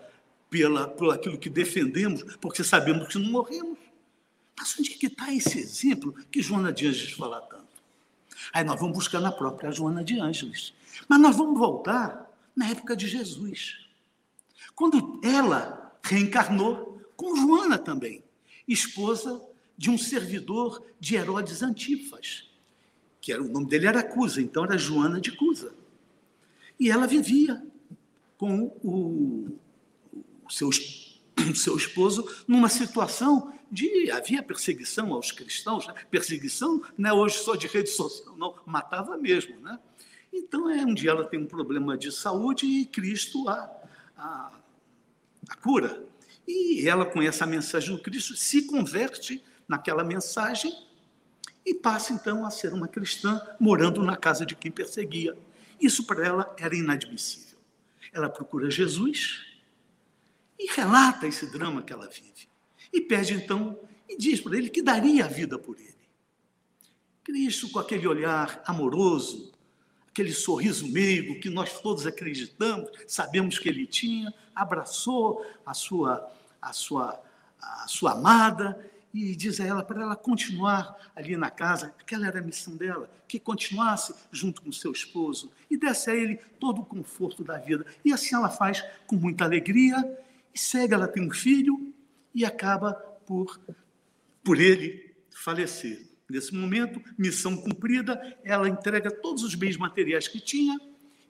pela, 0.52 0.86
por 0.86 1.14
aquilo 1.14 1.38
que 1.38 1.48
defendemos, 1.48 2.22
porque 2.36 2.62
sabemos 2.62 3.08
que 3.08 3.18
não 3.18 3.30
morremos. 3.30 3.78
Mas 4.54 4.78
onde 4.78 4.92
é 4.92 4.96
que 4.98 5.06
está 5.06 5.32
esse 5.32 5.58
exemplo 5.58 6.12
que 6.30 6.42
Joana 6.42 6.70
de 6.70 6.86
Ângeles 6.86 7.12
fala 7.12 7.40
tanto? 7.40 7.82
Aí 8.52 8.62
nós 8.62 8.78
vamos 8.78 8.94
buscar 8.94 9.18
na 9.18 9.32
própria 9.32 9.72
Joana 9.72 10.04
de 10.04 10.20
Ângeles. 10.20 10.74
Mas 11.08 11.18
nós 11.18 11.34
vamos 11.34 11.58
voltar 11.58 12.30
na 12.54 12.68
época 12.68 12.94
de 12.94 13.08
Jesus. 13.08 13.78
Quando 14.74 15.18
ela 15.24 15.90
reencarnou 16.04 17.00
com 17.16 17.34
Joana 17.34 17.78
também 17.78 18.22
esposa 18.68 19.42
de 19.76 19.88
um 19.88 19.96
servidor 19.96 20.84
de 21.00 21.16
Herodes 21.16 21.62
Antipas, 21.62 22.50
que 23.22 23.32
era 23.32 23.42
o 23.42 23.48
nome 23.48 23.68
dele 23.68 23.86
era 23.86 24.02
Cusa, 24.02 24.42
então 24.42 24.64
era 24.64 24.76
Joana 24.76 25.18
de 25.18 25.32
Cusa. 25.32 25.74
E 26.78 26.90
ela 26.90 27.06
vivia 27.06 27.64
com 28.36 28.64
o 28.84 29.58
seu, 30.52 30.70
seu 31.54 31.76
esposo 31.76 32.28
numa 32.46 32.68
situação 32.68 33.52
de 33.70 34.10
havia 34.10 34.42
perseguição 34.42 35.12
aos 35.14 35.32
cristãos, 35.32 35.86
né? 35.86 35.94
perseguição 36.10 36.82
não 36.96 37.10
é 37.10 37.12
hoje 37.12 37.38
só 37.38 37.56
de 37.56 37.66
rede 37.66 37.88
social, 37.88 38.36
não, 38.36 38.54
matava 38.66 39.16
mesmo, 39.16 39.58
né? 39.60 39.78
Então, 40.30 40.68
é, 40.70 40.84
um 40.84 40.94
dia 40.94 41.10
ela 41.10 41.24
tem 41.24 41.40
um 41.40 41.46
problema 41.46 41.96
de 41.96 42.10
saúde 42.10 42.66
e 42.66 42.86
Cristo 42.86 43.48
a, 43.50 43.70
a, 44.16 44.52
a 45.48 45.56
cura. 45.56 46.06
E 46.48 46.88
ela, 46.88 47.04
com 47.04 47.20
essa 47.20 47.44
mensagem 47.44 47.94
do 47.94 48.02
Cristo, 48.02 48.34
se 48.34 48.62
converte 48.62 49.44
naquela 49.68 50.02
mensagem 50.02 50.74
e 51.64 51.74
passa 51.74 52.14
então 52.14 52.46
a 52.46 52.50
ser 52.50 52.72
uma 52.72 52.88
cristã 52.88 53.40
morando 53.60 54.02
na 54.02 54.16
casa 54.16 54.46
de 54.46 54.54
quem 54.54 54.70
perseguia. 54.70 55.36
Isso 55.78 56.04
para 56.06 56.26
ela 56.26 56.56
era 56.58 56.74
inadmissível. 56.74 57.58
Ela 58.10 58.30
procura 58.30 58.70
Jesus 58.70 59.51
e 60.62 60.72
relata 60.72 61.26
esse 61.26 61.46
drama 61.46 61.82
que 61.82 61.92
ela 61.92 62.08
vive. 62.08 62.48
E 62.92 63.00
pede 63.00 63.34
então, 63.34 63.78
e 64.08 64.16
diz 64.16 64.40
para 64.40 64.56
ele 64.56 64.70
que 64.70 64.80
daria 64.80 65.24
a 65.24 65.28
vida 65.28 65.58
por 65.58 65.76
ele. 65.76 65.92
Cristo, 67.24 67.68
com 67.70 67.80
aquele 67.80 68.06
olhar 68.06 68.62
amoroso, 68.64 69.52
aquele 70.08 70.32
sorriso 70.32 70.86
meigo 70.86 71.40
que 71.40 71.50
nós 71.50 71.80
todos 71.80 72.06
acreditamos, 72.06 72.90
sabemos 73.08 73.58
que 73.58 73.68
ele 73.68 73.86
tinha, 73.86 74.32
abraçou 74.54 75.44
a 75.66 75.74
sua, 75.74 76.30
a 76.60 76.72
sua, 76.72 77.20
a 77.60 77.88
sua 77.88 78.12
amada 78.12 78.90
e 79.12 79.34
diz 79.34 79.60
a 79.60 79.66
ela 79.66 79.82
para 79.82 80.02
ela 80.02 80.16
continuar 80.16 80.96
ali 81.14 81.36
na 81.36 81.50
casa, 81.50 81.94
aquela 81.98 82.26
era 82.26 82.38
a 82.38 82.42
missão 82.42 82.76
dela, 82.76 83.10
que 83.26 83.38
continuasse 83.38 84.14
junto 84.30 84.62
com 84.62 84.70
seu 84.70 84.92
esposo 84.92 85.50
e 85.70 85.76
desse 85.76 86.10
a 86.10 86.14
ele 86.14 86.36
todo 86.60 86.82
o 86.82 86.84
conforto 86.84 87.42
da 87.42 87.58
vida. 87.58 87.84
E 88.04 88.12
assim 88.12 88.34
ela 88.34 88.48
faz 88.48 88.84
com 89.06 89.16
muita 89.16 89.44
alegria 89.44 89.96
e 90.54 90.58
segue, 90.58 90.94
ela 90.94 91.08
tem 91.08 91.26
um 91.26 91.30
filho 91.30 91.92
e 92.34 92.44
acaba 92.44 92.94
por, 93.26 93.60
por 94.42 94.60
ele 94.60 95.14
falecer. 95.30 96.06
Nesse 96.28 96.54
momento, 96.54 97.02
missão 97.18 97.56
cumprida, 97.56 98.38
ela 98.42 98.68
entrega 98.68 99.10
todos 99.10 99.42
os 99.42 99.54
bens 99.54 99.76
materiais 99.76 100.28
que 100.28 100.40
tinha 100.40 100.78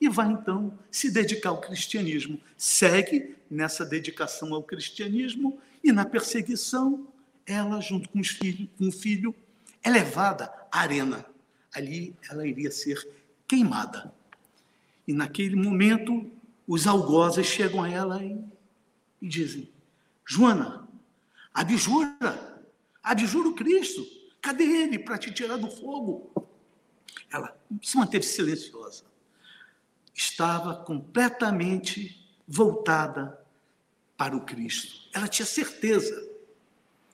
e 0.00 0.08
vai 0.08 0.30
então 0.30 0.78
se 0.90 1.10
dedicar 1.10 1.50
ao 1.50 1.60
cristianismo. 1.60 2.40
Segue 2.56 3.36
nessa 3.50 3.84
dedicação 3.84 4.54
ao 4.54 4.62
cristianismo 4.62 5.58
e 5.82 5.92
na 5.92 6.04
perseguição, 6.04 7.06
ela, 7.46 7.80
junto 7.80 8.08
com, 8.08 8.20
os 8.20 8.28
filhos, 8.28 8.68
com 8.78 8.88
o 8.88 8.92
filho, 8.92 9.34
é 9.82 9.90
levada 9.90 10.52
à 10.70 10.80
arena. 10.80 11.24
Ali 11.74 12.14
ela 12.30 12.46
iria 12.46 12.70
ser 12.70 13.06
queimada. 13.46 14.12
E 15.06 15.12
naquele 15.12 15.56
momento, 15.56 16.30
os 16.66 16.86
algozes 16.86 17.46
chegam 17.46 17.82
a 17.82 17.90
ela 17.90 18.22
e, 18.22 18.38
e 19.22 19.28
dizem: 19.28 19.72
Joana, 20.26 20.86
abjura, 21.54 22.62
abjura 23.02 23.48
o 23.48 23.54
Cristo 23.54 24.04
Cadê 24.42 24.64
ele 24.64 24.98
para 24.98 25.16
te 25.16 25.32
tirar 25.32 25.56
do 25.56 25.70
fogo? 25.70 26.32
Ela 27.30 27.56
se 27.80 27.96
manteve 27.96 28.24
silenciosa. 28.26 29.04
Estava 30.12 30.84
completamente 30.84 32.28
voltada 32.46 33.40
para 34.16 34.36
o 34.36 34.44
Cristo. 34.44 35.08
Ela 35.14 35.28
tinha 35.28 35.46
certeza 35.46 36.28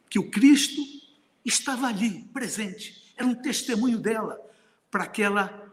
que 0.09 0.18
o 0.18 0.30
Cristo 0.30 0.82
estava 1.44 1.86
ali, 1.86 2.24
presente. 2.32 3.12
Era 3.14 3.28
um 3.28 3.34
testemunho 3.34 3.98
dela 3.98 4.40
para 4.90 5.04
aquela 5.04 5.68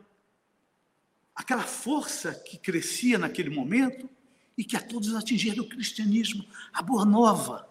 aquela 1.34 1.64
força 1.64 2.34
que 2.34 2.58
crescia 2.58 3.18
naquele 3.18 3.50
momento 3.50 4.10
e 4.58 4.64
que 4.64 4.78
a 4.78 4.82
todos 4.82 5.14
atingia 5.14 5.62
o 5.62 5.68
cristianismo, 5.68 6.46
a 6.74 6.82
boa 6.82 7.06
nova 7.06 7.68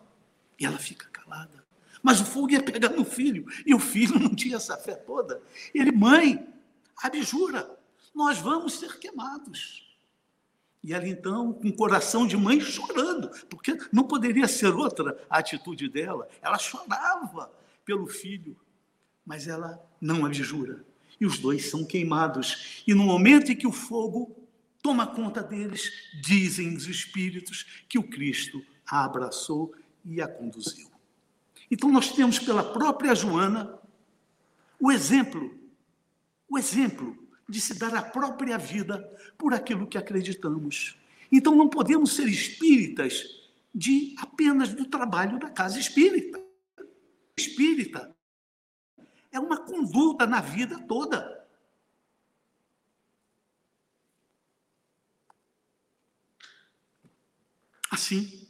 E 0.58 0.64
ela 0.66 0.78
fica 0.78 1.08
calada. 1.08 1.64
Mas 2.02 2.20
o 2.20 2.24
fogo 2.24 2.50
ia 2.50 2.62
pegar 2.62 2.90
no 2.90 3.04
filho. 3.04 3.46
E 3.64 3.74
o 3.74 3.78
filho 3.78 4.18
não 4.18 4.34
tinha 4.34 4.56
essa 4.56 4.76
fé 4.76 4.94
toda. 4.94 5.42
Ele, 5.74 5.90
mãe, 5.90 6.46
abjura, 7.02 7.78
nós 8.14 8.38
vamos 8.38 8.74
ser 8.74 8.98
queimados. 8.98 9.84
E 10.82 10.92
ela 10.92 11.08
então, 11.08 11.54
com 11.54 11.68
o 11.68 11.72
coração 11.74 12.26
de 12.26 12.36
mãe, 12.36 12.60
chorando, 12.60 13.30
porque 13.48 13.78
não 13.90 14.04
poderia 14.04 14.46
ser 14.46 14.74
outra 14.74 15.18
a 15.30 15.38
atitude 15.38 15.88
dela. 15.88 16.28
Ela 16.42 16.58
chorava 16.58 17.50
pelo 17.86 18.06
filho, 18.06 18.54
mas 19.24 19.48
ela 19.48 19.82
não 19.98 20.26
abjura. 20.26 20.84
E 21.18 21.24
os 21.24 21.38
dois 21.38 21.70
são 21.70 21.86
queimados. 21.86 22.82
E 22.86 22.92
no 22.92 23.02
momento 23.02 23.50
em 23.50 23.56
que 23.56 23.66
o 23.66 23.72
fogo 23.72 24.43
toma 24.84 25.06
conta 25.06 25.42
deles, 25.42 25.90
dizem 26.20 26.76
os 26.76 26.86
espíritos 26.86 27.64
que 27.88 27.98
o 27.98 28.02
Cristo 28.02 28.62
a 28.86 29.06
abraçou 29.06 29.74
e 30.04 30.20
a 30.20 30.28
conduziu. 30.28 30.90
Então 31.70 31.90
nós 31.90 32.12
temos 32.12 32.38
pela 32.38 32.62
própria 32.62 33.14
Joana 33.14 33.78
o 34.78 34.92
exemplo, 34.92 35.58
o 36.46 36.58
exemplo 36.58 37.16
de 37.48 37.62
se 37.62 37.78
dar 37.78 37.94
a 37.94 38.02
própria 38.02 38.58
vida 38.58 38.98
por 39.38 39.54
aquilo 39.54 39.86
que 39.86 39.96
acreditamos. 39.96 40.98
Então 41.32 41.56
não 41.56 41.70
podemos 41.70 42.12
ser 42.12 42.28
espíritas 42.28 43.24
de 43.74 44.14
apenas 44.18 44.74
do 44.74 44.84
trabalho 44.84 45.38
da 45.38 45.48
casa 45.48 45.78
espírita. 45.78 46.38
Espírita 47.38 48.14
é 49.32 49.40
uma 49.40 49.56
conduta 49.56 50.26
na 50.26 50.42
vida 50.42 50.78
toda. 50.80 51.43
Assim, 57.94 58.48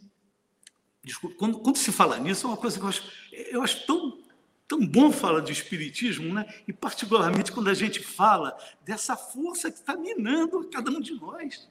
desculpa, 1.03 1.37
quando, 1.37 1.59
quando, 1.59 1.77
se 1.77 1.93
fala 1.93 2.19
nisso, 2.19 2.47
é 2.47 2.49
uma 2.49 2.57
coisa 2.57 2.79
que 2.79 2.85
eu 2.85 2.89
acho, 2.89 3.13
eu 3.31 3.63
acho 3.63 3.87
tão, 3.87 4.23
tão 4.67 4.87
bom 4.87 5.13
falar 5.13 5.41
de 5.41 5.53
espiritismo, 5.53 6.33
né? 6.33 6.47
e 6.67 6.73
particularmente 6.73 7.53
quando 7.53 7.69
a 7.69 7.75
gente 7.75 8.01
fala 8.01 8.57
dessa 8.83 9.17
força 9.17 9.71
que 9.71 9.77
está 9.77 9.95
minando 9.95 10.67
cada 10.71 10.91
um 10.91 10.99
de 10.99 11.13
nós. 11.15 11.69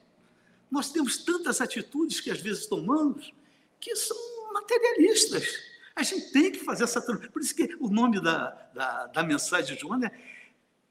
Nós 0.70 0.92
temos 0.92 1.18
tantas 1.18 1.62
atitudes 1.62 2.20
que 2.20 2.30
às 2.30 2.40
vezes 2.40 2.68
tomamos 2.68 3.34
que 3.80 3.96
são 3.96 4.18
materialistas. 4.54 5.44
A 5.96 6.04
gente 6.04 6.32
tem 6.32 6.52
que 6.52 6.60
fazer 6.60 6.84
essa. 6.84 7.02
Por 7.02 7.42
isso 7.42 7.56
que 7.56 7.76
o 7.80 7.90
nome 7.90 8.20
da, 8.22 8.50
da, 8.74 9.08
da 9.08 9.24
mensagem 9.24 9.76
de 9.76 9.82
João 9.82 10.04
é 10.04 10.12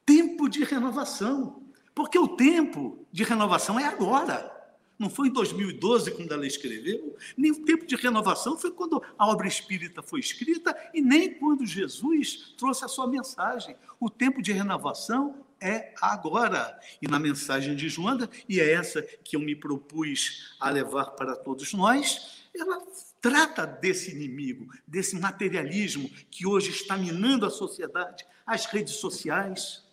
tempo 0.04 0.48
de 0.48 0.64
renovação. 0.64 1.62
Porque 1.94 2.18
o 2.18 2.28
tempo 2.28 3.06
de 3.12 3.22
renovação 3.22 3.78
é 3.78 3.84
agora. 3.84 4.61
Não 4.98 5.10
foi 5.10 5.28
em 5.28 5.32
2012, 5.32 6.12
quando 6.12 6.32
ela 6.32 6.46
escreveu, 6.46 7.16
nem 7.36 7.50
o 7.50 7.64
tempo 7.64 7.86
de 7.86 7.96
renovação 7.96 8.56
foi 8.56 8.70
quando 8.70 9.02
a 9.18 9.26
obra 9.26 9.48
espírita 9.48 10.02
foi 10.02 10.20
escrita, 10.20 10.76
e 10.94 11.00
nem 11.00 11.34
quando 11.34 11.66
Jesus 11.66 12.54
trouxe 12.56 12.84
a 12.84 12.88
sua 12.88 13.06
mensagem. 13.06 13.76
O 13.98 14.08
tempo 14.08 14.40
de 14.40 14.52
renovação 14.52 15.44
é 15.60 15.94
agora. 16.00 16.78
E 17.00 17.08
na 17.08 17.18
mensagem 17.18 17.74
de 17.74 17.88
Joana, 17.88 18.28
e 18.48 18.60
é 18.60 18.72
essa 18.72 19.02
que 19.02 19.36
eu 19.36 19.40
me 19.40 19.56
propus 19.56 20.54
a 20.60 20.68
levar 20.70 21.12
para 21.12 21.36
todos 21.36 21.72
nós, 21.72 22.48
ela 22.54 22.82
trata 23.20 23.66
desse 23.66 24.10
inimigo, 24.10 24.68
desse 24.86 25.18
materialismo 25.18 26.08
que 26.30 26.46
hoje 26.46 26.70
está 26.70 26.96
minando 26.96 27.46
a 27.46 27.50
sociedade, 27.50 28.26
as 28.44 28.66
redes 28.66 28.94
sociais. 28.94 29.84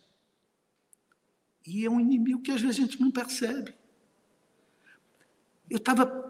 E 1.66 1.86
é 1.86 1.90
um 1.90 2.00
inimigo 2.00 2.42
que 2.42 2.52
às 2.52 2.62
vezes 2.62 2.78
a 2.78 2.82
gente 2.82 3.00
não 3.00 3.12
percebe. 3.12 3.79
Eu 5.70 5.78
estava 5.78 6.30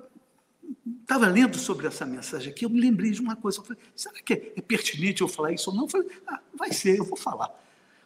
estava 1.02 1.28
lendo 1.28 1.58
sobre 1.58 1.88
essa 1.88 2.06
mensagem 2.06 2.52
aqui, 2.52 2.66
eu 2.66 2.70
me 2.70 2.80
lembrei 2.80 3.10
de 3.10 3.20
uma 3.20 3.36
coisa. 3.36 3.60
Eu 3.60 3.64
falei, 3.64 3.82
será 3.96 4.22
que 4.22 4.34
é, 4.34 4.54
é 4.56 4.62
pertinente 4.62 5.22
eu 5.22 5.28
falar 5.28 5.52
isso 5.52 5.72
ou 5.72 5.76
não? 5.76 5.86
Eu 5.86 5.90
falei, 5.90 6.08
ah, 6.28 6.40
vai 6.54 6.72
ser, 6.72 7.00
eu 7.00 7.04
vou 7.04 7.18
falar. 7.18 7.52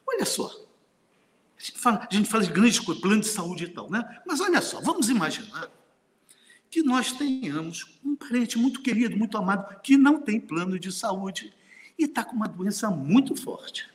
Olha 0.07 0.25
só, 0.25 0.45
a 0.45 1.61
gente 1.61 1.79
fala, 1.79 2.07
a 2.09 2.13
gente 2.13 2.29
fala 2.29 2.43
de 2.45 2.51
grandes 2.51 2.79
coisas, 2.79 3.01
plano 3.01 3.21
de 3.21 3.27
saúde 3.27 3.65
e 3.65 3.67
tal, 3.67 3.89
né? 3.89 4.21
Mas 4.25 4.39
olha 4.39 4.61
só, 4.61 4.79
vamos 4.79 5.09
imaginar 5.09 5.69
que 6.69 6.81
nós 6.81 7.11
tenhamos 7.11 7.99
um 8.03 8.15
parente 8.15 8.57
muito 8.57 8.81
querido, 8.81 9.17
muito 9.17 9.37
amado, 9.37 9.79
que 9.81 9.97
não 9.97 10.19
tem 10.19 10.39
plano 10.39 10.79
de 10.79 10.91
saúde 10.91 11.53
e 11.99 12.05
está 12.05 12.23
com 12.23 12.35
uma 12.35 12.47
doença 12.47 12.89
muito 12.89 13.35
forte. 13.35 13.89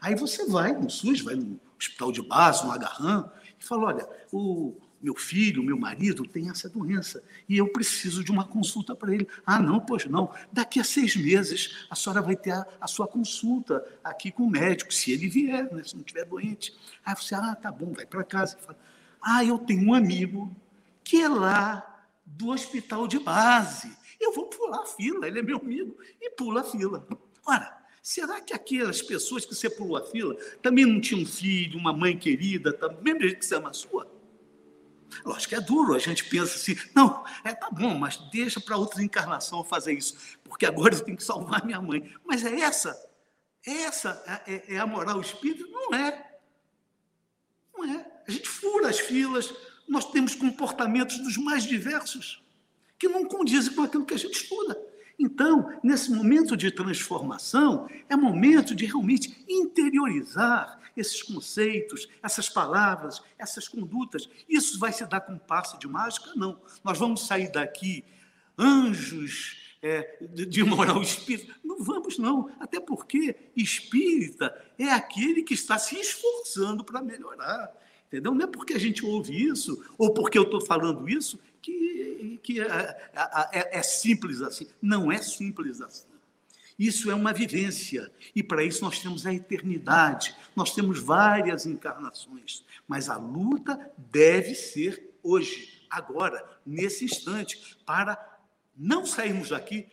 Aí 0.00 0.14
você 0.14 0.46
vai 0.46 0.72
no 0.72 0.88
SUS, 0.88 1.20
vai 1.20 1.34
no 1.34 1.60
hospital 1.78 2.12
de 2.12 2.22
base, 2.22 2.64
no 2.64 2.72
agarram, 2.72 3.30
e 3.60 3.64
fala: 3.64 3.86
olha, 3.86 4.08
o, 4.32 4.74
meu 5.04 5.14
filho, 5.14 5.62
meu 5.62 5.76
marido 5.76 6.26
tem 6.26 6.48
essa 6.48 6.66
doença 6.66 7.22
e 7.46 7.58
eu 7.58 7.68
preciso 7.68 8.24
de 8.24 8.32
uma 8.32 8.46
consulta 8.46 8.96
para 8.96 9.14
ele. 9.14 9.28
Ah, 9.44 9.60
não, 9.60 9.78
pois 9.78 10.06
não. 10.06 10.32
Daqui 10.50 10.80
a 10.80 10.84
seis 10.84 11.14
meses 11.14 11.86
a 11.90 11.94
senhora 11.94 12.22
vai 12.22 12.34
ter 12.34 12.52
a, 12.52 12.66
a 12.80 12.86
sua 12.86 13.06
consulta 13.06 13.86
aqui 14.02 14.32
com 14.32 14.44
o 14.44 14.50
médico, 14.50 14.94
se 14.94 15.12
ele 15.12 15.28
vier, 15.28 15.70
né, 15.70 15.84
se 15.84 15.94
não 15.94 16.00
estiver 16.00 16.24
doente. 16.24 16.74
Aí 17.04 17.14
você, 17.14 17.34
ah, 17.34 17.54
tá 17.54 17.70
bom, 17.70 17.92
vai 17.92 18.06
para 18.06 18.24
casa. 18.24 18.56
Ah, 19.20 19.44
eu 19.44 19.58
tenho 19.58 19.86
um 19.86 19.92
amigo 19.92 20.50
que 21.04 21.20
é 21.20 21.28
lá 21.28 22.06
do 22.24 22.48
hospital 22.48 23.06
de 23.06 23.18
base. 23.18 23.94
Eu 24.18 24.32
vou 24.32 24.46
pular 24.46 24.80
a 24.80 24.86
fila, 24.86 25.26
ele 25.28 25.40
é 25.40 25.42
meu 25.42 25.58
amigo, 25.58 25.98
e 26.18 26.30
pula 26.30 26.62
a 26.62 26.64
fila. 26.64 27.06
Ora, 27.44 27.76
será 28.02 28.40
que 28.40 28.54
aquelas 28.54 29.02
pessoas 29.02 29.44
que 29.44 29.54
você 29.54 29.68
pulou 29.68 29.98
a 29.98 30.06
fila 30.06 30.34
também 30.62 30.86
não 30.86 30.98
tinham 30.98 31.20
um 31.20 31.26
filho, 31.26 31.78
uma 31.78 31.92
mãe 31.92 32.16
querida, 32.16 32.72
também 32.72 33.12
mesmo 33.12 33.38
que 33.38 33.44
você 33.44 33.56
ama 33.56 33.68
a 33.68 33.74
sua? 33.74 34.13
Lógico 35.24 35.50
que 35.50 35.54
é 35.54 35.60
duro, 35.60 35.94
a 35.94 35.98
gente 35.98 36.24
pensa 36.24 36.56
assim, 36.56 36.76
não, 36.94 37.24
é 37.44 37.54
tá 37.54 37.70
bom, 37.70 37.94
mas 37.98 38.16
deixa 38.30 38.60
para 38.60 38.76
outra 38.76 39.02
encarnação 39.02 39.62
fazer 39.64 39.92
isso, 39.92 40.16
porque 40.42 40.66
agora 40.66 40.94
eu 40.94 41.00
tenho 41.00 41.16
que 41.16 41.24
salvar 41.24 41.64
minha 41.64 41.80
mãe. 41.80 42.12
Mas 42.24 42.44
é 42.44 42.60
essa, 42.60 42.98
essa 43.64 44.42
é, 44.46 44.54
é, 44.54 44.74
é 44.74 44.78
a 44.78 44.86
moral 44.86 45.20
espírita? 45.20 45.66
Não 45.68 45.94
é. 45.94 46.38
Não 47.76 47.84
é. 47.84 48.06
A 48.26 48.30
gente 48.30 48.48
fura 48.48 48.88
as 48.88 48.98
filas, 48.98 49.52
nós 49.86 50.10
temos 50.10 50.34
comportamentos 50.34 51.18
dos 51.18 51.36
mais 51.36 51.64
diversos 51.64 52.42
que 52.98 53.08
não 53.08 53.24
condizem 53.26 53.74
com 53.74 53.82
aquilo 53.82 54.06
que 54.06 54.14
a 54.14 54.18
gente 54.18 54.34
estuda. 54.34 54.80
Então, 55.18 55.72
nesse 55.82 56.10
momento 56.10 56.56
de 56.56 56.70
transformação, 56.70 57.88
é 58.08 58.16
momento 58.16 58.74
de 58.74 58.84
realmente 58.86 59.44
interiorizar 59.48 60.80
esses 60.96 61.22
conceitos, 61.22 62.08
essas 62.22 62.48
palavras, 62.48 63.22
essas 63.38 63.68
condutas. 63.68 64.28
Isso 64.48 64.78
vai 64.78 64.92
se 64.92 65.04
dar 65.06 65.20
com 65.20 65.38
passe 65.38 65.78
de 65.78 65.88
mágica? 65.88 66.32
Não. 66.36 66.60
Nós 66.82 66.98
vamos 66.98 67.26
sair 67.26 67.50
daqui 67.50 68.04
anjos 68.58 69.76
é, 69.82 70.18
de 70.22 70.62
moral 70.62 71.00
espírita. 71.02 71.54
Não 71.64 71.82
vamos, 71.82 72.18
não. 72.18 72.50
Até 72.58 72.80
porque 72.80 73.36
espírita 73.56 74.54
é 74.78 74.90
aquele 74.90 75.42
que 75.42 75.54
está 75.54 75.78
se 75.78 75.98
esforçando 75.98 76.84
para 76.84 77.02
melhorar. 77.02 77.72
Entendeu? 78.06 78.34
Não 78.34 78.44
é 78.44 78.46
porque 78.46 78.74
a 78.74 78.78
gente 78.78 79.04
ouve 79.04 79.34
isso, 79.44 79.84
ou 79.98 80.14
porque 80.14 80.38
eu 80.38 80.44
estou 80.44 80.64
falando 80.64 81.08
isso, 81.08 81.38
que, 81.64 82.40
que 82.42 82.60
é, 82.60 82.66
é, 82.66 83.58
é, 83.58 83.78
é 83.78 83.82
simples 83.82 84.42
assim. 84.42 84.68
Não 84.82 85.10
é 85.10 85.18
simples 85.18 85.80
assim. 85.80 86.06
Isso 86.78 87.10
é 87.10 87.14
uma 87.14 87.32
vivência, 87.32 88.10
e 88.34 88.42
para 88.42 88.64
isso 88.64 88.82
nós 88.82 88.98
temos 88.98 89.24
a 89.24 89.32
eternidade, 89.32 90.34
nós 90.56 90.74
temos 90.74 90.98
várias 90.98 91.66
encarnações, 91.66 92.64
mas 92.88 93.08
a 93.08 93.16
luta 93.16 93.92
deve 93.96 94.56
ser 94.56 95.16
hoje, 95.22 95.86
agora, 95.88 96.44
nesse 96.66 97.04
instante, 97.04 97.76
para 97.86 98.18
não 98.76 99.06
sairmos 99.06 99.50
daqui 99.50 99.86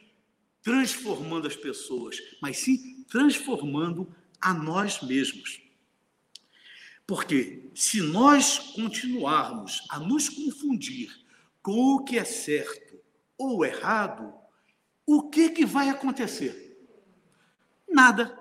transformando 0.64 1.48
as 1.48 1.56
pessoas, 1.56 2.18
mas 2.42 2.58
sim 2.58 3.06
transformando 3.08 4.12
a 4.42 4.52
nós 4.52 5.02
mesmos. 5.04 5.62
Porque 7.06 7.70
se 7.76 8.02
nós 8.02 8.58
continuarmos 8.58 9.86
a 9.88 10.00
nos 10.00 10.30
confundir 10.30 11.21
com 11.62 11.96
o 11.96 12.04
que 12.04 12.18
é 12.18 12.24
certo 12.24 13.00
ou 13.38 13.66
errado, 13.66 14.34
o 15.06 15.30
que, 15.30 15.50
que 15.50 15.66
vai 15.66 15.90
acontecer? 15.90 16.88
Nada. 17.90 18.38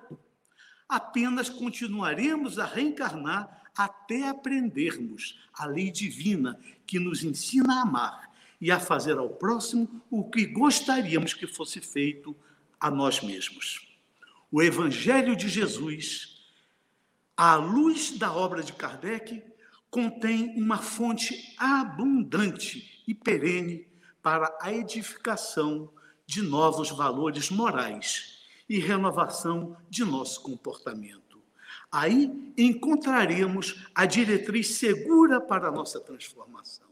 Apenas 0.89 1.49
continuaremos 1.49 2.59
a 2.59 2.65
reencarnar 2.65 3.63
até 3.77 4.29
aprendermos 4.29 5.39
a 5.53 5.67
lei 5.67 5.91
divina 5.91 6.59
que 6.87 6.99
nos 6.99 7.23
ensina 7.23 7.75
a 7.75 7.83
amar 7.83 8.31
e 8.61 8.71
a 8.71 8.81
fazer 8.81 9.17
ao 9.17 9.31
próximo 9.31 10.03
o 10.11 10.29
que 10.29 10.47
gostaríamos 10.47 11.33
que 11.33 11.47
fosse 11.47 11.81
feito 11.81 12.37
a 12.79 12.91
nós 12.91 13.21
mesmos. 13.21 13.89
O 14.51 14.61
Evangelho 14.61 15.37
de 15.37 15.49
Jesus 15.49 16.41
à 17.41 17.55
luz 17.55 18.19
da 18.19 18.31
obra 18.31 18.63
de 18.63 18.75
Kardec, 18.75 19.43
contém 19.91 20.55
uma 20.63 20.77
fonte 20.77 21.55
abundante 21.57 23.00
e 23.11 23.15
perene 23.15 23.89
para 24.23 24.57
a 24.61 24.73
edificação 24.73 25.91
de 26.25 26.41
novos 26.41 26.91
valores 26.91 27.51
morais 27.51 28.39
e 28.69 28.79
renovação 28.79 29.77
de 29.89 30.05
nosso 30.05 30.41
comportamento. 30.43 31.43
Aí 31.91 32.53
encontraremos 32.57 33.85
a 33.93 34.07
diretriz 34.07 34.77
segura 34.77 35.41
para 35.41 35.67
a 35.67 35.73
nossa 35.73 35.99
transformação. 35.99 36.87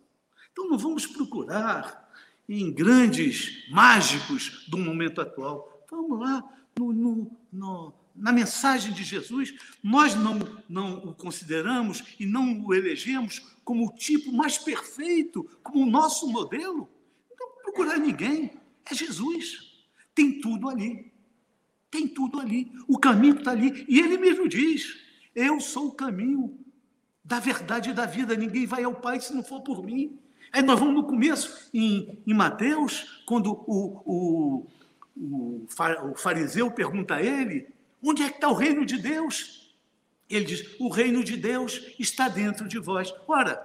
Então 0.50 0.68
não 0.68 0.76
vamos 0.76 1.06
procurar 1.06 2.10
em 2.48 2.72
grandes 2.72 3.70
mágicos 3.70 4.66
do 4.66 4.76
momento 4.76 5.20
atual. 5.20 5.86
Vamos 5.88 6.18
lá, 6.18 6.42
no, 6.76 6.92
no, 6.92 7.30
no, 7.52 7.94
na 8.16 8.32
mensagem 8.32 8.92
de 8.92 9.04
Jesus, 9.04 9.54
nós 9.80 10.16
não, 10.16 10.40
não 10.68 10.96
o 10.96 11.14
consideramos 11.14 12.02
e 12.18 12.26
não 12.26 12.60
o 12.64 12.74
elegemos 12.74 13.40
como 13.68 13.86
o 13.86 13.92
tipo 13.92 14.32
mais 14.32 14.56
perfeito, 14.56 15.46
como 15.62 15.84
o 15.84 15.90
nosso 15.90 16.26
modelo. 16.26 16.88
Não 17.38 17.62
procurar 17.62 17.98
ninguém, 17.98 18.50
é 18.90 18.94
Jesus. 18.94 19.84
Tem 20.14 20.40
tudo 20.40 20.70
ali. 20.70 21.12
Tem 21.90 22.08
tudo 22.08 22.40
ali. 22.40 22.72
O 22.88 22.98
caminho 22.98 23.36
está 23.36 23.50
ali. 23.50 23.84
E 23.86 24.00
ele 24.00 24.16
mesmo 24.16 24.48
diz: 24.48 24.96
Eu 25.34 25.60
sou 25.60 25.88
o 25.88 25.92
caminho 25.92 26.58
da 27.22 27.40
verdade 27.40 27.90
e 27.90 27.92
da 27.92 28.06
vida. 28.06 28.34
Ninguém 28.34 28.64
vai 28.64 28.84
ao 28.84 28.94
Pai 28.94 29.20
se 29.20 29.34
não 29.34 29.44
for 29.44 29.60
por 29.60 29.84
mim. 29.84 30.18
Aí 30.50 30.62
nós 30.62 30.80
vamos 30.80 30.94
no 30.94 31.04
começo, 31.04 31.68
em, 31.74 32.18
em 32.26 32.32
Mateus, 32.32 33.22
quando 33.26 33.52
o, 33.66 34.66
o, 35.14 35.66
o 36.10 36.14
fariseu 36.16 36.70
pergunta 36.70 37.16
a 37.16 37.22
ele: 37.22 37.68
onde 38.02 38.22
é 38.22 38.30
que 38.30 38.36
está 38.36 38.48
o 38.48 38.54
reino 38.54 38.86
de 38.86 38.96
Deus? 38.96 39.67
Ele 40.28 40.44
diz: 40.44 40.76
o 40.78 40.88
reino 40.88 41.24
de 41.24 41.36
Deus 41.36 41.80
está 41.98 42.28
dentro 42.28 42.68
de 42.68 42.78
vós. 42.78 43.12
Ora, 43.26 43.64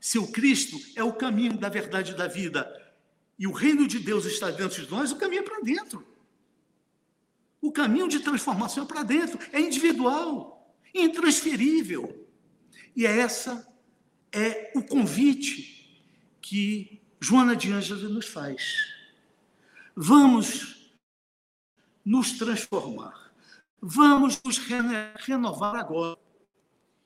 se 0.00 0.18
o 0.18 0.30
Cristo 0.30 0.78
é 0.94 1.02
o 1.02 1.12
caminho 1.12 1.56
da 1.56 1.68
verdade 1.68 2.12
e 2.12 2.16
da 2.16 2.26
vida, 2.26 2.66
e 3.38 3.46
o 3.46 3.52
reino 3.52 3.86
de 3.86 3.98
Deus 3.98 4.24
está 4.24 4.50
dentro 4.50 4.84
de 4.84 4.90
nós, 4.90 5.12
o 5.12 5.16
caminho 5.16 5.40
é 5.40 5.44
para 5.44 5.60
dentro. 5.60 6.06
O 7.60 7.72
caminho 7.72 8.08
de 8.08 8.20
transformação 8.20 8.84
é 8.84 8.86
para 8.86 9.02
dentro, 9.02 9.38
é 9.52 9.60
individual, 9.60 10.74
intransferível. 10.94 12.26
E 12.94 13.06
é 13.06 13.18
essa 13.18 13.66
é 14.32 14.72
o 14.74 14.82
convite 14.82 15.76
que 16.40 17.02
Joana 17.20 17.56
de 17.56 17.72
Ângeles 17.72 18.10
nos 18.10 18.26
faz. 18.26 18.94
Vamos 19.94 20.94
nos 22.04 22.32
transformar. 22.32 23.25
Vamos 23.88 24.42
nos 24.42 24.58
renovar 24.58 25.76
agora. 25.76 26.18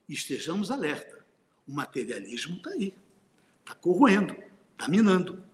Estejamos 0.09 0.71
alerta. 0.71 1.27
O 1.69 1.73
materialismo 1.73 2.57
está 2.57 2.71
aí. 2.71 2.95
Está 3.59 3.75
corroendo, 3.75 4.35
está 4.73 4.89
minando. 4.89 5.45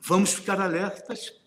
Vamos 0.00 0.32
ficar 0.32 0.58
alertas 0.58 1.38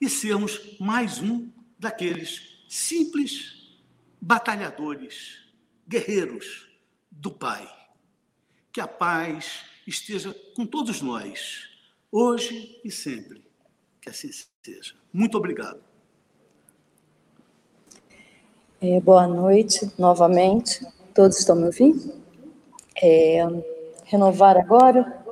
e 0.00 0.08
sermos 0.08 0.78
mais 0.80 1.20
um 1.20 1.50
daqueles 1.78 2.64
simples 2.66 3.78
batalhadores, 4.18 5.44
guerreiros 5.86 6.66
do 7.10 7.30
Pai 7.30 7.70
que 8.72 8.80
a 8.80 8.88
paz 8.88 9.66
esteja 9.86 10.34
com 10.56 10.64
todos 10.64 11.02
nós, 11.02 11.68
hoje 12.10 12.80
e 12.82 12.90
sempre. 12.90 13.44
Que 14.00 14.08
assim 14.08 14.30
seja. 14.62 14.94
Muito 15.12 15.36
obrigado. 15.36 15.93
É, 18.80 19.00
boa 19.00 19.26
noite 19.26 19.90
novamente. 19.98 20.86
Todos 21.14 21.38
estão 21.38 21.56
me 21.56 21.64
ouvindo? 21.64 22.12
É, 23.02 23.46
renovar 24.04 24.56
agora? 24.56 25.22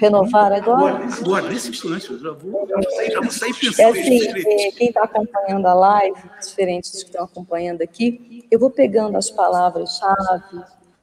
Renovar 0.00 0.52
agora? 0.52 1.04
Agora, 1.20 1.48
nesse 1.48 1.70
instante, 1.70 2.10
eu 2.10 2.18
já 2.18 2.32
vou, 2.32 2.66
já 2.68 3.20
vou 3.20 3.30
sair 3.30 3.54
pensando. 3.54 3.96
É 3.96 4.00
assim, 4.00 4.28
é, 4.28 4.70
quem 4.72 4.88
está 4.88 5.04
acompanhando 5.04 5.66
a 5.66 5.74
live, 5.74 6.20
diferente 6.40 6.90
dos 6.90 7.02
que 7.02 7.10
estão 7.10 7.24
acompanhando 7.24 7.82
aqui, 7.82 8.44
eu 8.50 8.58
vou 8.58 8.70
pegando 8.70 9.16
as 9.16 9.30
palavras-chave, 9.30 10.62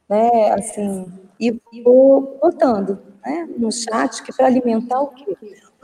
né, 0.09 0.51
assim, 0.51 1.05
e 1.39 1.59
vou 1.84 2.38
botando 2.41 2.99
né, 3.26 3.47
no 3.57 3.72
chat 3.72 4.24
que 4.24 4.34
para 4.34 4.47
alimentar 4.47 5.01
o 5.01 5.07
quê? 5.07 5.36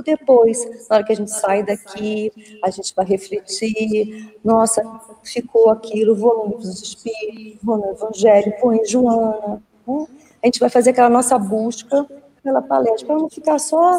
Depois, 0.03 0.65
na 0.89 0.95
hora 0.95 1.05
que 1.05 1.13
a 1.13 1.15
gente 1.15 1.31
sai 1.31 1.63
daqui, 1.63 2.31
a 2.63 2.71
gente 2.71 2.93
vai 2.95 3.05
refletir, 3.05 4.35
nossa, 4.43 4.83
ficou 5.23 5.69
aquilo, 5.69 6.15
vou 6.15 6.49
no 6.49 6.57
dos 6.57 6.81
Espíritos, 6.81 7.59
vou 7.61 7.77
no 7.77 7.91
Evangelho, 7.91 8.53
vou 8.61 8.73
em 8.73 8.85
Joana, 8.85 9.61
né? 9.87 10.07
a 10.41 10.47
gente 10.47 10.59
vai 10.59 10.69
fazer 10.69 10.89
aquela 10.89 11.09
nossa 11.09 11.37
busca 11.37 12.07
pela 12.43 12.61
palestra, 12.61 13.05
para 13.05 13.17
não 13.17 13.29
ficar 13.29 13.59
só 13.59 13.91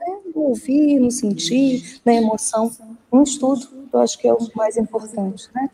né, 0.00 0.18
no 0.34 0.42
ouvir, 0.42 0.98
no 0.98 1.10
sentir, 1.10 2.00
na 2.04 2.14
emoção, 2.14 2.70
um 3.12 3.22
estudo, 3.22 3.68
eu 3.92 4.00
acho 4.00 4.18
que 4.18 4.26
é 4.26 4.32
o 4.32 4.38
mais 4.54 4.76
importante, 4.76 5.48
né? 5.54 5.70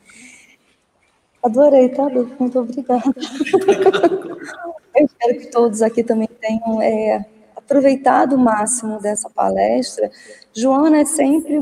Adorei, 1.43 1.89
tá? 1.89 2.07
Muito 2.39 2.59
obrigada. 2.59 3.03
Eu 4.95 5.07
espero 5.07 5.39
que 5.39 5.47
todos 5.51 5.81
aqui 5.81 6.03
também 6.03 6.29
tenham 6.41 6.83
é, 6.83 7.25
aproveitado 7.71 8.35
o 8.35 8.39
máximo 8.39 9.01
dessa 9.01 9.31
palestra. 9.31 10.11
Joana 10.53 10.99
é 10.99 11.05
sempre 11.05 11.61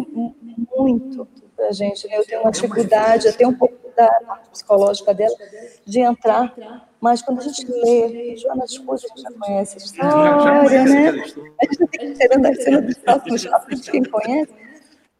muito 0.75 1.29
para 1.55 1.69
a 1.69 1.73
gente. 1.73 2.09
Né? 2.09 2.17
Eu 2.17 2.25
tenho 2.25 2.41
uma 2.41 2.51
dificuldade, 2.51 3.29
até 3.29 3.47
um 3.47 3.53
pouco 3.53 3.77
da 3.95 4.09
parte 4.27 4.49
psicológica 4.49 5.13
dela, 5.13 5.37
de 5.85 6.01
entrar. 6.01 6.55
Mas 6.99 7.21
quando 7.21 7.41
a 7.41 7.43
gente 7.43 7.67
lê, 7.71 8.37
Joana 8.37 8.65
Escusa, 8.65 9.07
a 9.07 9.09
gente 9.09 9.23
já 9.23 9.39
conhece 9.39 9.75
a 9.75 9.79
história, 9.79 10.85
né? 10.85 11.09
A 11.11 11.65
gente 11.67 11.77
tem 11.77 11.87
que 11.89 12.05
ir 12.07 12.15
tirando 12.15 12.47
a 12.47 12.55
cena 12.55 12.81
dos 12.81 12.99
próximos 12.99 13.45
capítulos, 13.45 13.89
quem 13.89 14.05
conhece, 14.05 14.53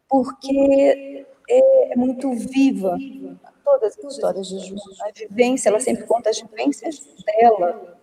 porque 0.09 1.25
é, 1.49 1.93
é 1.93 1.95
muito 1.95 2.33
viva 2.33 2.97
todas 3.63 3.97
as 3.97 4.13
histórias 4.13 4.47
de 4.47 4.59
Joana. 4.59 4.81
A 5.07 5.11
vivência, 5.11 5.69
ela 5.69 5.79
sempre 5.79 6.05
conta 6.05 6.29
as 6.29 6.41
vivências 6.41 7.01
dela, 7.25 7.73
né, 7.73 7.98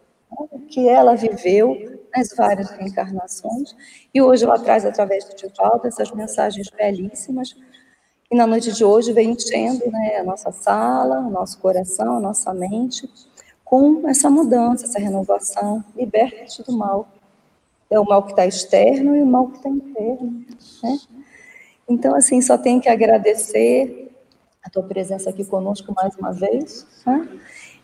que 0.69 0.89
ela 0.89 1.15
viveu 1.15 2.01
nas 2.15 2.29
várias 2.37 2.71
reencarnações. 2.71 3.75
E 4.13 4.21
hoje 4.21 4.45
ela 4.45 4.59
traz, 4.59 4.85
através 4.85 5.25
do 5.25 5.37
Divaldo, 5.37 5.87
essas 5.87 6.11
mensagens 6.13 6.69
belíssimas. 6.71 7.55
E 8.31 8.37
na 8.37 8.47
noite 8.47 8.73
de 8.73 8.85
hoje 8.85 9.13
vem 9.13 9.31
enchendo 9.31 9.89
né, 9.91 10.17
a 10.17 10.25
nossa 10.25 10.51
sala, 10.51 11.21
o 11.21 11.31
nosso 11.31 11.59
coração, 11.59 12.17
a 12.17 12.21
nossa 12.21 12.53
mente, 12.53 13.09
com 13.65 14.09
essa 14.09 14.29
mudança, 14.29 14.87
essa 14.87 14.99
renovação. 14.99 15.85
Liberta-te 15.95 16.63
do 16.63 16.77
mal. 16.77 17.09
É 17.89 18.01
o 18.01 18.05
mal 18.05 18.25
que 18.25 18.33
está 18.33 18.47
externo 18.47 19.17
e 19.17 19.23
o 19.23 19.27
mal 19.27 19.49
que 19.49 19.59
está 19.59 19.69
interno. 19.69 20.45
Né? 20.83 20.99
Então, 21.89 22.17
assim, 22.17 22.43
só 22.43 22.59
tenho 22.59 22.81
que 22.81 22.89
agradecer 22.89 24.13
a 24.63 24.69
tua 24.69 24.83
presença 24.83 25.31
aqui 25.31 25.45
conosco 25.45 25.95
mais 25.95 26.17
uma 26.17 26.33
vez. 26.33 26.85
Né? 27.07 27.29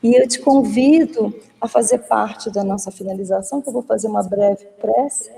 E 0.02 0.14
eu 0.16 0.26
te 0.26 0.40
convido 0.40 1.32
a 1.60 1.68
fazer 1.68 1.98
parte 1.98 2.50
da 2.50 2.64
nossa 2.64 2.90
finalização, 2.90 3.62
que 3.62 3.68
eu 3.68 3.72
vou 3.72 3.82
fazer 3.82 4.08
uma 4.08 4.22
breve 4.22 4.66
prece. 4.80 5.30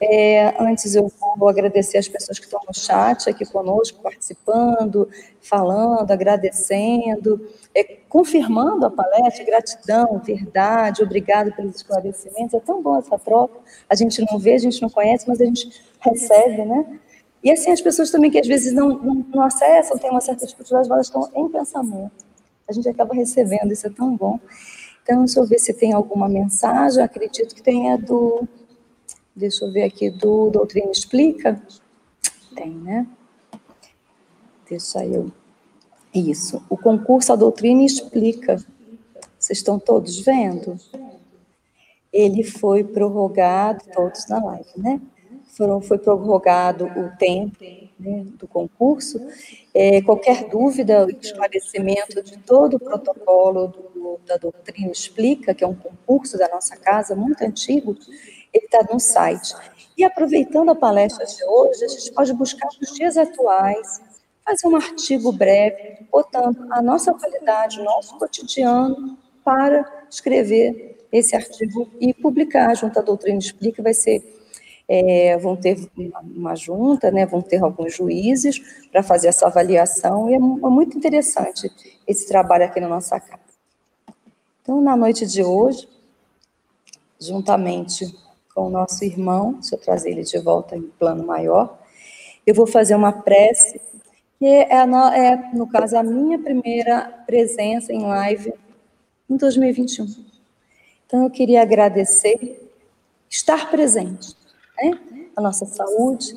É, 0.00 0.54
antes 0.62 0.94
eu 0.94 1.10
vou 1.36 1.48
agradecer 1.48 1.98
as 1.98 2.08
pessoas 2.08 2.38
que 2.38 2.44
estão 2.44 2.60
no 2.66 2.74
chat 2.74 3.28
aqui 3.28 3.44
conosco, 3.44 4.00
participando, 4.02 5.08
falando, 5.40 6.10
agradecendo, 6.10 7.46
é, 7.74 7.84
confirmando 8.08 8.86
a 8.86 8.90
palestra, 8.90 9.44
gratidão, 9.44 10.20
verdade, 10.24 11.02
obrigado 11.02 11.52
pelos 11.54 11.76
esclarecimentos. 11.76 12.54
É 12.54 12.60
tão 12.60 12.82
bom 12.82 12.98
essa 12.98 13.18
troca. 13.18 13.58
A 13.88 13.94
gente 13.94 14.24
não 14.30 14.38
vê, 14.38 14.54
a 14.54 14.58
gente 14.58 14.80
não 14.80 14.88
conhece, 14.88 15.26
mas 15.28 15.40
a 15.40 15.44
gente 15.44 15.70
recebe, 16.00 16.64
né? 16.64 16.98
E 17.42 17.50
assim, 17.50 17.70
as 17.70 17.80
pessoas 17.80 18.10
também 18.10 18.30
que 18.30 18.38
às 18.38 18.46
vezes 18.46 18.72
não, 18.72 18.88
não, 18.88 19.26
não 19.34 19.42
acessam, 19.42 19.98
têm 19.98 20.10
uma 20.10 20.20
certa 20.20 20.46
dificuldade, 20.46 20.90
elas 20.90 21.06
estão 21.06 21.30
em 21.34 21.48
pensamento. 21.48 22.25
A 22.68 22.72
gente 22.72 22.88
acaba 22.88 23.14
recebendo, 23.14 23.72
isso 23.72 23.86
é 23.86 23.90
tão 23.90 24.16
bom. 24.16 24.40
Então, 25.02 25.24
deixa 25.24 25.38
eu 25.38 25.46
ver 25.46 25.58
se 25.58 25.72
tem 25.72 25.92
alguma 25.92 26.28
mensagem. 26.28 27.02
Acredito 27.02 27.54
que 27.54 27.62
tenha 27.62 27.96
do. 27.96 28.46
Deixa 29.34 29.64
eu 29.64 29.72
ver 29.72 29.84
aqui, 29.84 30.10
do 30.10 30.50
Doutrina 30.50 30.90
Explica. 30.90 31.62
Tem, 32.54 32.70
né? 32.70 33.06
Deixa 34.68 35.04
eu. 35.04 35.30
Isso. 36.12 36.62
O 36.68 36.76
concurso 36.76 37.32
A 37.32 37.36
Doutrina 37.36 37.84
Explica. 37.84 38.56
Vocês 39.38 39.58
estão 39.58 39.78
todos 39.78 40.18
vendo? 40.20 40.76
Ele 42.12 42.42
foi 42.42 42.82
prorrogado, 42.82 43.84
todos 43.94 44.26
na 44.26 44.42
live, 44.42 44.70
né? 44.76 45.00
foram, 45.56 45.80
foi 45.80 45.98
prorrogado 45.98 46.84
o 46.84 47.16
tempo 47.16 47.56
né, 47.98 48.24
do 48.38 48.46
concurso. 48.46 49.20
É, 49.74 50.02
qualquer 50.02 50.48
dúvida, 50.48 51.06
esclarecimento 51.20 52.22
de 52.22 52.38
todo 52.38 52.74
o 52.74 52.80
protocolo 52.80 53.68
do, 53.68 54.20
da 54.26 54.36
doutrina 54.36 54.90
explica, 54.90 55.54
que 55.54 55.64
é 55.64 55.66
um 55.66 55.74
concurso 55.74 56.38
da 56.38 56.48
nossa 56.48 56.76
casa, 56.76 57.14
muito 57.14 57.42
antigo, 57.42 57.96
ele 58.52 58.64
está 58.64 58.86
no 58.92 59.00
site. 59.00 59.54
E 59.96 60.04
aproveitando 60.04 60.70
a 60.70 60.74
palestra 60.74 61.24
de 61.24 61.44
hoje, 61.44 61.84
a 61.84 61.88
gente 61.88 62.12
pode 62.12 62.32
buscar 62.34 62.68
os 62.80 62.92
dias 62.94 63.16
atuais, 63.16 64.00
fazer 64.44 64.68
um 64.68 64.76
artigo 64.76 65.32
breve, 65.32 66.06
botando 66.10 66.66
a 66.70 66.80
nossa 66.80 67.12
qualidade, 67.12 67.80
o 67.80 67.84
nosso 67.84 68.16
cotidiano, 68.18 69.18
para 69.44 69.84
escrever 70.10 71.06
esse 71.10 71.34
artigo 71.34 71.88
e 72.00 72.12
publicar 72.12 72.74
junto 72.74 72.98
à 72.98 73.02
Doutrina 73.02 73.38
Explica, 73.38 73.82
vai 73.82 73.94
ser 73.94 74.35
é, 74.88 75.36
vão 75.38 75.56
ter 75.56 75.88
uma, 75.96 76.20
uma, 76.20 76.56
junta, 76.56 77.10
né, 77.10 77.26
vão 77.26 77.42
ter 77.42 77.62
alguns 77.62 77.94
juízes 77.94 78.60
para 78.90 79.02
fazer 79.02 79.28
essa 79.28 79.46
avaliação, 79.46 80.30
e 80.30 80.34
é, 80.34 80.36
é 80.36 80.38
muito 80.38 80.96
interessante 80.96 81.70
esse 82.06 82.28
trabalho 82.28 82.64
aqui 82.64 82.80
na 82.80 82.88
nossa 82.88 83.18
casa. 83.18 83.40
Então, 84.62 84.80
na 84.80 84.96
noite 84.96 85.26
de 85.26 85.42
hoje, 85.42 85.88
juntamente 87.20 88.14
com 88.54 88.66
o 88.66 88.70
nosso 88.70 89.04
irmão, 89.04 89.54
deixa 89.54 89.74
eu 89.74 89.78
trazer 89.78 90.10
ele 90.10 90.22
de 90.22 90.38
volta 90.38 90.76
em 90.76 90.82
plano 90.82 91.24
maior. 91.26 91.78
Eu 92.46 92.54
vou 92.54 92.66
fazer 92.66 92.94
uma 92.94 93.12
prece, 93.12 93.80
que 94.38 94.46
é, 94.46 94.72
é 94.72 95.36
no 95.54 95.68
caso, 95.68 95.96
a 95.96 96.02
minha 96.02 96.38
primeira 96.38 97.22
presença 97.26 97.92
em 97.92 98.02
live 98.02 98.52
em 99.28 99.36
2021. 99.36 100.06
Então, 101.06 101.24
eu 101.24 101.30
queria 101.30 101.62
agradecer, 101.62 102.68
estar 103.28 103.70
presente, 103.70 104.34
né? 104.80 104.98
A 105.36 105.40
nossa 105.40 105.66
saúde, 105.66 106.34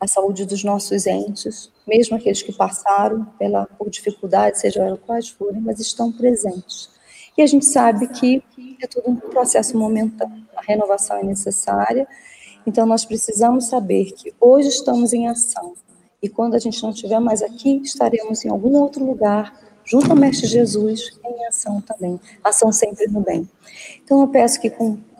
a 0.00 0.06
saúde 0.06 0.44
dos 0.44 0.64
nossos 0.64 1.06
entes, 1.06 1.70
mesmo 1.86 2.16
aqueles 2.16 2.42
que 2.42 2.52
passaram 2.52 3.24
pela, 3.38 3.66
por 3.66 3.88
dificuldades, 3.88 4.60
sejam 4.60 4.96
quais 4.96 5.28
forem, 5.28 5.60
mas 5.60 5.78
estão 5.78 6.10
presentes. 6.10 6.90
E 7.36 7.42
a 7.42 7.46
gente 7.46 7.64
sabe 7.64 8.08
que 8.08 8.42
é 8.82 8.86
tudo 8.86 9.10
um 9.10 9.16
processo 9.16 9.78
momentâneo, 9.78 10.44
a 10.56 10.62
renovação 10.62 11.18
é 11.18 11.22
necessária, 11.22 12.06
então 12.66 12.84
nós 12.84 13.04
precisamos 13.04 13.66
saber 13.66 14.12
que 14.12 14.34
hoje 14.40 14.68
estamos 14.68 15.12
em 15.12 15.28
ação, 15.28 15.74
e 16.22 16.28
quando 16.28 16.54
a 16.54 16.58
gente 16.58 16.82
não 16.82 16.90
estiver 16.90 17.18
mais 17.18 17.42
aqui, 17.42 17.80
estaremos 17.82 18.44
em 18.44 18.48
algum 18.48 18.76
outro 18.76 19.04
lugar, 19.04 19.58
junto 19.92 20.10
ao 20.10 20.16
Mestre 20.16 20.46
Jesus, 20.46 21.10
em 21.22 21.46
ação 21.46 21.80
também, 21.82 22.18
ação 22.42 22.72
sempre 22.72 23.06
no 23.08 23.20
bem. 23.20 23.46
Então 24.02 24.22
eu 24.22 24.28
peço 24.28 24.58
que 24.58 24.70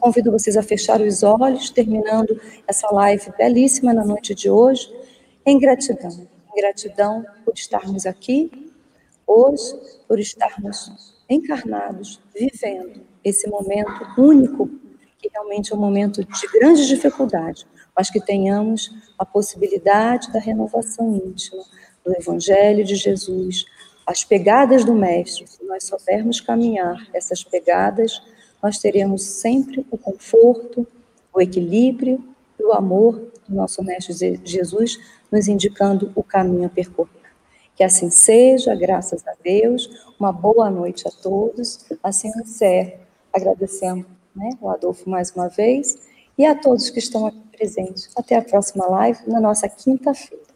Convido 0.03 0.33
vocês 0.33 0.57
a 0.57 0.65
fechar 0.65 1.01
os 1.01 1.23
olhos, 1.23 1.71
terminando 1.71 2.41
essa 2.67 2.91
live 2.91 3.33
belíssima 3.39 3.95
na 3.95 4.05
noite 4.05 4.35
de 4.35 4.51
hoje, 4.51 4.93
em 5.47 5.61
gratidão. 5.61 6.27
Em 6.51 6.61
gratidão 6.61 7.25
por 7.45 7.55
estarmos 7.55 8.05
aqui 8.05 8.51
hoje, 9.25 9.79
por 10.09 10.19
estarmos 10.19 11.15
encarnados, 11.31 12.21
vivendo 12.35 13.03
esse 13.23 13.49
momento 13.49 13.93
único, 14.19 14.69
que 15.19 15.29
realmente 15.33 15.73
é 15.73 15.77
um 15.77 15.79
momento 15.79 16.25
de 16.25 16.47
grande 16.49 16.85
dificuldade, 16.89 17.65
mas 17.97 18.11
que 18.11 18.21
tenhamos 18.21 18.91
a 19.17 19.25
possibilidade 19.25 20.33
da 20.33 20.41
renovação 20.41 21.15
íntima, 21.15 21.63
do 22.05 22.13
Evangelho 22.17 22.85
de 22.85 22.97
Jesus, 22.97 23.67
as 24.07 24.25
pegadas 24.25 24.85
do 24.85 24.95
Mestre, 24.95 25.47
se 25.47 25.65
nós 25.65 25.85
soubermos 25.85 26.41
caminhar 26.41 27.07
essas 27.15 27.45
pegadas, 27.45 28.21
nós 28.63 28.79
teremos 28.79 29.23
sempre 29.23 29.87
o 29.91 29.99
conforto, 29.99 30.87
o 31.33 31.41
equilíbrio 31.41 32.23
e 32.59 32.65
o 32.65 32.73
amor 32.73 33.33
do 33.49 33.55
nosso 33.55 33.83
Mestre 33.83 34.41
Jesus, 34.45 34.99
nos 35.31 35.49
indicando 35.49 36.13
o 36.15 36.23
caminho 36.23 36.67
a 36.67 36.69
percorrer. 36.69 37.11
Que 37.75 37.83
assim 37.83 38.11
seja, 38.11 38.75
graças 38.75 39.27
a 39.27 39.33
Deus. 39.43 39.89
Uma 40.19 40.33
boa 40.33 40.71
noite 40.71 41.09
a 41.09 41.11
todos. 41.11 41.87
Assim 42.03 42.29
encerro, 42.29 43.01
agradecendo 43.33 44.07
né, 44.37 44.51
o 44.61 44.69
Adolfo 44.69 45.09
mais 45.09 45.31
uma 45.31 45.49
vez 45.49 45.99
e 46.37 46.45
a 46.45 46.55
todos 46.55 46.91
que 46.91 46.99
estão 46.99 47.27
aqui 47.27 47.41
presentes. 47.57 48.11
Até 48.17 48.37
a 48.37 48.43
próxima 48.43 48.87
live, 48.87 49.19
na 49.27 49.41
nossa 49.41 49.69
quinta-feira. 49.69 50.52